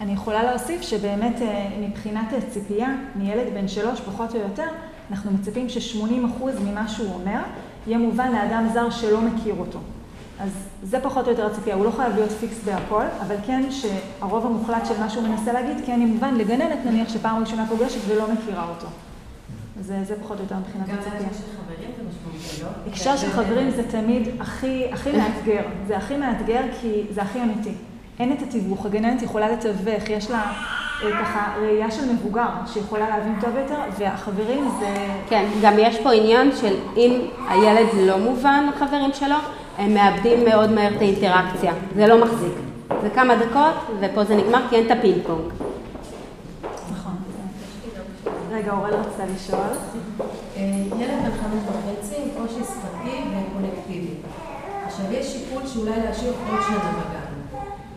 אני 0.00 0.12
יכולה 0.12 0.42
להוסיף 0.42 0.82
שבאמת 0.82 1.42
אה, 1.42 1.68
מבחינת 1.80 2.26
ציפייה 2.50 2.88
מילד 3.16 3.46
בן 3.54 3.68
שלוש 3.68 4.00
פחות 4.00 4.34
או 4.34 4.40
יותר, 4.40 4.66
אנחנו 5.10 5.30
מצפים 5.30 5.68
ש-80% 5.68 6.44
ממה 6.64 6.88
שהוא 6.88 7.14
אומר 7.14 7.38
יהיה 7.86 7.98
מובן 7.98 8.32
לאדם 8.32 8.68
זר 8.72 8.90
שלא 8.90 9.20
מכיר 9.20 9.54
אותו. 9.58 9.78
אז 10.40 10.50
זה 10.82 11.00
פחות 11.00 11.26
או 11.26 11.30
יותר 11.30 11.46
הציפייה, 11.46 11.76
הוא 11.76 11.84
לא 11.84 11.90
חייב 11.90 12.14
להיות 12.14 12.30
פיקס 12.30 12.56
בהכל, 12.64 13.04
אבל 13.20 13.36
כן 13.46 13.62
שהרוב 13.70 14.46
המוחלט 14.46 14.86
של 14.86 15.00
מה 15.00 15.10
שהוא 15.10 15.28
מנסה 15.28 15.52
להגיד 15.52 15.76
כן 15.86 15.92
יהיה 16.00 16.06
מובן 16.06 16.34
לגננת 16.34 16.78
נניח 16.86 17.08
שפעם 17.08 17.40
ראשונה 17.40 17.66
פוגשת 17.68 18.00
ולא 18.08 18.24
מכירה 18.32 18.68
אותו. 18.68 18.86
זה, 19.80 20.04
זה 20.04 20.14
פחות 20.22 20.38
או 20.38 20.42
יותר 20.42 20.56
מבחינת 20.56 20.88
גם 20.88 20.94
הציפייה. 20.94 21.20
בהקשר 21.22 21.36
של 21.38 21.44
חברים 21.62 21.78
זה 21.78 21.78
משמעותי, 21.78 21.82
לא? 21.82 21.91
הקשר 22.88 23.16
של 23.16 23.30
חברים 23.30 23.70
זה 23.70 23.82
תמיד 23.90 24.28
הכי, 24.40 24.84
הכי 24.92 25.12
מאתגר. 25.12 25.62
זה 25.86 25.96
הכי 25.96 26.16
מאתגר 26.16 26.60
כי 26.80 27.02
זה 27.10 27.22
הכי 27.22 27.42
אמיתי. 27.42 27.72
אין 28.20 28.32
את 28.32 28.42
התיווך, 28.42 28.86
הגננת 28.86 29.22
יכולה 29.22 29.52
לתווך, 29.52 30.10
יש 30.10 30.30
לה 30.30 30.52
אה, 31.04 31.10
ככה 31.22 31.54
ראייה 31.60 31.90
של 31.90 32.12
מבוגר 32.12 32.48
שיכולה 32.66 33.08
להבין 33.08 33.34
טוב 33.40 33.50
יותר, 33.56 33.80
והחברים 33.98 34.68
זה... 34.80 34.94
כן, 35.28 35.44
גם 35.62 35.74
יש 35.78 35.98
פה 35.98 36.12
עניין 36.12 36.50
של 36.56 36.74
אם 36.96 37.20
הילד 37.48 37.86
לא 38.06 38.18
מובן 38.18 38.66
לחברים 38.74 39.12
שלו, 39.12 39.36
הם 39.78 39.94
מאבדים 39.94 40.44
מאוד 40.44 40.72
מהר 40.72 40.94
את 40.96 41.00
האינטראקציה. 41.00 41.72
זה 41.96 42.06
לא 42.06 42.24
מחזיק. 42.24 42.52
זה 43.02 43.10
כמה 43.10 43.36
דקות, 43.36 43.74
ופה 44.00 44.24
זה 44.24 44.36
נגמר 44.36 44.60
כי 44.68 44.76
אין 44.76 44.86
את 44.86 44.90
הפינג 44.90 45.16
פונג. 45.26 45.52
נכון. 46.92 47.12
רגע, 48.52 48.72
אורל 48.72 48.94
רצתה 48.94 49.22
לשאול. 49.34 49.60
אה, 50.56 50.62
ילד 50.98 51.22
בן 51.22 51.30
חמש 51.40 51.62
וחצי 51.66 52.14
עם 52.16 52.28
קושי 52.36 52.64
שפתי 52.64 53.16
וקונקטיבי. 53.30 54.14
עכשיו 54.86 55.12
יש 55.12 55.26
שיקול 55.32 55.66
שאולי 55.66 56.00
להשאיר 56.04 56.32
עוד 56.50 56.60
שנה 56.68 56.78
בגן. 56.78 57.32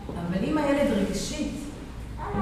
אבל 0.08 0.44
אם 0.44 0.58
הילד 0.58 0.90
רגשית 0.92 1.52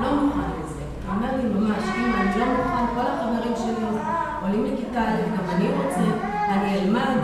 לא 0.02 0.14
מוכן 0.14 0.50
לזה, 0.64 0.82
הוא 1.06 1.14
אומר 1.14 1.36
לי 1.36 1.48
ממש, 1.48 1.84
אמא, 1.98 2.16
אני 2.16 2.40
לא 2.40 2.46
מוכן, 2.46 2.94
כל 2.94 3.06
החברים 3.06 3.52
שלי 3.56 3.86
עולים 4.42 4.74
לכיתה 4.74 5.02
א', 5.02 5.20
גם 5.36 5.50
אני 5.56 5.68
רוצה, 5.68 6.00
אני 6.48 6.74
אלמד. 6.78 7.16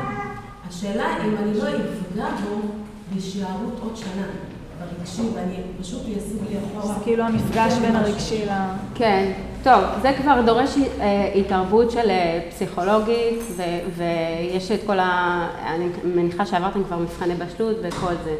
השאלה 0.68 1.16
אם 1.24 1.36
אני 1.42 1.54
לא 1.54 1.68
אפגע 1.68 2.28
בו 2.44 2.60
בהישארות 3.10 3.80
עוד 3.82 3.96
שנה 3.96 4.26
ברגשי, 4.78 5.22
ואני 5.34 5.56
פשוט 5.80 6.02
ישיג 6.08 6.38
לי 6.50 6.56
אחורה. 6.58 6.94
זה 6.94 7.00
כאילו 7.04 7.24
המפגש 7.24 7.72
בין 7.72 7.96
הרגשי 7.96 8.46
ל... 8.46 8.50
כן, 8.94 9.32
טוב, 9.62 9.80
זה 10.02 10.12
כבר 10.22 10.40
דורש 10.46 10.70
אה, 11.00 11.32
התערבות 11.34 11.90
של 11.90 12.10
אה, 12.10 12.40
פסיכולוגית, 12.50 13.38
ו- 13.56 13.62
ויש 13.96 14.70
את 14.70 14.80
כל 14.86 14.98
ה... 14.98 15.46
אני 15.66 15.86
מניחה 16.04 16.46
שעברתם 16.46 16.84
כבר 16.84 16.96
מבחני 16.96 17.34
בשלות 17.34 17.76
וכל 17.82 18.12
זה. 18.24 18.34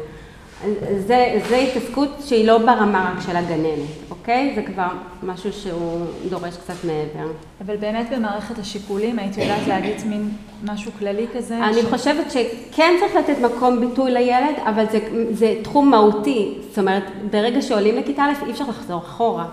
זה, 1.07 1.39
זה 1.49 1.55
התעסקות 1.57 2.09
שהיא 2.25 2.47
לא 2.47 2.57
ברמה 2.57 3.13
רק 3.15 3.21
של 3.27 3.35
הגננת, 3.35 3.89
אוקיי? 4.09 4.51
זה 4.55 4.61
כבר 4.73 4.87
משהו 5.23 5.53
שהוא 5.53 5.99
דורש 6.29 6.57
קצת 6.57 6.73
מעבר. 6.83 7.29
אבל 7.65 7.75
באמת 7.77 8.07
במערכת 8.15 8.59
השיקולים 8.59 9.19
הייתי 9.19 9.41
יודעת 9.41 9.67
להגיד 9.67 9.95
מין 10.05 10.29
משהו 10.63 10.91
כללי 10.99 11.25
כזה. 11.35 11.57
אני 11.57 11.81
ש- 11.81 11.85
חושבת 11.85 12.31
שכן 12.31 12.93
צריך 12.99 13.15
לתת 13.15 13.39
מקום 13.41 13.79
ביטוי 13.79 14.11
לילד, 14.11 14.55
אבל 14.65 14.85
זה, 14.91 14.99
זה 15.31 15.55
תחום 15.63 15.91
מהותי. 15.91 16.57
זאת 16.69 16.77
אומרת, 16.79 17.03
ברגע 17.31 17.61
שעולים 17.61 17.97
לכיתה 17.97 18.23
א', 18.23 18.45
אי 18.45 18.51
אפשר 18.51 18.65
לחזור 18.69 18.97
אחורה. 18.97 19.45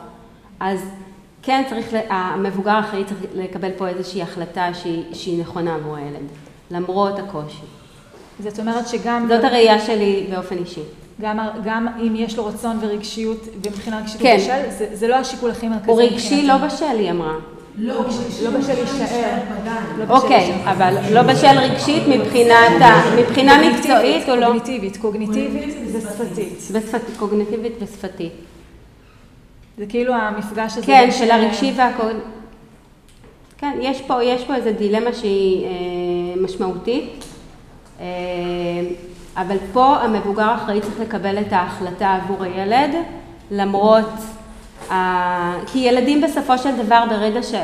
אז 0.61 0.81
כן 1.49 1.63
צריך, 1.71 1.93
ל- 1.95 2.01
המבוגר 2.11 2.71
האחראי 2.71 3.05
צריך 3.05 3.21
לקבל 3.35 3.71
פה 3.77 3.89
איזושהי 3.89 4.23
החלטה 4.23 4.69
שהיא, 4.75 5.03
שהיא 5.13 5.41
נכונה 5.41 5.75
עבור 5.75 5.97
הילד, 5.97 6.27
למרות 6.71 7.19
הקושי. 7.19 7.61
זאת 8.41 8.59
אומרת 8.61 8.89
שגם... 8.89 9.27
זאת 9.29 9.45
הראייה 9.45 9.81
שלי 9.81 10.27
באופן 10.31 10.57
אישי. 10.59 10.81
גם, 11.21 11.39
גם 11.65 11.89
אם 12.03 12.17
יש 12.17 12.37
לו 12.37 12.47
רצון 12.47 12.79
ורגשיות, 12.81 13.49
ומבחינה 13.67 13.99
רגשית 14.01 14.21
כן. 14.21 14.37
הוא 14.37 14.45
בשל, 14.45 14.71
זה, 14.79 14.87
זה 14.93 15.09
לא 15.09 15.15
השיקול 15.15 15.51
הכי 15.51 15.69
מרכזי. 15.69 15.91
הוא 15.91 16.03
רגשי 16.03 16.47
לא. 16.47 16.57
בשל, 16.57 16.85
היא 16.99 17.11
אמרה. 17.11 17.35
לא, 17.79 17.95
לא 18.43 18.51
בשל 18.51 18.73
להישאר. 18.75 19.39
בגן. 19.63 19.83
לא 20.09 20.17
אוקיי, 20.17 20.39
להישאר. 20.53 20.73
אבל 20.73 20.95
לא 21.13 21.23
בשל 21.23 21.59
רגשית 21.59 22.03
מבחינת 22.09 22.83
ה- 22.83 23.17
מבחינה 23.21 23.59
מקצועית 23.71 24.29
או 24.29 24.37
לא? 24.37 24.47
קוגניטיבית, 24.47 24.97
קוגניטיבית 24.97 25.75
ושפתית. 25.93 26.71
קוגניטיבית 27.19 27.73
ושפתית. 27.81 28.33
זה 29.79 29.87
כאילו 29.89 30.15
המפגש 30.15 30.77
הזה. 30.77 30.87
כן, 30.87 31.09
של 31.13 31.31
הרגשי 31.31 31.73
והקוד... 31.77 32.17
כן, 33.59 33.79
יש 33.81 34.01
פה, 34.03 34.25
יש 34.25 34.45
פה 34.45 34.55
איזו 34.55 34.71
דילמה 34.79 35.13
שהיא 35.13 35.65
אה, 35.65 35.71
משמעותית, 36.43 37.25
אה, 38.01 38.05
אבל 39.37 39.57
פה 39.73 39.97
המבוגר 39.97 40.43
האחראי 40.43 40.81
צריך 40.81 41.01
לקבל 41.01 41.39
את 41.39 41.53
ההחלטה 41.53 42.19
עבור 42.23 42.45
הילד, 42.45 42.91
למרות... 43.51 44.09
ה... 44.91 45.55
כי 45.73 45.79
ילדים 45.79 46.21
בסופו 46.21 46.59
של 46.59 46.77
דבר, 46.77 47.05
ברגע 47.11 47.43
ש... 47.43 47.55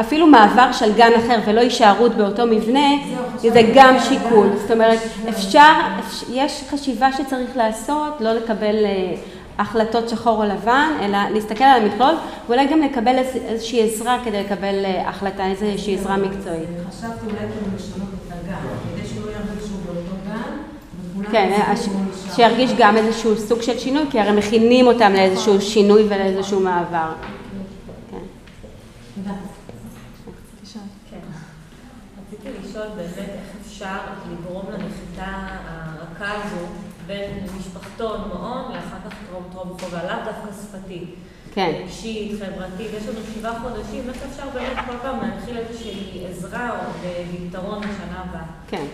אפילו 0.00 0.26
מעבר 0.26 0.72
של 0.72 0.92
גן 0.92 1.10
אחר 1.16 1.38
ולא 1.46 1.60
הישארות 1.60 2.14
באותו 2.14 2.46
מבנה, 2.46 2.88
זה 3.36 3.62
גם 3.74 3.96
שיקול. 4.08 4.48
זאת 4.62 4.70
אומרת, 4.70 4.98
אפשר, 5.28 5.72
אפ- 5.98 6.24
יש 6.32 6.64
חשיבה 6.70 7.12
שצריך 7.12 7.56
לעשות, 7.56 8.20
לא 8.20 8.32
לקבל 8.32 8.84
אה, 8.84 9.14
החלטות 9.58 10.08
שחור 10.08 10.44
או 10.44 10.48
לבן, 10.50 10.88
אלא 11.02 11.18
להסתכל 11.34 11.64
על 11.64 11.82
המכלול, 11.82 12.14
ואולי 12.48 12.66
גם 12.66 12.80
לקבל 12.80 13.18
איז- 13.18 13.36
איזושהי 13.36 13.82
עזרה 13.82 14.18
כדי 14.24 14.44
לקבל 14.44 14.84
אה, 14.84 15.08
החלטה, 15.08 15.46
איזושהי 15.46 15.94
עזרה 15.94 16.16
מקצועית. 16.16 16.68
חשבתי 16.88 17.26
אולי 17.26 17.36
כאילו 17.38 17.76
לשנות 17.76 18.08
את 18.28 18.32
הגן, 18.32 18.56
כדי 18.96 19.08
שלא 19.08 19.30
ירגיש 19.30 19.66
שהוא 19.68 19.78
באותו 19.86 20.14
גן, 20.26 21.32
כן, 21.32 21.60
משם. 21.72 21.90
שירגיש 22.36 22.70
גם 22.78 22.96
איזשהו 22.96 23.36
סוג 23.36 23.62
של 23.62 23.78
שינוי, 23.78 24.02
כי 24.10 24.20
הרי 24.20 24.32
מכינים 24.38 24.86
אותם 24.86 25.12
לאיזשהו 25.12 25.60
שינוי 25.60 26.02
ולאיזשהו 26.08 26.60
מעבר. 26.60 27.12
כן. 28.10 28.16
תודה. 29.14 29.34
כן. 31.10 31.16
רציתי 32.32 32.48
לשאול 32.68 32.86
באמת 32.96 33.18
איך 33.18 33.28
אפשר 33.66 33.96
לגרום 34.32 34.64
לנחיתה 34.72 35.32
הרכה 35.68 36.32
הזו 36.34 36.56
בין 37.06 37.30
משפחתון, 37.58 38.20
מעון, 38.32 38.62
לאחר 38.68 38.96
כך 39.10 39.14
טרום 39.30 39.44
טרום 39.52 39.76
חובה, 39.80 39.98
לאו 40.04 40.16
דווקא 40.24 40.48
שפתי. 40.62 41.04
כן. 41.54 41.72
רגשית, 41.84 42.32
חברתית, 42.38 42.86
יש 42.98 43.08
לנו 43.08 43.18
שבעה 43.34 43.60
חודשים, 43.60 44.02
איך 44.08 44.16
אפשר 44.30 44.42
באמת 44.54 44.76
כל 44.86 44.96
פעם 45.02 45.16
להנחיל 45.20 45.56
איזושהי 45.58 46.24
עזרה 46.30 46.70
או 46.70 47.08
פתרון 47.50 47.78
לשנה 47.78 48.24
הבאה? 48.30 48.42
כן. 48.70 48.84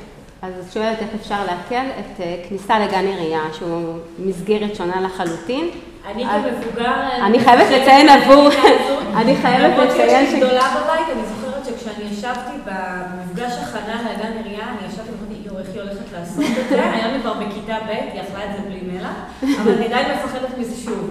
אז 0.42 0.52
את 0.66 0.72
שואלת 0.72 0.98
איך 0.98 1.08
אפשר 1.20 1.44
להקל 1.44 1.86
את 2.00 2.20
אה, 2.20 2.36
כניסה 2.48 2.78
לגן 2.78 3.06
עירייה, 3.06 3.40
שהוא 3.52 3.98
מסגרת 4.18 4.76
שונה 4.76 5.00
לחלוטין. 5.00 5.70
אני 6.06 6.24
כמבוגר... 6.26 6.94
אני 7.26 7.40
חייבת 7.40 7.66
לציין 7.70 8.08
עבור- 8.08 8.48
אני 9.20 9.36
חייבת 9.36 9.72
למרות 9.78 9.88
לציין 9.94 10.26
שיש 10.26 10.30
ש- 10.30 10.32
לי 10.34 10.40
גדולה 10.40 10.68
בבית, 10.76 11.06
אני 11.12 11.22
זוכרת 11.26 11.64
שכשאני 11.64 12.04
ישבתי 12.10 12.56
במפגש 12.64 13.52
הכנה 13.62 14.02
לגן 14.12 14.32
עירייה, 14.36 14.64
אני 14.68 14.88
ישבתי 14.88 15.08
ואמרתי, 15.10 15.34
יואו, 15.46 15.58
איך 15.58 15.68
היא 15.74 15.80
הולכת 15.82 16.12
לעשות 16.38 16.58
את 16.64 16.68
זה? 16.68 16.90
היום 16.92 17.12
היא 17.14 17.20
כבר 17.20 17.34
בכיתה 17.34 17.76
ב', 17.86 17.90
היא 17.90 18.20
אכלה 18.20 18.44
את 18.44 18.50
זה 18.56 18.68
בלי 18.68 18.80
מלח, 18.92 19.16
אבל 19.62 19.72
אני 19.72 19.86
עדיין 19.86 20.06
מפחדת 20.16 20.58
מזה 20.58 20.76
שוב. 20.84 21.10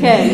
כן. 0.00 0.28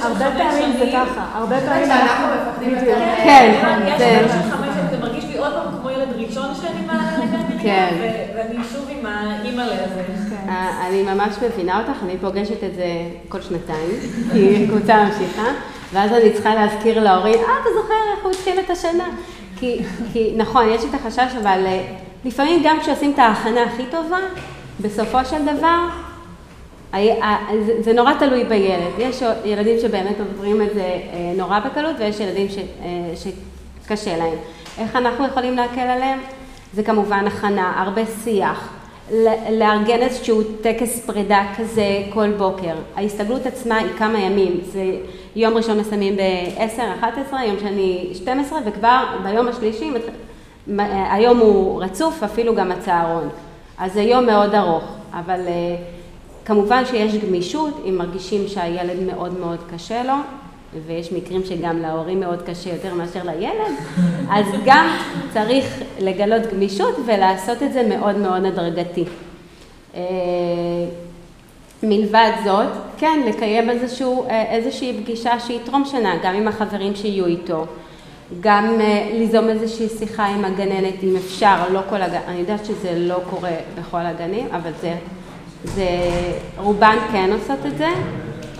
הרבה 0.00 0.30
פעמים 0.38 0.72
זה 0.72 0.78
שנים. 0.78 0.92
ככה, 0.92 1.26
הרבה 1.34 1.60
פעמים 1.60 1.86
שאנחנו 1.86 2.26
מפחדים 2.26 2.70
יותר. 2.70 2.98
כן, 3.24 3.52
יש 3.86 3.94
משהו 3.94 4.42
של 4.42 4.50
חמש 4.50 4.74
שנים, 4.74 4.90
זה 4.90 4.98
מרגיש 5.00 5.24
לי 5.24 5.38
עוד 5.38 5.52
פעם 5.52 5.80
כמו 5.80 5.90
ילד 5.90 6.08
ראשון 6.16 6.54
שאני 6.62 6.86
מעלה 6.86 7.18
לגן 7.18 7.58
כן. 7.62 7.94
ואני 8.36 8.64
שוב 8.72 8.88
עם 8.90 9.06
האימא'לה 9.06 9.74
הזה. 9.84 10.02
אה, 10.48 10.86
אני 10.88 11.02
ממש 11.02 11.34
מבינה 11.42 11.80
אותך, 11.80 12.02
אני 12.02 12.18
פוגשת 12.20 12.64
את 12.64 12.74
זה 12.74 12.86
כל 13.28 13.40
שנתיים, 13.40 13.90
כי 14.32 14.66
קבוצה 14.68 15.04
ממשיכה, 15.04 15.46
ואז 15.92 16.12
אני 16.12 16.32
צריכה 16.32 16.54
להזכיר 16.54 17.04
להורים, 17.04 17.34
אה, 17.34 17.58
אתה 17.62 17.70
זוכר 17.82 17.94
איך 18.16 18.24
הוא 18.24 18.32
התחיל 18.32 18.60
את 18.64 18.70
השנה? 18.70 19.08
כי, 19.56 19.82
כי 20.12 20.34
נכון, 20.36 20.68
יש 20.68 20.84
את 20.84 20.94
החשש, 20.94 21.36
אבל 21.42 21.62
אה, 21.66 21.82
לפעמים 22.24 22.60
גם 22.64 22.80
כשעושים 22.80 23.12
את 23.14 23.18
ההכנה 23.18 23.62
הכי 23.62 23.82
טובה, 23.90 24.18
בסופו 24.80 25.18
של 25.24 25.36
דבר, 25.56 25.78
זה- 27.80 27.92
נורא 27.92 28.12
תלוי 28.18 28.44
בילד. 28.44 28.92
יש 28.98 29.22
ילדים 29.44 29.78
שבאמת 29.80 30.16
עוברים 30.20 30.62
את 30.62 30.74
זה 30.74 30.80
אה, 30.82 30.98
נורא 31.36 31.58
בקלות, 31.60 31.96
ויש 31.98 32.20
ילדים 32.20 32.48
ש, 32.48 32.58
אה, 32.58 32.62
שקשה 33.84 34.16
להם. 34.16 34.34
איך 34.78 34.96
אנחנו 34.96 35.26
יכולים 35.26 35.56
להקל 35.56 35.80
עליהם? 35.80 36.18
זה 36.74 36.82
כמובן 36.82 37.26
הכנה, 37.26 37.82
הרבה 37.82 38.02
שיח. 38.24 38.72
לארגן 39.50 39.98
איזשהו 39.98 40.42
טקס 40.62 41.00
פרידה 41.06 41.42
כזה 41.58 41.82
כל 42.14 42.30
בוקר. 42.30 42.74
ההסתגלות 42.96 43.46
עצמה 43.46 43.76
היא 43.76 43.88
כמה 43.98 44.18
ימים. 44.18 44.60
זה 44.72 44.84
יום 45.36 45.54
ראשון 45.56 45.78
מסיימים 45.80 46.16
ב-10, 46.16 46.82
11, 47.00 47.44
יום 47.44 47.56
שני 47.60 48.10
12, 48.14 48.58
וכבר 48.66 49.04
ביום 49.22 49.48
השלישי, 49.48 49.90
היום 51.10 51.38
הוא 51.38 51.82
רצוף, 51.82 52.22
אפילו 52.22 52.54
גם 52.54 52.72
הצהרון. 52.72 53.28
אז 53.78 53.92
זה 53.92 54.02
יום 54.02 54.26
מאוד 54.26 54.54
ארוך, 54.54 54.84
אבל 55.12 55.40
אה, 55.46 55.76
כמובן 56.44 56.86
שיש 56.86 57.14
גמישות, 57.14 57.82
אם 57.88 57.98
מרגישים 57.98 58.48
שהילד 58.48 59.00
מאוד 59.06 59.38
מאוד 59.40 59.58
קשה 59.74 60.02
לו, 60.02 60.14
ויש 60.86 61.12
מקרים 61.12 61.44
שגם 61.44 61.78
להורים 61.82 62.20
מאוד 62.20 62.42
קשה 62.42 62.70
יותר 62.70 62.94
מאשר 62.94 63.20
לילד, 63.24 63.74
אז 64.36 64.46
גם 64.64 64.86
צריך 65.32 65.82
לגלות 66.00 66.42
גמישות 66.52 66.94
ולעשות 67.06 67.62
את 67.62 67.72
זה 67.72 67.82
מאוד 67.88 68.16
מאוד 68.16 68.44
הדרגתי. 68.44 69.04
אה, 69.94 70.00
מלבד 71.82 72.30
זאת, 72.44 72.68
כן, 72.98 73.20
לקיים 73.26 73.70
איזשהו, 73.70 74.26
אה, 74.28 74.54
איזושהי 74.54 75.00
פגישה 75.02 75.40
שהיא 75.40 75.60
טרום 75.64 75.84
שנה, 75.84 76.14
גם 76.22 76.34
עם 76.34 76.48
החברים 76.48 76.94
שיהיו 76.96 77.26
איתו, 77.26 77.66
גם 78.40 78.80
אה, 78.80 79.10
ליזום 79.12 79.48
איזושהי 79.48 79.88
שיחה 79.98 80.26
עם 80.26 80.44
הגננת, 80.44 81.02
אם 81.02 81.16
אפשר, 81.16 81.56
לא 81.72 81.80
כל 81.88 82.02
הגן, 82.02 82.20
אני 82.28 82.38
יודעת 82.38 82.64
שזה 82.64 82.92
לא 82.96 83.20
קורה 83.30 83.50
בכל 83.78 84.00
הגנים, 84.00 84.46
אבל 84.52 84.70
זה, 84.80 84.94
זה, 85.64 85.88
רובן 86.56 86.96
כן 87.12 87.30
עושות 87.32 87.66
את 87.66 87.78
זה. 87.78 87.88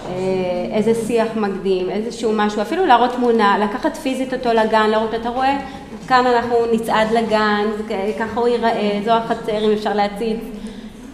אה, 0.08 0.76
איזה 0.76 0.94
שיח 1.06 1.28
מקדים, 1.36 1.90
איזשהו 1.90 2.32
משהו, 2.34 2.62
אפילו 2.62 2.86
להראות 2.86 3.12
תמונה, 3.12 3.58
לקחת 3.58 3.96
פיזית 3.96 4.34
אותו 4.34 4.52
לגן, 4.52 4.90
להראות, 4.90 5.14
אתה 5.14 5.28
רואה, 5.28 5.58
כאן 6.08 6.26
אנחנו 6.26 6.54
נצעד 6.72 7.12
לגן, 7.12 7.64
ככה 8.18 8.40
הוא 8.40 8.48
ייראה, 8.48 9.00
זו 9.04 9.10
החצר 9.10 9.64
אם 9.64 9.72
אפשר 9.72 9.94
להציץ. 9.94 10.40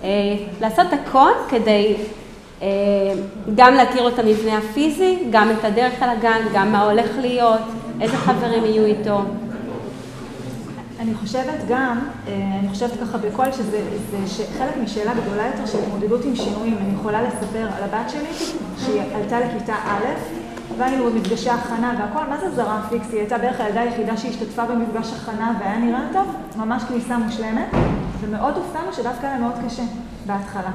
אה, 0.05 0.09
לעשות 0.61 0.87
הכל 0.93 1.31
כדי 1.49 1.95
גם 3.55 3.75
להכיר 3.75 4.09
את 4.09 4.19
המבנה 4.19 4.59
הפיזי, 4.59 5.19
גם 5.31 5.51
את 5.51 5.65
הדרך 5.65 6.03
על 6.03 6.09
הגן, 6.09 6.41
גם 6.55 6.73
מה 6.73 6.83
הולך 6.83 7.11
להיות, 7.21 7.61
איזה 8.05 8.17
חברים 8.17 8.65
יהיו 8.65 8.85
איתו. 8.85 9.21
אני 11.01 11.15
חושבת 11.15 11.59
גם, 11.69 11.99
אה, 12.29 12.59
אני 12.61 12.69
חושבת 12.69 12.91
ככה 13.01 13.19
בקול, 13.19 13.53
שזה 13.53 13.83
זה 14.11 14.27
שחלק 14.27 14.77
משאלה 14.83 15.13
גדולה 15.15 15.47
יותר 15.47 15.67
של 15.67 15.79
התמודדות 15.79 16.25
עם 16.25 16.37
שינויים. 16.37 16.77
אני 16.79 16.95
יכולה 16.95 17.23
לספר 17.23 17.69
על 17.77 17.83
הבת 17.83 18.11
שלי, 18.11 18.33
שהיא 18.79 19.01
עלתה 19.15 19.41
לכיתה 19.41 19.75
א', 19.75 20.05
והיינו 20.79 21.05
במפגשי 21.05 21.51
הכנה 21.51 21.95
והכל, 21.99 22.31
מה 22.31 22.39
זה 22.41 22.51
זרם 22.51 22.81
פיקס? 22.89 23.07
היא 23.13 23.19
הייתה 23.21 23.39
בערך 23.39 23.61
הילדה 23.61 23.81
היחידה 23.81 24.17
שהשתתפה 24.17 24.65
במפגש 24.65 25.13
הכנה 25.13 25.53
והיה 25.61 25.79
נראה 25.79 26.01
טוב, 26.13 26.37
ממש 26.57 26.83
כניסה 26.89 27.19
מושלמת, 27.19 27.69
ומאוד 28.21 28.57
הופתענו 28.57 28.93
שדווקא 28.93 29.27
היה 29.27 29.39
מאוד 29.39 29.55
קשה 29.67 29.83
בהתחלה. 30.27 30.71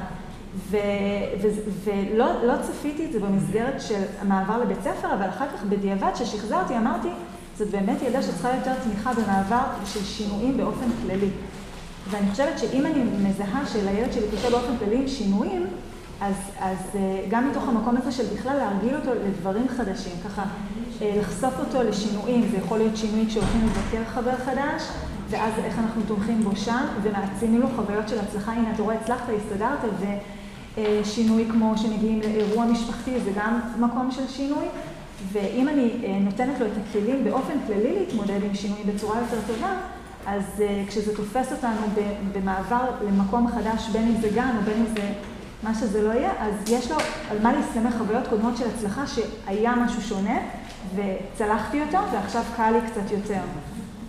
ו- 0.56 0.76
ו- 1.42 1.70
ולא 1.84 2.26
לא 2.46 2.54
צפיתי 2.62 3.06
את 3.06 3.12
זה 3.12 3.20
במסגרת 3.20 3.80
של 3.80 4.02
המעבר 4.20 4.58
לבית 4.58 4.80
ספר, 4.82 5.14
אבל 5.14 5.28
אחר 5.28 5.46
כך 5.56 5.64
בדיעבד, 5.64 6.10
כששחזרתי, 6.14 6.76
אמרתי, 6.76 7.08
זאת 7.58 7.70
באמת 7.70 8.02
ילדה 8.02 8.22
שצריכה 8.22 8.48
יותר 8.56 8.72
תמיכה 8.84 9.12
במעבר 9.14 9.62
של 9.84 10.04
שינויים 10.04 10.56
באופן 10.56 10.86
כללי. 11.02 11.30
ואני 12.10 12.30
חושבת 12.30 12.58
שאם 12.58 12.86
אני 12.86 13.02
מזהה 13.28 13.66
שלילד 13.66 14.12
שלי 14.12 14.26
קשה 14.36 14.50
באופן 14.50 14.76
כללי 14.78 14.96
עם 14.96 15.08
שינויים, 15.08 15.66
אז, 16.20 16.34
אז 16.60 16.78
אה, 16.94 17.22
גם 17.28 17.50
מתוך 17.50 17.68
המקום 17.68 17.96
הזה 17.96 18.12
של 18.12 18.24
בכלל 18.34 18.56
להרגיל 18.56 18.96
אותו 18.96 19.10
לדברים 19.26 19.68
חדשים, 19.68 20.12
ככה 20.24 20.44
אה, 21.02 21.16
לחשוף 21.20 21.54
אותו 21.58 21.82
לשינויים, 21.82 22.48
זה 22.50 22.56
יכול 22.56 22.78
להיות 22.78 22.96
שינוי 22.96 23.26
כשהולכים 23.26 23.60
לבקר 23.66 24.10
חבר 24.10 24.36
חדש, 24.44 24.82
ואז 25.30 25.52
איך 25.64 25.78
אנחנו 25.78 26.02
תומכים 26.06 26.44
בו 26.44 26.56
שם, 26.56 26.84
ומעצימים 27.02 27.60
לו 27.60 27.66
חוויות 27.76 28.08
של 28.08 28.18
הצלחה, 28.18 28.52
הנה 28.52 28.72
אתה 28.74 28.82
רואה, 28.82 28.94
הצלחת, 28.94 29.28
הסתדרת, 29.36 29.78
ושינוי 30.82 31.44
כמו 31.50 31.78
שמגיעים 31.78 32.20
לאירוע 32.20 32.64
משפחתי, 32.64 33.20
זה 33.20 33.30
גם 33.36 33.60
מקום 33.78 34.10
של 34.10 34.28
שינוי. 34.28 34.66
ואם 35.32 35.68
אני 35.68 35.90
אה, 36.04 36.18
נותנת 36.20 36.60
לו 36.60 36.66
את 36.66 36.72
הכלים 36.88 37.24
באופן 37.24 37.54
כללי 37.66 37.98
להתמודד 37.98 38.42
עם 38.42 38.54
שינוי 38.54 38.78
בצורה 38.86 39.18
יותר 39.20 39.38
טובה, 39.46 39.72
אז 40.26 40.42
אה, 40.60 40.84
כשזה 40.88 41.16
תופס 41.16 41.52
אותנו 41.52 41.80
במעבר 42.32 42.90
למקום 43.08 43.48
חדש, 43.48 43.88
בין 43.92 44.08
אם 44.08 44.20
זה 44.20 44.28
גן 44.34 44.54
או 44.58 44.62
בין 44.62 44.76
אם 44.78 44.86
זה 44.96 45.12
מה 45.62 45.74
שזה 45.74 46.02
לא 46.02 46.12
יהיה, 46.12 46.32
אז 46.38 46.54
יש 46.70 46.90
לו 46.90 46.96
על 47.30 47.38
מה 47.42 47.52
להסתמך 47.52 47.94
חוויות 47.98 48.26
קודמות 48.28 48.56
של 48.56 48.64
הצלחה 48.74 49.04
שהיה 49.06 49.74
משהו 49.76 50.02
שונה 50.02 50.38
וצלחתי 50.94 51.80
אותו 51.82 51.98
ועכשיו 52.12 52.42
קל 52.56 52.70
לי 52.70 52.90
קצת 52.90 53.10
יותר. 53.10 53.40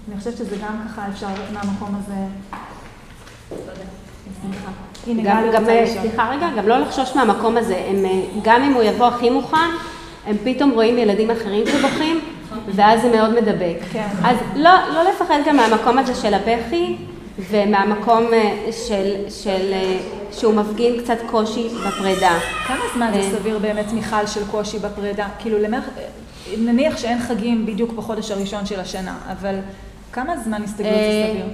אני 0.09 0.17
חושבת 0.17 0.37
שזה 0.37 0.55
גם 0.63 0.81
ככה 0.87 1.07
אפשר 1.07 1.27
מהמקום 1.53 1.95
הזה. 1.95 2.25
סליחה. 4.41 4.71
הנה, 5.07 5.23
גם, 5.23 5.41
גלי 5.41 5.53
גם, 5.53 5.61
רוצה 5.61 5.81
לשאול. 5.81 5.99
סליחה 6.01 6.29
רגע, 6.29 6.47
גם 6.57 6.67
לא 6.67 6.77
לחשוש 6.77 7.15
מהמקום 7.15 7.57
הזה. 7.57 7.83
הם, 7.87 8.05
אה, 8.05 8.21
גם 8.41 8.63
אם 8.63 8.73
הוא 8.73 8.83
יבוא 8.83 9.07
הכי 9.07 9.29
מוכן, 9.29 9.69
הם 10.27 10.35
פתאום 10.43 10.71
רואים 10.71 10.97
ילדים 10.97 11.31
אחרים 11.31 11.65
שבוכים, 11.67 12.19
ואז 12.75 13.01
זה 13.01 13.11
מאוד 13.11 13.41
מדבק. 13.41 13.77
כן. 13.91 14.07
אז 14.23 14.37
לא, 14.55 14.71
לא 14.93 15.03
לפחד 15.09 15.39
גם 15.45 15.57
מהמקום 15.57 15.97
הזה 15.97 16.15
של 16.15 16.33
הבכי, 16.33 16.95
ומהמקום 17.49 18.33
אה, 18.33 18.69
של, 18.87 19.13
של, 19.29 19.73
אה, 19.73 19.97
שהוא 20.31 20.53
מפגין 20.53 21.01
קצת 21.01 21.17
קושי 21.29 21.67
בפרידה. 21.87 22.39
כמה 22.67 22.83
זמן. 22.95 23.11
זה 23.13 23.37
סביר 23.37 23.59
באמת, 23.59 23.91
מיכל, 23.93 24.27
של 24.27 24.41
קושי 24.51 24.79
בפרידה? 24.79 25.27
כאילו, 25.39 25.59
למח... 25.59 25.83
נניח 26.57 26.97
שאין 26.97 27.19
חגים 27.19 27.65
בדיוק 27.65 27.91
בחודש 27.91 28.31
הראשון 28.31 28.65
של 28.65 28.79
השנה, 28.79 29.17
אבל 29.31 29.55
כמה 30.13 30.37
זמן 30.37 30.63
הסתגלות 30.63 30.93
זה 30.93 31.27
סביר? 31.31 31.45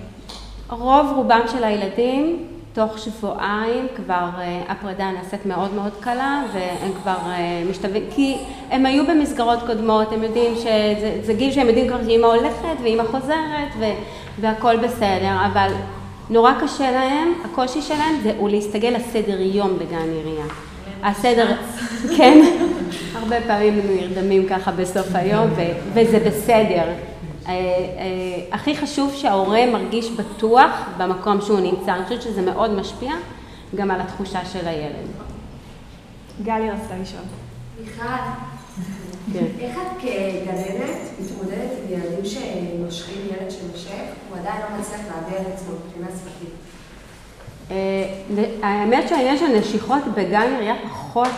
רוב 0.70 1.08
רובם 1.16 1.42
של 1.52 1.64
הילדים, 1.64 2.48
תוך 2.78 2.98
שבועיים 2.98 3.88
כבר 3.96 4.30
אה, 4.40 4.62
הפרידה 4.70 5.12
נעשית 5.12 5.46
מאוד 5.46 5.74
מאוד 5.74 5.92
קלה 6.00 6.44
והם 6.54 6.92
כבר 7.02 7.18
אה, 7.26 7.64
משתווים, 7.70 8.04
כי 8.16 8.38
הם 8.72 8.86
היו 8.86 9.08
במסגרות 9.08 9.60
קודמות, 9.66 10.12
הם 10.12 10.24
יודעים 10.24 10.56
שזה 10.56 11.20
זה 11.24 11.34
גיל 11.34 11.52
שהם 11.52 11.68
יודעים 11.68 11.88
כבר 11.88 12.04
שאימא 12.04 12.26
הולכת 12.26 12.82
ואימא 12.84 13.04
חוזרת 13.04 13.72
ו, 13.80 13.86
והכל 14.40 14.78
בסדר, 14.78 15.36
אבל 15.52 15.72
נורא 16.30 16.52
קשה 16.62 16.92
להם, 16.92 17.34
הקושי 17.46 17.82
שלהם 17.82 18.16
זה 18.24 18.34
הוא 18.38 18.50
להסתגל 18.50 18.90
לסדר 18.90 19.42
יום 19.42 19.80
בגן 19.80 20.10
עירייה. 20.12 20.46
הסדר, 21.04 21.48
כן, 22.18 22.46
הרבה 23.16 23.36
פעמים 23.48 23.74
הם 23.74 23.98
נרדמים 24.00 24.46
ככה 24.50 24.72
בסוף 24.72 25.08
היום 25.14 25.48
ו, 25.56 25.62
וזה 25.94 26.20
בסדר. 26.20 26.84
אה, 27.48 27.54
אה, 27.54 27.56
הכי 28.52 28.78
חשוב 28.78 29.14
שההורה 29.16 29.66
מרגיש 29.66 30.12
בטוח 30.12 30.72
במקום 30.98 31.42
שהוא 31.42 31.60
נמצא. 31.60 31.94
אני 31.94 32.04
חושבת 32.04 32.22
שזה 32.22 32.42
מאוד 32.42 32.72
משפיע 32.72 33.14
גם 33.76 33.92
על 33.92 34.02
התחושה 34.02 34.46
של 34.46 34.68
הילד. 34.68 35.08
גלי 36.44 36.70
רצתה 36.70 36.94
לשאול. 37.02 37.24
מיכל, 37.84 38.04
כן. 39.34 39.46
איך 39.60 39.78
את 39.78 40.02
כגננת 40.02 40.98
מתמודדת 41.20 41.72
עם 41.84 41.94
ילדים 41.94 42.26
שנושרים 42.26 43.22
ילד 43.26 43.52
שנושק, 43.52 43.92
הוא 44.30 44.38
עדיין 44.38 44.62
לא 44.62 44.80
מצליח 44.80 45.02
להביע 45.08 45.42
את 45.42 45.48
עצמו 45.54 45.74
מבחינה 45.86 46.08
שפתית? 46.18 46.54
אה, 47.72 48.68
האמת 48.68 49.10
שהעניין 49.10 49.38
של 49.38 49.48
נשיכות 49.48 50.04
בגן 50.16 50.42
עירייה 50.42 50.76
פחות... 50.90 51.30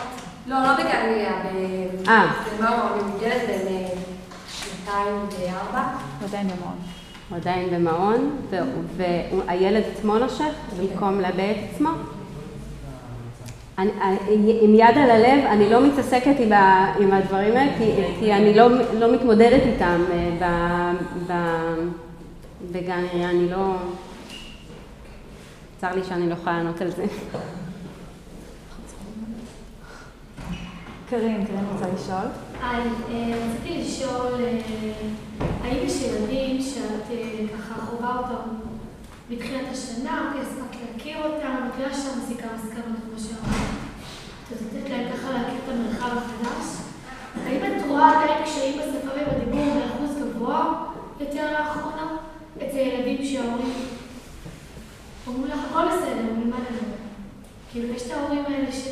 לא, 0.48 0.64
לא 0.64 0.74
בגן 0.74 1.02
עירייה, 1.06 1.34
ב... 1.44 2.10
אה. 2.10 2.32
במעון, 2.60 3.12
ילד 3.22 3.42
בן 3.48 3.68
אה, 4.90 5.06
שנתיים 5.06 5.52
וארבע. 5.54 5.88
עדיין 6.24 6.48
במעון. 6.48 6.76
הוא 7.30 7.38
עדיין 7.38 7.70
במעון, 7.70 8.40
והילד 8.98 9.84
עצמו 9.94 10.20
נושך 10.20 10.54
במקום 10.80 11.20
להביע 11.20 11.52
את 11.52 11.58
עצמו. 11.72 11.90
אני, 13.78 13.92
עם 14.62 14.76
יד 14.76 14.98
על 14.98 15.10
הלב, 15.12 15.46
אני 15.46 15.70
לא 15.70 15.88
מתעסקת 15.88 16.36
עם, 16.40 16.54
ה, 16.54 16.94
עם 17.00 17.14
הדברים 17.14 17.58
האלה, 17.58 17.72
כי, 17.78 17.92
כי 18.20 18.34
אני 18.34 18.54
לא, 18.54 18.68
לא 18.94 19.14
מתמודדת 19.14 19.62
איתם 19.66 20.02
אה, 20.12 20.30
ב, 20.40 21.32
ב, 21.32 21.34
בגן 22.72 23.04
עירייה, 23.12 23.30
אני 23.30 23.50
לא... 23.50 23.76
צר 25.78 25.96
לי 25.96 26.04
שאני 26.04 26.30
לא 26.30 26.34
יכולה 26.34 26.58
לענות 26.58 26.82
על 26.82 26.90
זה. 26.90 27.06
קרין, 31.10 31.46
קרין 31.46 31.66
רוצה 31.74 31.86
לשאול? 31.96 32.28
היי, 32.64 32.84
אה, 33.10 33.38
רציתי 33.46 33.82
לשאול, 33.82 34.34
אה, 34.40 34.60
האם 35.64 35.78
יש 35.86 36.02
ילדים 36.02 36.62
שאת 36.62 37.12
אה, 37.12 37.46
ככה 37.58 37.82
חווה 37.82 38.18
אותם 38.18 38.50
מתחילת 39.30 39.68
השנה, 39.72 40.28
אוקיי, 40.28 40.42
הספקת 40.42 40.78
להכיר 40.94 41.18
אותם, 41.18 41.56
את 41.68 41.96
שאתה 41.96 42.18
מסיקה 42.18 42.48
מסקנות 42.56 42.98
כמו 43.10 43.20
שאמרת, 43.20 43.70
אז 44.52 44.66
לתת 44.66 44.90
להם 44.90 45.08
ככה 45.14 45.32
להכיר 45.32 45.60
את 45.64 45.70
המרחב 45.70 46.18
החדש? 46.18 46.66
האם 47.46 47.62
את 47.66 47.86
רואה 47.88 48.22
עדיין 48.22 48.44
קשיים 48.44 48.80
בשפה 48.80 49.12
ובדיבור 49.16 49.66
באחוז 49.74 50.18
גבוה 50.18 50.86
יותר 51.20 51.52
לאחרונה? 51.52 52.18
אצל 52.58 52.78
ילדים 52.78 53.26
שההורים 53.26 53.74
אומרים 55.28 55.52
לך, 55.52 55.60
הכל 55.70 55.88
בסדר, 55.88 56.34
מלמד 56.38 56.60
עליהם. 56.70 56.92
כאילו, 57.72 57.94
יש 57.94 58.02
את 58.08 58.12
ההורים 58.12 58.46
האלה 58.46 58.72
ש... 58.72 58.88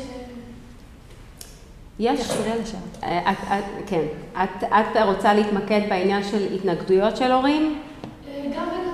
יש... 1.98 2.20
תחזרי 2.20 2.50
על 2.50 2.60
השאלה. 2.60 2.80
אה, 3.02 3.32
את, 3.32 3.36
את, 3.48 3.64
כן. 3.86 4.04
את, 4.42 4.64
את 4.64 5.02
רוצה 5.04 5.34
להתמקד 5.34 5.80
בעניין 5.88 6.22
של 6.22 6.54
התנגדויות 6.54 7.16
של 7.16 7.32
הורים? 7.32 7.78
אה, 8.28 8.44
גם 8.56 8.66
וגם. 8.68 8.92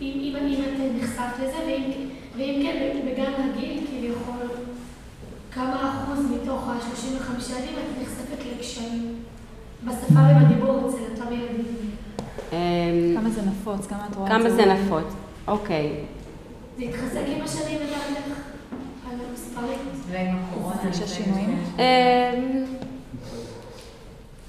אם, 0.00 0.12
אם, 0.22 0.36
אם 0.36 0.60
את 0.64 1.02
נחשפת 1.02 1.42
לזה, 1.42 1.56
ואם, 1.66 1.90
ואם 2.36 2.62
כן, 2.62 2.98
בגן 3.06 3.32
רגיל, 3.32 3.86
כביכול, 3.86 4.48
כמה 5.52 6.04
אחוז 6.04 6.26
מתוך 6.30 6.68
ה-35 6.68 7.52
ילדים 7.52 7.74
את 7.74 8.02
נחשפת 8.02 8.46
לקשיים 8.56 9.14
בשפה 9.84 10.20
ובדיבור 10.30 10.88
אצל 10.88 11.20
אותם 11.20 11.32
ילדים? 11.32 11.90
אמ, 12.52 13.16
כמה 13.16 13.30
זה 13.30 13.42
נפוץ? 13.42 13.86
כמה 13.86 14.06
את 14.10 14.16
רואה 14.16 14.26
את 14.26 14.32
כמה 14.32 14.50
זה? 14.50 14.56
זה 14.56 14.66
נפוץ? 14.66 15.14
אוקיי. 15.48 15.92
זה 16.78 16.84
התחזק 16.84 17.22
עם 17.26 17.42
השנים 17.44 17.78
לדעתך? 17.78 18.51
ועם 20.10 20.36
הקורונה. 20.36 20.76
אמ, 21.78 22.64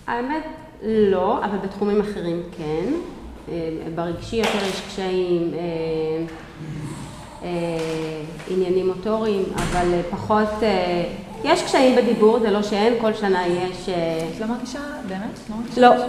האמת, 0.08 0.44
לא, 0.84 1.46
אבל 1.46 1.58
בתחומים 1.58 2.02
אחרים 2.02 2.44
כן. 2.58 2.86
אמ, 3.50 3.54
ברגשי 3.96 4.36
יותר 4.36 4.66
יש 4.70 4.82
קשיים, 4.88 5.52
אמ, 7.44 7.48
עניינים 8.50 8.88
מוטוריים, 8.88 9.44
אבל 9.56 10.02
פחות, 10.12 10.64
אה, 10.64 11.04
יש 11.44 11.64
קשיים 11.64 11.96
בדיבור, 11.96 12.40
זה 12.40 12.52
לא 12.52 12.64
שאין, 12.64 12.94
כל 13.02 13.14
שנה 13.14 13.48
יש... 13.48 13.90
אה, 13.90 14.28
את 14.36 14.42
לא 14.42 14.48
מרגישה, 14.48 14.80
באמת? 15.08 15.40
לא? 15.78 15.90
לא, 15.90 16.06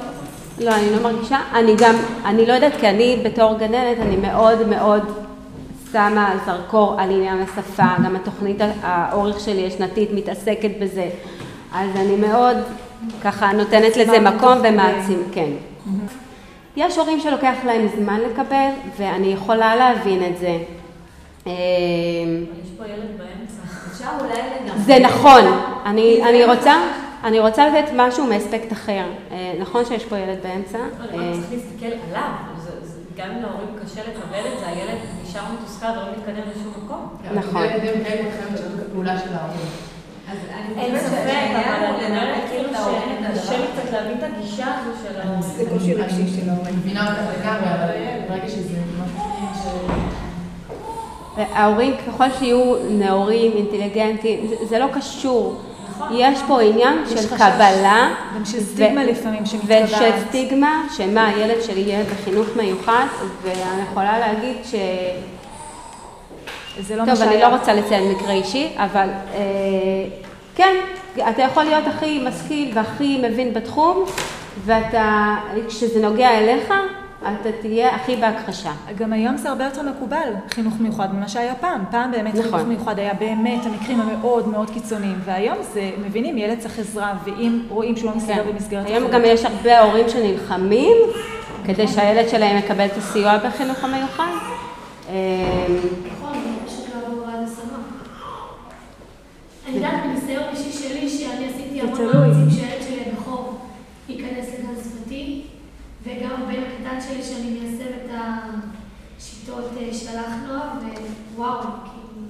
לא, 0.61 0.75
אני 0.75 0.91
לא 0.97 1.03
מרגישה. 1.03 1.39
אני 1.55 1.75
גם, 1.79 1.95
אני 2.25 2.47
לא 2.47 2.53
יודעת, 2.53 2.73
כי 2.81 2.89
אני 2.89 3.23
בתור 3.25 3.59
גננת, 3.59 3.99
אני 3.99 4.17
מאוד 4.17 4.69
מאוד 4.69 5.24
שמה 5.95 6.35
זרקור 6.47 6.95
על 6.99 7.11
עניין 7.11 7.43
השפה, 7.43 7.87
גם 8.05 8.17
התוכנית, 8.17 8.57
האורך 8.83 9.41
שלי 9.41 9.67
השנתית 9.67 10.09
מתעסקת 10.13 10.71
בזה. 10.81 11.09
אז 11.75 11.91
אני 11.97 12.17
מאוד 12.17 12.57
ככה 13.25 13.53
נותנת 13.53 13.97
לזה 13.97 14.21
מקום. 14.21 14.59
ומעצים, 14.65 15.23
כן. 15.33 15.51
יש 16.77 16.99
הורים 16.99 17.21
שלוקח 17.21 17.55
להם 17.67 17.87
זמן 17.97 18.21
לקבל, 18.21 18.71
ואני 18.97 19.27
יכולה 19.27 19.77
להבין 19.77 20.25
את 20.25 20.39
זה. 20.39 20.59
אמ, 21.47 21.53
יש 22.65 22.71
פה 22.79 22.85
ילד 22.85 23.19
באמצע. 23.19 23.63
אפשר 23.93 24.09
אולי 24.21 24.33
לגמרי. 24.33 24.83
זה 24.85 24.99
נכון, 24.99 25.45
אני, 25.87 26.23
אני 26.29 26.45
רוצה, 26.45 26.75
אני 27.25 27.41
רוצה 27.41 27.69
לתת 27.69 27.91
משהו 27.97 28.27
מאספקט 28.27 28.73
אחר. 28.73 29.05
אה, 29.33 29.53
נכון 29.61 29.85
שיש 29.85 30.05
פה 30.05 30.19
ילד 30.19 30.39
באמצע. 30.43 30.79
לא, 30.79 31.19
אה, 31.19 31.33
צריך 31.33 31.53
להסתכל 31.53 31.87
עליו. 32.09 32.54
גם 33.17 33.31
אם 33.31 33.43
להורים 33.43 33.69
קשה 33.85 34.01
לקבל 34.01 34.53
את 34.53 34.59
זה, 34.59 34.69
הילד 34.69 34.99
נשאר 35.23 35.43
מתוסכל 35.53 35.87
ולא 35.87 36.07
מתקדם 36.17 36.43
לשום 36.51 36.73
מקום. 36.85 37.09
נכון. 37.35 37.65
ילדים 37.65 38.05
כן 38.05 38.27
מתחילים 38.27 38.55
לשנות 38.55 38.81
את 38.81 38.87
הפעולה 38.87 39.19
של 39.19 39.35
ההורים. 39.35 39.67
אז 40.31 40.39
אני 40.51 40.83
אין 40.83 40.99
חושבת 40.99 41.11
ספק, 41.11 41.49
אבל 41.51 41.85
אני 41.85 42.07
אומרת 42.07 42.51
כאילו 42.51 42.69
שקשה 43.35 43.59
לי. 43.59 43.67
קצת 43.67 43.93
להבין 43.93 44.19
את 44.19 44.23
הגישה 44.23 44.67
הזו 44.67 44.91
של 45.03 45.21
ההורים. 45.21 45.43
זה 45.43 45.65
קושי 45.71 45.95
רגשי 45.95 46.29
של 46.29 46.49
ההורים. 46.51 46.67
אני 46.67 46.77
מבינה 46.77 47.11
אותך 47.11 47.39
לגמרי, 47.41 47.75
אבל 47.75 47.91
ברגע 48.29 48.49
שזה 48.49 48.79
משהו 49.03 49.19
ש... 49.55 49.67
ההורים 51.37 51.95
ככל 52.07 52.31
שיהיו 52.39 52.75
נאורים, 52.91 53.53
אינטליגנטים, 53.53 54.51
זה 54.69 54.79
לא 54.79 54.87
קשור. 54.93 55.61
יש 56.11 56.39
פה 56.47 56.61
עניין 56.61 56.99
יש 57.07 57.21
של. 57.21 57.29
קבלה. 57.37 58.15
גם 58.37 58.45
של 58.45 58.61
סטיגמה 58.61 59.05
לפעמים 59.05 59.47
שמתקבעת. 59.47 59.85
ושל 59.85 60.11
סטיגמה, 60.29 60.87
שמה, 60.97 61.29
הילד 61.29 61.63
שלי 61.63 61.81
יהיה 61.81 62.05
בחינוך 62.05 62.47
מיוחד, 62.57 63.07
ואני 63.43 63.83
יכולה 63.91 64.19
להגיד 64.19 64.57
ש... 64.65 64.75
זה 66.81 66.97
לא 66.97 67.05
טוב, 67.05 67.23
אני. 67.23 67.41
לא 67.41 67.47
רוצה 67.47 67.75
לציין 67.75 68.13
מקרה 68.13 68.33
אישי, 68.33 68.73
אבל 68.77 69.09
אה, 69.35 69.41
כן, 70.55 70.77
אתה 71.31 71.43
יכול 71.43 71.65
להיות 71.65 71.87
הכי 71.87 72.23
משכיל 72.29 72.71
והכי 72.75 73.29
מבין 73.29 73.55
בתחום, 73.55 74.05
ואתה, 74.65 75.35
כשזה 75.69 76.01
נוגע 76.01 76.39
אליך, 76.39 76.73
אתה 77.27 77.49
תהיה 77.61 77.95
הכי 77.95 78.17
בהכחשה. 78.17 78.73
גם 78.99 79.13
היום 79.13 79.37
זה 79.37 79.49
הרבה 79.49 79.65
יותר 79.65 79.83
מקובל, 79.83 80.33
חינוך 80.51 80.75
מיוחד, 80.81 81.15
ממה 81.15 81.29
שהיה 81.29 81.55
פעם. 81.55 81.85
פעם 81.91 82.11
באמת 82.11 82.35
נכון. 82.35 82.43
חינוך 82.51 82.69
מיוחד 82.69 82.99
היה 82.99 83.15
באמת 83.15 83.67
המקרים 83.67 84.01
המאוד 84.01 84.49
מאוד 84.49 84.71
קיצוניים, 84.71 85.19
והיום 85.25 85.57
זה, 85.73 85.91
מבינים, 86.07 86.39
ילד 86.39 86.59
צריך 86.59 86.79
עזרה, 86.79 87.15
ואם 87.25 87.63
רואים 87.69 87.97
שהוא 87.97 88.11
לא 88.11 88.17
מסתדר 88.17 88.45
כן. 88.45 88.53
במסגרת 88.53 88.87
היום. 88.87 89.11
גם 89.11 89.21
יש 89.25 89.45
הרבה 89.45 89.81
הורים 89.81 90.09
שנלחמים 90.09 90.97
כדי 91.65 91.89
שהילד 91.89 92.29
שלהם 92.29 92.57
יקבל 92.59 92.87
את 92.87 92.97
הסיוע 92.97 93.39
בחינוך 93.39 93.85
המיוחד. 93.85 94.33
אה, 95.09 95.15
נכון, 96.13 96.35
השמה. 97.45 97.79
אני 99.69 99.77
יודעת 99.77 100.07
מניסיון 100.07 100.45
אישי 100.51 100.73
שלי, 100.73 101.09
שאני 101.09 101.49
עשיתי 101.49 101.81
המון. 101.81 102.07
מאמצים 102.07 102.51
שהילד 102.51 102.83
שלי 102.83 103.03
הבכור 103.11 103.59
ייכנס 104.09 104.47
לגן 104.59 104.75
שפתי, 104.85 105.43
וגם 106.35 106.43
הבן 106.43 106.63
הקטן 106.63 107.01
שלי 107.01 107.23
שאני 107.23 107.51
מיישם 107.51 107.85
את 108.05 108.11
השיטות 109.19 109.71
אה, 109.81 109.95
שלח 109.95 110.33
נוער, 110.47 110.69
ווואו, 111.35 111.61
כאילו, 111.61 112.27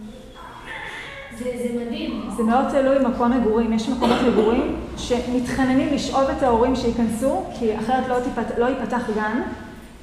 זה, 1.38 1.44
זה 1.62 1.84
מדהים. 1.84 2.28
זה 2.36 2.42
מאוד 2.42 2.64
תלוי 2.70 2.98
מקום 2.98 3.40
מגורים. 3.40 3.72
יש 3.72 3.88
מקומות 3.88 4.18
מגורים 4.28 4.76
שמתחננים 4.96 5.94
לשאוב 5.94 6.30
את 6.38 6.42
ההורים 6.42 6.76
שייכנסו, 6.76 7.44
כי 7.58 7.78
אחרת 7.78 8.08
לא, 8.08 8.16
תיפת, 8.20 8.58
לא 8.58 8.66
ייפתח 8.66 9.02
גן, 9.14 9.40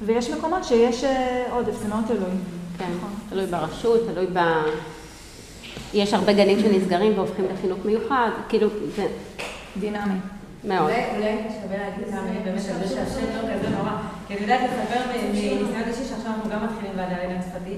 ויש 0.02 0.30
מקומות 0.30 0.64
שיש 0.64 1.04
אה, 1.04 1.44
עודף, 1.50 1.82
זה 1.82 1.88
מאוד 1.88 2.04
תלוי. 2.06 2.30
כן, 2.78 2.88
נכון. 2.96 3.10
תלוי 3.30 3.46
ברשות, 3.46 4.00
תלוי 4.12 4.26
ב... 4.32 4.38
יש 5.94 6.14
הרבה 6.14 6.32
גנים 6.32 6.60
שנסגרים 6.60 7.18
והופכים 7.18 7.44
לחינוך 7.52 7.78
מיוחד, 7.84 8.30
כאילו, 8.48 8.68
זה 8.96 9.06
דינמי. 9.80 10.18
מאוד. 10.64 10.90
אולי 11.16 11.36
שווה 11.62 11.78
להגיד 11.78 12.04
כמה 12.10 12.22
מילים 12.22 12.42
באמת 12.44 12.62
על 12.70 12.88
זה 12.88 12.94
שהשם 12.94 13.26
לא 13.36 13.54
כזה 13.54 13.68
נורא. 13.76 13.90
כי 14.26 14.34
אני 14.34 14.42
יודעת 14.42 14.60
לספר 14.60 15.00
מניסיון 15.12 15.82
אישי 15.88 16.04
שעכשיו 16.04 16.32
אנחנו 16.32 16.50
גם 16.50 16.58
מתחילים 16.66 16.92
ועדה 16.96 17.16
לעניין 17.22 17.42
שפתי, 17.42 17.76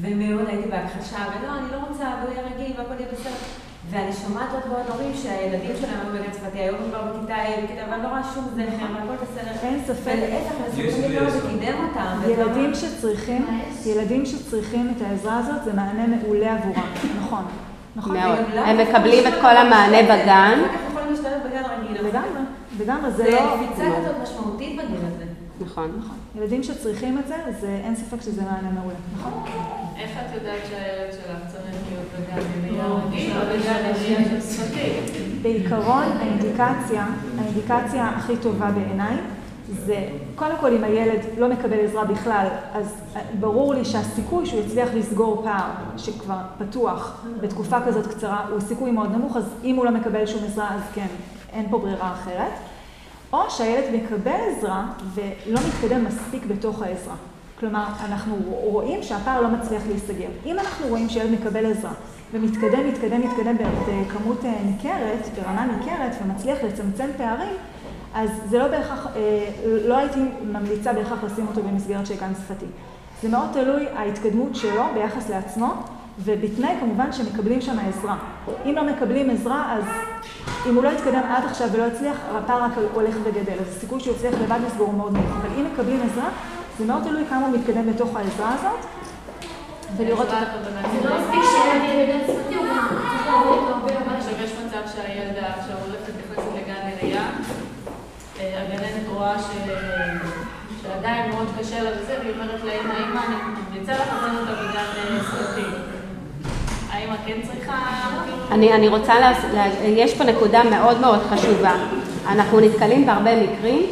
ומאוד 0.00 0.48
הייתי 0.48 0.68
בהכחשה, 0.68 1.18
ולא, 1.18 1.48
אני 1.58 1.72
לא 1.72 1.78
רוצה, 1.88 2.04
והוא 2.20 2.32
יהיה 2.32 2.42
רגיל 2.54 2.72
והכל 2.78 2.94
יהיה 2.98 3.08
בסדר. 3.12 3.42
ואני 3.90 4.12
שומעת 4.12 4.48
עוד 4.52 4.62
ועוד 4.72 4.86
הורים 4.88 5.12
שהילדים 5.22 5.70
שלהם 5.80 6.00
היו 6.00 6.22
בגן 6.22 6.32
שפתי, 6.32 6.58
היום 6.58 6.76
הם 6.76 6.90
כבר 6.90 7.02
בכיתה 7.02 7.34
ה', 7.34 7.64
בכיתה, 7.64 7.82
ואני 7.90 8.02
לא 8.02 8.08
רואה 8.08 8.20
שום 8.34 8.44
זכר, 8.54 8.86
והכל 8.94 9.24
בסדר. 9.24 9.52
אין 9.62 9.80
ספק. 9.86 10.14
ולהפך, 10.18 10.52
כמה 11.60 11.88
אותם. 11.88 12.18
וזה 12.22 12.32
ילדים 12.32 12.74
שצריכים, 12.74 13.46
ילדים 13.86 14.26
שצריכים 14.26 14.94
את 14.96 15.02
העזרה 15.02 15.38
הזאת, 15.38 15.64
זה 15.64 15.72
מענה 15.72 16.06
מעולה 16.06 16.54
עבורם. 16.54 16.86
נכון. 17.20 17.44
נכון. 17.96 18.16
מאוד. 18.16 18.38
הם 18.54 18.78
מקבלים 18.78 19.26
את 19.26 19.32
כל 19.40 19.56
המענה. 19.56 20.02
בגן. 20.02 20.58
אחר 20.66 20.74
כך 20.74 20.90
יכולים 20.90 21.10
להשתלב 21.10 21.40
בגן 21.46 21.62
רגיל. 21.62 21.96
אבל 21.96 21.97
לגמרי, 22.08 22.40
לגמרי, 22.78 23.10
זה 23.10 23.16
זה 23.16 23.30
לא... 23.30 23.56
קפיצה 23.56 23.84
כזאת 24.00 24.16
משמעותית 24.22 24.76
בגיל 24.78 25.00
הזה. 25.06 25.24
נכון. 25.60 26.00
ילדים 26.36 26.62
שצריכים 26.62 27.18
את 27.18 27.28
זה, 27.28 27.36
זה 27.60 27.80
אין 27.84 27.96
ספק 27.96 28.22
שזה 28.22 28.42
מענה 28.42 28.70
מעולה. 28.70 28.94
נכון? 29.18 29.32
איך 29.96 30.10
את 30.10 30.34
יודעת 30.34 30.60
שהילד 30.70 31.12
שלך 31.12 31.52
צריך 31.52 31.76
להיות 31.90 32.06
בגן 32.14 32.64
עירייה 32.64 32.86
רגיל 32.86 33.32
או 33.32 33.40
בגן 33.46 33.84
עירייה 33.84 34.40
שפתי? 34.40 34.90
בעיקרון, 35.42 36.04
האינדיקציה, 36.20 37.06
האינדיקציה 37.38 38.08
הכי 38.08 38.36
טובה 38.36 38.70
בעיניי, 38.70 39.16
זה, 39.72 40.08
קודם 40.34 40.56
כל 40.60 40.72
אם 40.72 40.84
הילד 40.84 41.20
לא 41.38 41.48
מקבל 41.48 41.84
עזרה 41.84 42.04
בכלל, 42.04 42.46
אז 42.72 42.94
ברור 43.40 43.74
לי 43.74 43.84
שהסיכוי 43.84 44.46
שהוא 44.46 44.60
יצליח 44.60 44.88
לסגור 44.94 45.42
פער 45.44 45.70
שכבר 45.96 46.38
פתוח 46.58 47.24
בתקופה 47.40 47.76
כזאת 47.86 48.06
קצרה, 48.06 48.46
הוא 48.50 48.60
סיכוי 48.60 48.90
מאוד 48.90 49.12
נמוך, 49.12 49.36
אז 49.36 49.44
אם 49.64 49.76
הוא 49.76 49.84
לא 49.84 49.90
מקבל 49.90 50.26
שום 50.26 50.44
עזרה, 50.44 50.74
אז 50.74 50.80
כן, 50.94 51.06
אין 51.52 51.66
פה 51.70 51.78
ברירה 51.78 52.12
אחרת. 52.12 52.52
או 53.32 53.50
שהילד 53.50 53.84
מקבל 53.94 54.40
עזרה 54.48 54.86
ולא 55.14 55.60
מתקדם 55.68 56.04
מספיק 56.04 56.46
בתוך 56.46 56.82
העזרה. 56.82 57.14
כלומר, 57.60 57.84
אנחנו 58.04 58.36
רואים 58.46 59.02
שהפער 59.02 59.40
לא 59.40 59.48
מצליח 59.48 59.82
להיסגר. 59.88 60.28
אם 60.46 60.58
אנחנו 60.58 60.88
רואים 60.88 61.08
שילד 61.08 61.30
מקבל 61.30 61.70
עזרה 61.70 61.92
ומתקדם, 62.32 62.88
מתקדם, 62.88 63.20
מתקדם 63.20 63.56
בכמות 63.56 64.44
אה, 64.44 64.54
ניכרת, 64.64 65.28
ברמה 65.36 65.66
ניכרת, 65.66 66.12
ומצליח 66.22 66.58
לצמצם 66.64 67.06
פערים, 67.16 67.52
אז 68.14 68.30
זה 68.48 68.58
לא 68.58 68.68
בהכרח, 68.68 69.06
אה, 69.06 69.50
לא 69.64 69.96
הייתי 69.96 70.20
ממליצה 70.52 70.92
בהכרח 70.92 71.24
לשים 71.24 71.46
אותו 71.48 71.62
במסגרת 71.62 72.06
של 72.06 72.16
גן 72.16 72.32
שפתי. 72.34 72.66
זה 73.22 73.28
מאוד 73.28 73.48
תלוי 73.52 73.86
ההתקדמות 73.96 74.56
שלו 74.56 74.82
ביחס 74.94 75.30
לעצמו, 75.30 75.74
ובתנאי 76.24 76.74
כמובן 76.80 77.12
שמקבלים 77.12 77.60
שם 77.60 77.76
עזרה. 77.78 78.16
אם 78.66 78.74
לא 78.76 78.84
מקבלים 78.84 79.30
עזרה, 79.30 79.76
אז 79.76 79.84
אם 80.66 80.74
הוא 80.74 80.84
לא 80.84 80.88
יתקדם 80.88 81.22
עד 81.28 81.44
עכשיו 81.44 81.68
ולא 81.72 81.84
יצליח, 81.84 82.16
הפער 82.30 82.62
רק 82.62 82.72
הולך 82.94 83.14
וגדל. 83.24 83.58
אז 83.60 83.76
הסיכוי 83.76 84.00
שהוא 84.00 84.14
יצליח 84.16 84.34
לבד 84.42 84.58
לסגור 84.66 84.92
מאוד 84.92 85.12
נמוך. 85.12 85.36
אבל 85.40 85.48
אם 85.58 85.64
מקבלים 85.72 86.00
עזרה, 86.02 86.28
זה 86.78 86.84
מאוד 86.84 87.02
תלוי 87.02 87.24
כמה 87.30 87.46
הוא 87.46 87.58
מתקדם 87.58 87.92
בתוך 87.92 88.16
העזרה 88.16 88.54
הזאת, 88.54 88.86
ולראות 89.96 90.26
אותה. 90.26 90.40
זה 91.02 91.08
לא 91.08 91.16
הוא 93.44 94.44
יש 94.44 94.50
מצב 94.66 94.80
שהילדה 94.94 95.46
עכשיו 95.46 95.76
הולכת 95.86 96.12
נכנסת 96.18 96.48
לגן 96.56 96.88
עירייה, 97.00 97.30
אה, 98.40 98.62
הגננת 98.62 99.08
רואה 99.08 99.36
שעדיין 100.82 101.30
מאוד 101.30 101.48
קשה 101.60 101.82
לה 101.82 101.90
וזה, 102.00 102.16
והיא 102.20 102.32
אומרת 102.32 102.60
לאמא, 102.64 102.92
אמא, 102.92 103.20
אני 103.26 103.34
ממליצה 103.70 103.92
לך 103.92 104.00
לתת 104.00 104.40
אותה 104.40 104.52
בגן 104.52 104.88
כן. 107.26 107.32
כאילו- 107.42 108.36
אני, 108.50 108.72
אני 108.72 108.88
רוצה, 108.88 109.20
לה, 109.20 109.32
לה, 109.54 109.66
יש 109.84 110.14
פה 110.14 110.24
נקודה 110.24 110.64
מאוד 110.64 111.00
מאוד 111.00 111.18
חשובה. 111.30 111.74
אנחנו 112.28 112.60
נתקלים 112.60 113.06
בהרבה 113.06 113.42
מקרים 113.42 113.82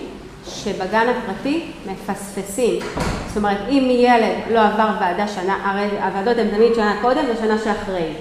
שבגן 0.49 1.07
הפרטי 1.09 1.73
מפספסים. 1.87 2.79
זאת 3.27 3.37
אומרת, 3.37 3.59
אם 3.69 3.89
ילד 3.91 4.35
לא 4.51 4.61
עבר 4.61 4.89
ועדה 5.01 5.29
שנה, 5.29 5.57
הרי 5.64 5.89
הוועדות 6.03 6.39
הן 6.39 6.49
תמיד 6.49 6.75
שנה 6.75 6.97
קודם 7.03 7.25
ושנה 7.33 7.59
שאחרי. 7.59 8.12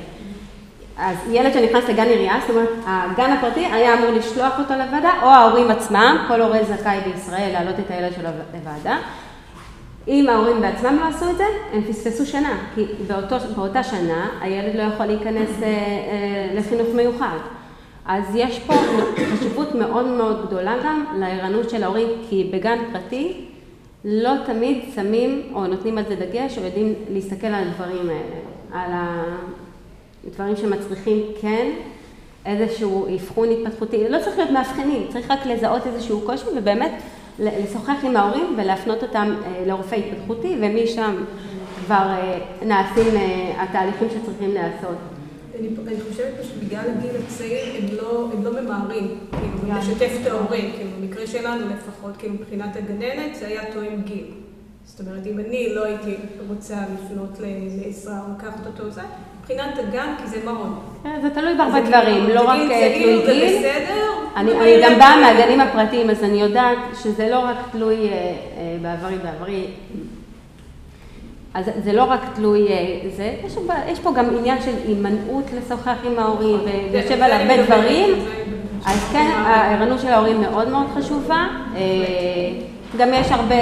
אז 0.98 1.18
ילד 1.32 1.54
שנכנס 1.54 1.90
לגן 1.90 2.06
עירייה, 2.06 2.36
זאת 2.42 2.50
אומרת, 2.50 2.70
הגן 2.88 3.32
הפרטי 3.32 3.66
היה 3.66 3.94
אמור 3.94 4.10
לשלוח 4.12 4.60
אותו 4.60 4.74
לוועדה, 4.74 5.12
או 5.22 5.28
ההורים 5.28 5.72
עצמם, 5.72 6.26
כל 6.28 6.42
הורה 6.42 6.60
זכאי 6.64 7.00
בישראל 7.06 7.50
להעלות 7.54 7.76
את 7.80 7.92
הילד 7.92 8.14
שלו 8.14 8.30
לוועדה. 8.54 8.98
אם 10.08 10.30
ההורים 10.30 10.62
בעצמם 10.62 10.98
לא 11.00 11.08
עשו 11.08 11.30
את 11.30 11.38
זה, 11.38 11.44
הם 11.74 11.82
פספסו 11.84 12.26
שנה, 12.26 12.58
כי 12.76 12.86
באותו, 13.08 13.36
באותה 13.56 13.84
שנה 13.84 14.30
הילד 14.42 14.76
לא 14.76 14.82
יכול 14.82 15.06
להיכנס 15.06 15.50
אה, 15.64 15.68
אה, 15.68 16.52
לחינוך 16.56 16.88
מיוחד. 16.96 17.38
אז 18.06 18.24
יש 18.36 18.60
פה 18.60 18.74
חשיבות 19.34 19.76
מאוד 19.76 20.08
מאוד 20.08 20.48
גדולה 20.48 20.76
גם 20.86 21.06
לערנות 21.20 21.70
של 21.70 21.84
ההורים, 21.84 22.08
כי 22.30 22.50
בגן 22.54 22.78
פרטי 22.92 23.46
לא 24.06 24.32
תמיד 24.46 24.84
שמים 24.96 25.42
או 25.54 25.68
נותנים 25.68 25.98
על 25.98 26.04
זה 26.08 26.16
דגש 26.16 26.58
או 26.58 26.64
יודעים 26.64 26.94
להסתכל 27.10 27.48
על 27.48 27.64
הדברים 27.68 28.10
האלה, 28.10 28.40
על 28.72 28.92
הדברים 30.28 30.56
שמצריכים 30.56 31.24
כן 31.42 31.72
איזשהו 32.46 33.08
אבחון 33.16 33.48
התפתחותי, 33.52 34.10
לא 34.10 34.20
צריך 34.20 34.38
להיות 34.38 34.52
מאבחנים, 34.52 35.08
צריך 35.10 35.32
רק 35.32 35.46
לזהות 35.46 35.88
איזשהו 35.88 36.22
קושי 36.26 36.46
ובאמת 36.58 36.92
לשוחח 37.40 38.04
עם 38.04 38.18
ההורים 38.18 38.56
ולהפנות 38.58 39.04
אותם 39.04 39.36
אה, 39.46 39.64
לרופא 39.66 39.96
התפתחותי 39.96 40.56
ומשם 40.62 41.16
כבר 41.86 41.96
אה, 41.96 42.40
נעשים 42.62 43.16
אה, 43.16 43.64
התהליכים 43.64 44.08
שצריכים 44.10 44.54
להיעשות. 44.54 44.98
אני, 45.60 45.68
אני 45.88 46.02
חושבת 46.10 46.34
פשוט 46.42 46.64
בגלל 46.64 46.86
הגיל 46.98 47.12
הצעיר 47.26 47.76
הם 47.78 47.98
לא, 47.98 48.30
הם 48.34 48.44
לא 48.44 48.62
ממהרים, 48.62 49.18
כאילו, 49.32 49.80
לשתף 49.80 50.12
את 50.22 50.28
ההורים, 50.28 50.72
כאילו, 50.76 50.90
במקרה 51.02 51.28
שלנו 51.28 51.66
לפחות, 51.70 52.18
כאילו, 52.18 52.34
מבחינת 52.34 52.76
הגננת 52.76 53.36
זה 53.36 53.48
היה 53.48 53.72
תואם 53.74 54.02
גיל. 54.02 54.26
זאת 54.86 55.00
אומרת, 55.00 55.28
אם 55.28 55.40
אני 55.40 55.76
לא 55.76 55.86
הייתי 55.86 56.16
רוצה 56.50 56.76
לפנות 56.94 57.40
לעזרה 57.40 58.20
או 58.20 58.26
לקחת 58.38 58.66
אותו, 58.66 58.92
זה 58.92 59.02
מבחינת 59.40 59.78
הגן, 59.80 60.14
כי 60.22 60.28
זה 60.28 60.38
מעון. 60.46 60.80
כן, 61.04 61.20
זה 61.22 61.30
תלוי 61.30 61.58
בהרבה 61.58 61.82
דברים, 61.82 62.30
לא 62.30 62.42
רק 62.42 62.60
אה, 62.72 62.94
תלוי 63.00 63.26
גיל. 63.26 63.66
אני 64.36 64.82
גם 64.84 65.00
באה 65.00 65.22
מהגנים 65.22 65.62
הפרטיים, 65.62 66.10
אז 66.10 66.24
אני 66.24 66.42
יודעת 66.42 66.78
שזה 67.04 67.30
לא 67.30 67.40
רק 67.40 67.58
תלוי 67.72 67.96
אה, 67.96 68.14
אה, 68.14 68.78
בעברי 68.82 69.16
בעברי. 69.18 69.66
אז 71.54 71.66
זה 71.84 71.94
לא 71.94 72.04
רק 72.04 72.20
תלוי 72.36 72.68
זה, 73.16 73.34
יש, 73.46 73.56
יש 73.88 74.00
פה 74.00 74.14
גם 74.16 74.38
עניין 74.38 74.62
של 74.62 74.74
הימנעות 74.88 75.46
לשוחח 75.58 75.96
עם 76.04 76.20
ההורים 76.20 76.60
ויושב 76.92 77.22
על 77.22 77.32
הרבה 77.32 77.64
דברים, 77.64 78.10
אז 78.86 79.10
כן, 79.12 79.32
הערנות 79.36 80.00
של 80.00 80.08
ההורים 80.08 80.42
מאוד 80.42 80.70
מאוד 80.70 80.88
חשובה. 80.96 81.48
גם 82.98 83.10
יש 83.14 83.32
הרבה, 83.32 83.56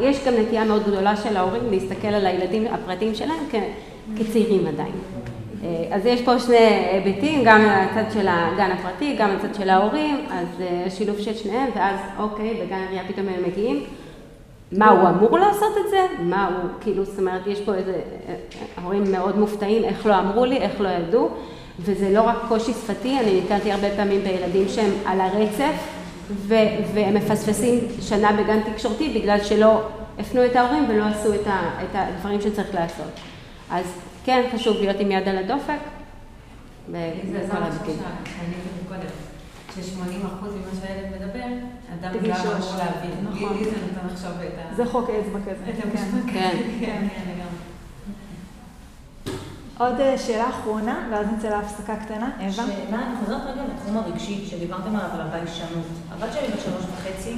יש 0.00 0.26
גם 0.26 0.32
נטייה 0.40 0.64
מאוד 0.64 0.82
גדולה 0.82 1.16
של 1.16 1.36
ההורים 1.36 1.62
להסתכל 1.70 2.08
על 2.08 2.26
הילדים 2.26 2.66
הפרטיים 2.66 3.14
שלהם 3.14 3.44
כצעירים 4.16 4.66
עדיין. 4.66 4.92
אז 5.90 6.06
יש 6.06 6.22
פה 6.22 6.38
שני 6.38 6.56
היבטים, 6.56 7.42
גם 7.44 7.60
הצד 7.68 8.10
של 8.12 8.26
הגן 8.30 8.70
הפרטי, 8.70 9.16
גם 9.18 9.30
הצד 9.30 9.54
של 9.54 9.70
ההורים, 9.70 10.26
אז 10.30 10.46
שילוב 10.88 11.18
של 11.18 11.34
שניהם, 11.34 11.70
ואז 11.76 11.96
אוקיי, 12.18 12.54
בגן 12.54 12.76
עירייה 12.76 13.02
פתאום 13.08 13.26
הם 13.28 13.42
מגיעים. 13.48 13.84
מה 14.72 14.90
הוא 14.90 15.08
אמור 15.08 15.38
לעשות 15.38 15.76
את 15.84 15.90
זה? 15.90 15.98
מה 16.20 16.46
הוא, 16.46 16.70
כאילו, 16.80 17.04
זאת 17.04 17.18
אומרת, 17.18 17.46
יש 17.46 17.60
פה 17.60 17.74
איזה, 17.74 18.00
ההורים 18.76 19.04
מאוד 19.12 19.38
מופתעים, 19.38 19.84
איך 19.84 20.06
לא 20.06 20.18
אמרו 20.18 20.44
לי, 20.44 20.56
איך 20.56 20.80
לא 20.80 20.88
ידעו, 20.88 21.28
וזה 21.80 22.10
לא 22.10 22.20
רק 22.22 22.36
קושי 22.48 22.72
שפתי, 22.72 23.18
אני 23.20 23.40
נתקלתי 23.40 23.72
הרבה 23.72 23.88
פעמים 23.96 24.20
בילדים 24.20 24.68
שהם 24.68 24.90
על 25.06 25.20
הרצף, 25.20 26.01
והם 26.94 27.14
מפספסים 27.14 27.78
שנה 28.00 28.32
בגן 28.32 28.60
תקשורתי 28.72 29.18
בגלל 29.20 29.44
שלא 29.44 29.88
הפנו 30.18 30.44
את 30.46 30.56
ההורים 30.56 30.84
ולא 30.88 31.04
עשו 31.04 31.34
את, 31.34 31.46
ה- 31.46 31.70
את 31.82 31.88
הדברים 31.94 32.40
שצריך 32.40 32.74
לעשות. 32.74 33.10
אז 33.70 33.84
כן, 34.24 34.42
חשוב 34.54 34.76
להיות 34.76 34.96
עם 35.00 35.10
יד 35.10 35.28
על 35.28 35.38
הדופק. 35.38 35.78
שאני 38.24 38.54
קודם. 38.88 39.00
ש-80% 39.74 40.04
ממה 40.04 40.50
שהילד 40.80 41.06
מדבר, 41.16 41.44
אדם 41.94 42.12
גם 42.28 42.36
אמור 42.56 42.74
להבין. 42.78 43.10
נכון. 43.30 43.56
לי 43.58 43.64
זה 43.64 43.70
נותן 43.70 44.14
עכשיו 44.14 44.30
את 44.32 44.72
ה... 44.72 44.74
זה 44.74 44.86
חוק 44.86 45.10
אצבע 45.10 45.38
כזה. 45.40 45.64
את 45.70 45.84
המשפט. 45.84 46.32
כן. 46.32 46.56
כן, 46.80 47.06
לגמרי. 47.22 47.51
עוד 49.78 49.94
שאלה 50.16 50.48
אחרונה, 50.48 51.08
ואז 51.10 51.26
נצא 51.36 51.48
להפסקה 51.48 51.96
קטנה. 51.96 52.30
אווה? 52.38 52.52
שאלה, 52.52 52.98
אני 53.06 53.16
חוזרת 53.24 53.40
רגע 53.46 53.62
לתחום 53.74 53.96
הרגשי, 53.96 54.46
שדיברתם 54.46 54.96
עליו, 54.96 55.10
על 55.14 55.20
הביישנות. 55.20 55.86
הבת 56.12 56.32
שלי 56.32 56.48
בת 56.48 56.60
שלוש 56.64 56.82
וחצי, 56.94 57.34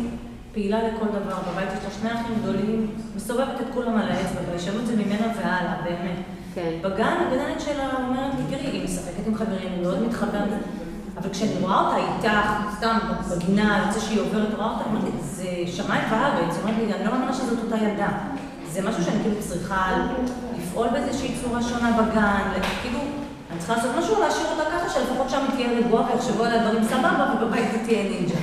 פעילה 0.53 0.79
לכל 0.89 1.07
דבר, 1.07 1.37
בבית 1.53 1.69
יש 1.79 1.85
לה 1.85 1.91
שני 2.01 2.13
אחים 2.21 2.35
גדולים, 2.43 2.91
מסובבת 3.17 3.61
את 3.61 3.67
כולם 3.75 3.99
על 3.99 4.09
האצבע, 4.09 4.41
ביישנות 4.51 4.87
זה 4.87 4.97
ממנה 4.97 5.27
והלאה, 5.37 5.75
באמת. 5.85 6.19
כן. 6.55 6.71
בגן 6.83 7.17
הגננת 7.27 7.61
שלה 7.61 7.89
אומרת 8.09 8.33
לי, 8.35 8.57
תראי, 8.57 8.67
היא 8.67 8.85
משחקת 8.85 9.27
עם 9.27 9.35
חברים, 9.35 9.73
היא 9.73 9.83
מאוד 9.83 10.03
מתחברת. 10.03 10.63
אבל 11.19 11.31
כשאני 11.31 11.53
רואה 11.61 11.81
אותה 11.81 11.97
איתך, 11.97 12.49
סתם 12.77 12.99
בגינה, 13.31 13.85
יוצא 13.87 14.01
שהיא 14.01 14.21
עוברת, 14.21 14.55
רואה 14.55 14.71
אותה, 14.71 14.91
אמרתי, 14.91 15.11
זה 15.23 15.47
שמיים 15.67 16.03
וארץ, 16.11 16.55
היא 16.55 16.63
אומרת 16.63 16.77
לי, 16.79 16.95
אני 16.95 17.05
לא 17.05 17.13
מאמינה 17.13 17.35
שזאת 17.35 17.59
אותה 17.65 17.77
ילדה. 17.77 18.09
זה 18.73 18.89
משהו 18.89 19.05
שאני 19.05 19.23
כאילו 19.23 19.37
צריכה 19.41 20.07
לפעול 20.75 20.89
באיזושהי 20.89 21.29
צורה 21.43 21.63
שונה 21.63 21.93
בגן, 21.93 22.63
כאילו, 22.83 22.99
אני 23.51 23.59
צריכה 23.59 23.75
לעשות 23.77 23.91
משהו, 23.99 24.21
להשאיר 24.21 24.47
אותה 24.51 24.71
ככה, 24.71 24.89
שלפחות 24.89 25.31
שם 25.31 25.41
תהיה 25.57 25.69
רגועה 25.71 26.11
ויחשבו 26.13 26.45
עליה 26.45 26.63
דברים 26.63 26.85
סבבה, 26.85 27.35
ובבית 27.43 27.65
תהיה 27.85 28.03
נינג'ה. 28.03 28.37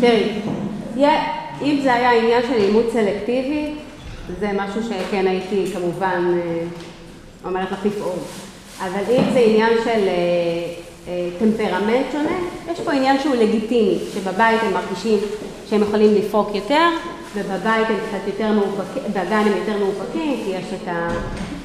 תראי, 0.00 0.40
אם 1.62 1.80
זה 1.82 1.94
היה 1.94 2.12
עניין 2.12 2.42
של 2.42 2.54
אימוץ 2.54 2.86
סלקטיבי, 2.92 3.74
זה 4.40 4.50
משהו 4.54 4.82
שכן 4.82 5.26
הייתי 5.26 5.66
כמובן 5.72 6.40
אומרת 7.44 7.72
לך 7.72 7.86
לפעול. 7.86 8.18
אבל 8.80 9.02
אם 9.10 9.24
זה 9.32 9.38
עניין 9.38 9.72
של 9.84 10.08
טמפרמנט 11.38 12.06
שונה, 12.12 12.38
יש 12.72 12.80
פה 12.80 12.92
עניין 12.92 13.20
שהוא 13.20 13.34
לגיטימי, 13.34 13.98
שבבית 14.14 14.60
הם 14.62 14.72
מרגישים 14.72 15.18
שהם 15.70 15.82
יכולים 15.82 16.14
לפרוק 16.14 16.54
יותר, 16.54 16.88
ובבית 17.36 17.86
הם 17.88 17.96
קצת 18.08 18.26
יותר 18.26 18.52
מאופקים, 18.52 19.02
בגן 19.10 19.42
הם 19.46 19.52
יותר 19.58 19.78
מאופקים, 19.78 20.36
כי 20.44 20.50
יש 20.50 20.64
את 20.82 20.88
ה... 20.88 21.08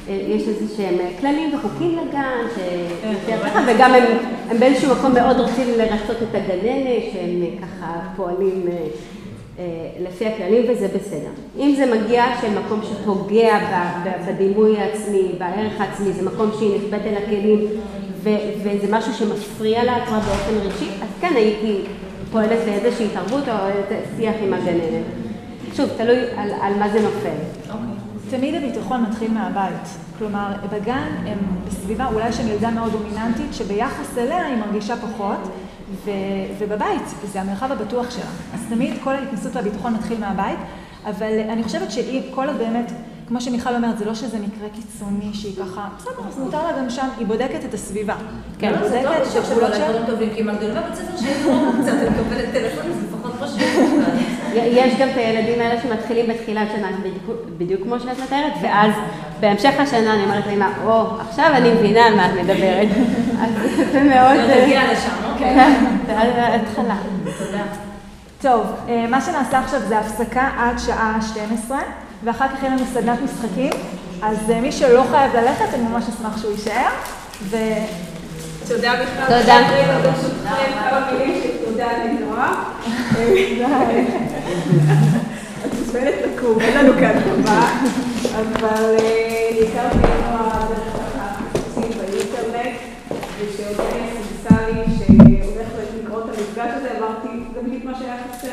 יש 0.08 0.48
איזה 0.48 0.76
שהם 0.78 0.96
כללים 1.20 1.56
וחוקים 1.56 1.98
לגן, 1.98 2.48
שיותר 2.56 3.44
ככה, 3.44 3.60
וגם 3.68 3.94
הם, 3.94 4.04
הם 4.50 4.60
באיזשהו 4.60 4.96
מקום 4.96 5.14
מאוד 5.14 5.40
רוצים 5.40 5.68
לרצות 5.78 6.18
את 6.24 6.36
הגננת, 6.36 7.04
שהם 7.14 7.42
ככה 7.62 8.00
פועלים 8.16 8.66
לפי 10.00 10.28
הכללים, 10.28 10.66
וזה 10.70 10.88
בסדר. 10.88 11.30
אם 11.58 11.74
זה 11.78 11.96
מגיע 11.96 12.26
של 12.42 12.60
מקום 12.60 12.82
שפוגע 12.84 13.60
בדימוי 14.28 14.78
העצמי, 14.78 15.32
בערך 15.38 15.82
העצמי, 15.82 16.14
זה 16.14 16.26
מקום 16.26 16.50
שהיא 16.58 16.76
נכבדת 16.76 17.06
אל 17.06 17.18
הכלים, 17.24 17.60
וזה 18.24 18.88
משהו 18.90 19.14
שמפריע 19.14 19.82
כבר 20.06 20.20
באופן 20.20 20.68
רגשי, 20.68 20.90
אז 21.02 21.10
כן 21.22 21.34
הייתי 21.36 21.82
פועלת 22.32 22.60
לאיזושהי 22.68 23.06
התערבות 23.06 23.48
או 23.48 23.54
שיח 24.18 24.36
עם 24.44 24.54
הגננת. 24.54 25.21
שוב, 25.74 25.90
תלוי 25.98 26.20
על, 26.38 26.52
על 26.62 26.74
מה 26.80 26.90
זה 26.90 27.02
נופל. 27.02 27.36
תמיד 28.30 28.56
הביטחון 28.56 29.02
מתחיל 29.02 29.32
מהבית. 29.32 29.88
כלומר, 30.18 30.54
בגן 30.72 31.08
הם 31.26 31.38
בסביבה 31.68 32.08
אולי 32.14 32.34
של 32.34 32.48
ילדה 32.48 32.72
מאוד 32.72 32.92
דומיננטית, 32.92 33.54
שביחס 33.54 34.18
אליה 34.18 34.46
היא 34.46 34.58
מרגישה 34.58 34.96
פחות, 34.98 35.40
ו, 36.06 36.12
ובבית 36.60 37.02
זה 37.32 37.42
המרחב 37.42 37.72
הבטוח 37.72 38.12
שלה. 38.12 38.32
אז 38.54 38.60
תמיד 38.70 38.94
כל 39.04 39.16
ההתנסות 39.16 39.56
והביטחון 39.56 39.94
מתחיל 39.94 40.20
מהבית, 40.20 40.60
אבל 41.06 41.40
אני 41.50 41.64
חושבת 41.64 41.92
שהיא, 41.92 42.22
כל 42.36 42.48
עוד 42.48 42.58
באמת, 42.58 42.92
כמו 43.28 43.42
שמיכל 43.42 43.76
אומרת, 43.76 43.98
זה 43.98 44.06
לא 44.06 44.14
שזה 44.14 44.38
מקרה 44.40 44.70
קיצוני 44.76 45.34
שהיא 45.34 45.56
ככה, 45.56 45.88
בסדר, 45.98 46.28
אז 46.28 46.40
מותר 46.40 46.64
לה 46.64 46.78
גם 46.80 46.90
שם, 46.90 47.08
היא 47.18 47.28
בודקת 47.28 47.66
את 47.66 47.74
הסביבה. 47.74 48.16
כן, 48.60 48.74
היא 48.74 48.90
זה 48.90 49.02
טוב, 49.04 49.58
אולי 49.58 49.76
שלה. 49.76 49.88
דברים 49.88 50.06
טובים, 50.06 50.30
כי 50.36 50.44
מגדולה 50.44 50.82
בבית 50.82 50.96
ספר 50.96 51.18
שהיא 51.18 51.46
לא 51.46 51.72
קצת, 51.82 51.94
אני 51.94 52.10
מקבלת 52.10 52.54
טלפונים, 52.54 52.94
זה 52.94 53.08
לפחות 53.08 53.34
חשוב. 53.40 54.41
יש 54.56 54.94
גם 55.00 55.10
את 55.10 55.18
הילדים 55.18 55.62
האלה 55.62 55.82
שמתחילים 55.82 56.28
בתחילת 56.28 56.68
שנה, 56.76 56.88
בדיוק, 57.58 57.82
כמו 57.84 58.00
שאת 58.00 58.20
מתארת, 58.24 58.54
ואז 58.62 58.92
בהמשך 59.40 59.74
השנה 59.80 60.14
אני 60.14 60.24
אומרת 60.24 60.48
לאמא, 60.48 60.68
או, 60.86 61.20
עכשיו 61.20 61.46
אני 61.54 61.74
מבינה 61.74 62.06
על 62.06 62.16
מה 62.16 62.26
את 62.26 62.32
מדברת. 62.34 62.88
אז 63.44 63.50
זה 63.92 64.04
מאוד... 64.04 64.50
לא 64.50 64.64
תגיע 64.64 64.82
לשם, 64.92 65.32
אוקיי. 65.32 65.56
כן, 65.56 65.86
זה 66.08 66.16
ההתחלה. 66.18 66.96
תודה. 67.38 67.64
טוב, 68.42 68.66
אה, 68.90 69.06
מה 69.10 69.22
שנעשה 69.22 69.60
עכשיו 69.60 69.80
זה 69.88 70.00
הפסקה 70.00 70.50
עד 70.58 70.80
שעה 70.80 71.20
12, 71.34 71.80
ואחר 72.24 72.48
כך 72.48 72.64
יהיה 72.64 72.76
לנו 72.76 72.86
סדנת 72.94 73.20
משחקים, 73.22 73.72
אז 74.22 74.52
אה, 74.52 74.62
מי 74.62 74.72
שלא 74.72 75.04
חייב 75.12 75.36
ללכת, 75.36 75.74
אני 75.74 75.84
ממש 75.84 76.04
אשמח 76.10 76.42
שהוא 76.42 76.52
יישאר, 76.52 76.90
ו... 77.44 77.58
תודה 78.68 78.94
בכלל. 78.94 79.40
תודה. 79.40 79.58
תודה. 81.66 81.88
את 85.66 85.74
מוזמנת 85.80 86.14
לקום, 86.26 86.60
אין 86.60 86.78
לנו 86.78 86.94
כאן 86.94 87.20
במה, 87.20 87.86
אבל 88.36 88.96
את 89.62 89.96
נועה 89.96 90.68
דרך 90.70 90.94
ככה 90.94 91.36
חיפושים 91.52 91.92
באינטרנט, 91.98 92.78
וכשאודליה 93.40 94.04
סימסה 94.14 94.68
לי 94.68 94.84
שהולך 94.98 95.68
לקרות 96.04 96.30
את 96.30 96.38
המפגש 96.38 96.72
הזה, 96.76 96.90
אמרתי, 96.98 97.28
זה 97.54 97.62
בדיוק 97.62 97.84
מה 97.84 97.96
שהיה 98.00 98.16
חסר. 98.32 98.48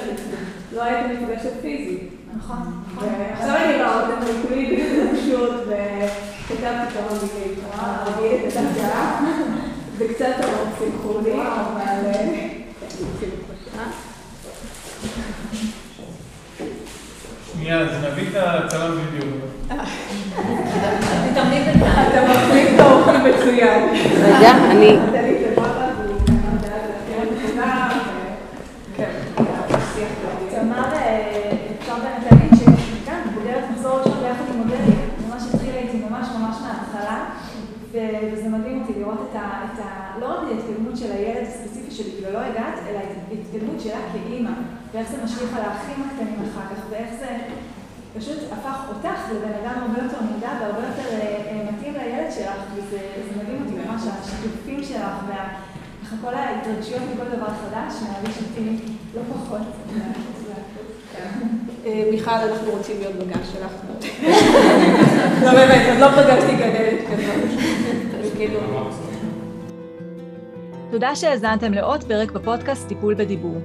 לא 0.73 0.83
היה 0.83 1.01
את 1.01 1.11
המפגש 1.11 1.47
הפיזי. 1.47 1.99
נכון, 2.37 2.59
ועכשיו 3.01 3.57
אני 3.57 3.75
רואה 3.75 4.01
אותם 4.01 4.23
וכולי 4.23 4.77
בהתרגשות, 4.77 5.51
וכתבתי 5.67 6.95
כמה 6.95 7.19
מילים. 7.23 7.59
רגיל 8.07 8.49
את 8.49 8.57
הדעה, 8.57 9.25
וקצת 9.99 10.35
שמחו 10.79 11.21
לי, 11.25 11.33
אבל... 11.33 12.11
שנייה, 17.59 17.79
אז 17.81 18.05
נביא 18.05 18.29
את 18.29 18.35
הצלם 18.37 18.91
בינתיים. 18.97 19.41
אתה 21.33 22.23
מחליף 22.29 22.69
את 22.75 22.81
האורחים 22.81 23.21
מצוין. 23.25 23.89
רגע, 24.25 24.51
אני... 24.71 24.99
וזה 38.33 38.49
מדהים 38.49 38.81
אותי 38.83 39.01
לראות 39.01 39.29
את 39.31 39.37
ה... 39.37 39.41
את 39.75 39.79
ה- 39.79 40.21
לא 40.21 40.27
רק 40.27 40.39
את 40.43 40.53
ההתקדמות 40.53 40.97
של 40.97 41.13
הילד 41.13 41.47
הספציפי 41.49 41.91
שבגללו 41.91 42.39
הגעת, 42.39 42.75
אלא 42.89 42.99
את 42.99 43.17
ההתקדמות 43.31 43.81
שלה 43.81 43.97
כאימא, 44.13 44.51
ואיך 44.93 45.09
זה 45.11 45.17
משליך 45.25 45.57
על 45.57 45.63
האחים 45.63 46.05
הקטנים 46.07 46.43
אחר 46.53 46.75
כך, 46.75 46.83
ואיך 46.91 47.09
זה 47.21 47.37
פשוט 48.19 48.39
הפך 48.53 48.79
אותך 48.89 49.21
לבן 49.31 49.53
אדם 49.63 49.81
הרבה 49.81 50.03
יותר 50.03 50.21
מודע 50.33 50.49
והרבה 50.61 50.79
יותר 50.79 51.09
אה, 51.11 51.19
אה, 51.21 51.71
מתאים 51.73 51.95
לילד 51.95 52.33
שלך, 52.33 52.63
וזה 52.75 52.99
זה 52.99 53.43
מדהים 53.43 53.63
אותי 53.65 53.89
ממש, 53.89 54.03
השיתופים 54.21 54.85
שלך. 54.85 55.13
ככה 56.05 56.17
כל 56.23 56.35
ההתרגשויות 56.35 57.03
מכל 57.15 57.37
דבר 57.37 57.47
חדש, 57.47 57.95
מרגיש 58.03 58.37
אותי 58.39 58.77
לא 59.15 59.21
פחות. 59.35 59.61
אה, 61.87 62.09
מיכל, 62.11 62.31
אנחנו 62.31 62.71
רוצים 62.71 62.97
להיות 62.99 63.15
בגן 63.15 63.41
שלך. 63.53 63.73
לא 65.45 65.53
באמת, 65.53 65.87
עוד 65.89 65.99
לא 65.99 66.09
פגשתי 66.09 66.57
גננת 66.57 67.01
כזאת. 67.11 67.59
תודה 70.91 71.17
שהאזנתם 71.17 71.73
לעוד 71.73 72.05
פרק 72.05 72.31
בפודקאסט 72.31 72.89
טיפול 72.89 73.15
בדיבור. 73.15 73.57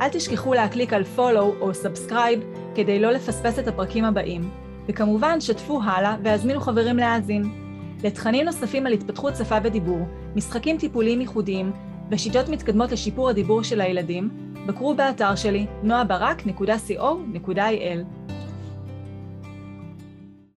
אל 0.00 0.08
תשכחו 0.08 0.54
להקליק 0.54 0.92
על 0.92 1.02
follow 1.16 1.60
או 1.60 1.70
subscribe 1.70 2.40
כדי 2.74 3.00
לא 3.00 3.10
לפספס 3.10 3.58
את 3.58 3.68
הפרקים 3.68 4.04
הבאים. 4.04 4.50
וכמובן, 4.88 5.40
שתפו 5.40 5.80
הלאה 5.82 6.16
והזמינו 6.22 6.60
חברים 6.60 6.96
להאזין. 6.96 7.42
לתכנים 8.04 8.44
נוספים 8.44 8.86
על 8.86 8.92
התפתחות 8.92 9.36
שפה 9.36 9.56
ודיבור, 9.62 10.06
משחקים 10.36 10.78
טיפוליים 10.78 11.20
ייחודיים 11.20 11.72
ושיטות 12.10 12.48
מתקדמות 12.48 12.92
לשיפור 12.92 13.28
הדיבור 13.28 13.62
של 13.62 13.80
הילדים, 13.80 14.30
בקרו 14.66 14.94
באתר 14.94 15.34
שלי 15.34 15.66
noabarak.co.il. 15.84 18.19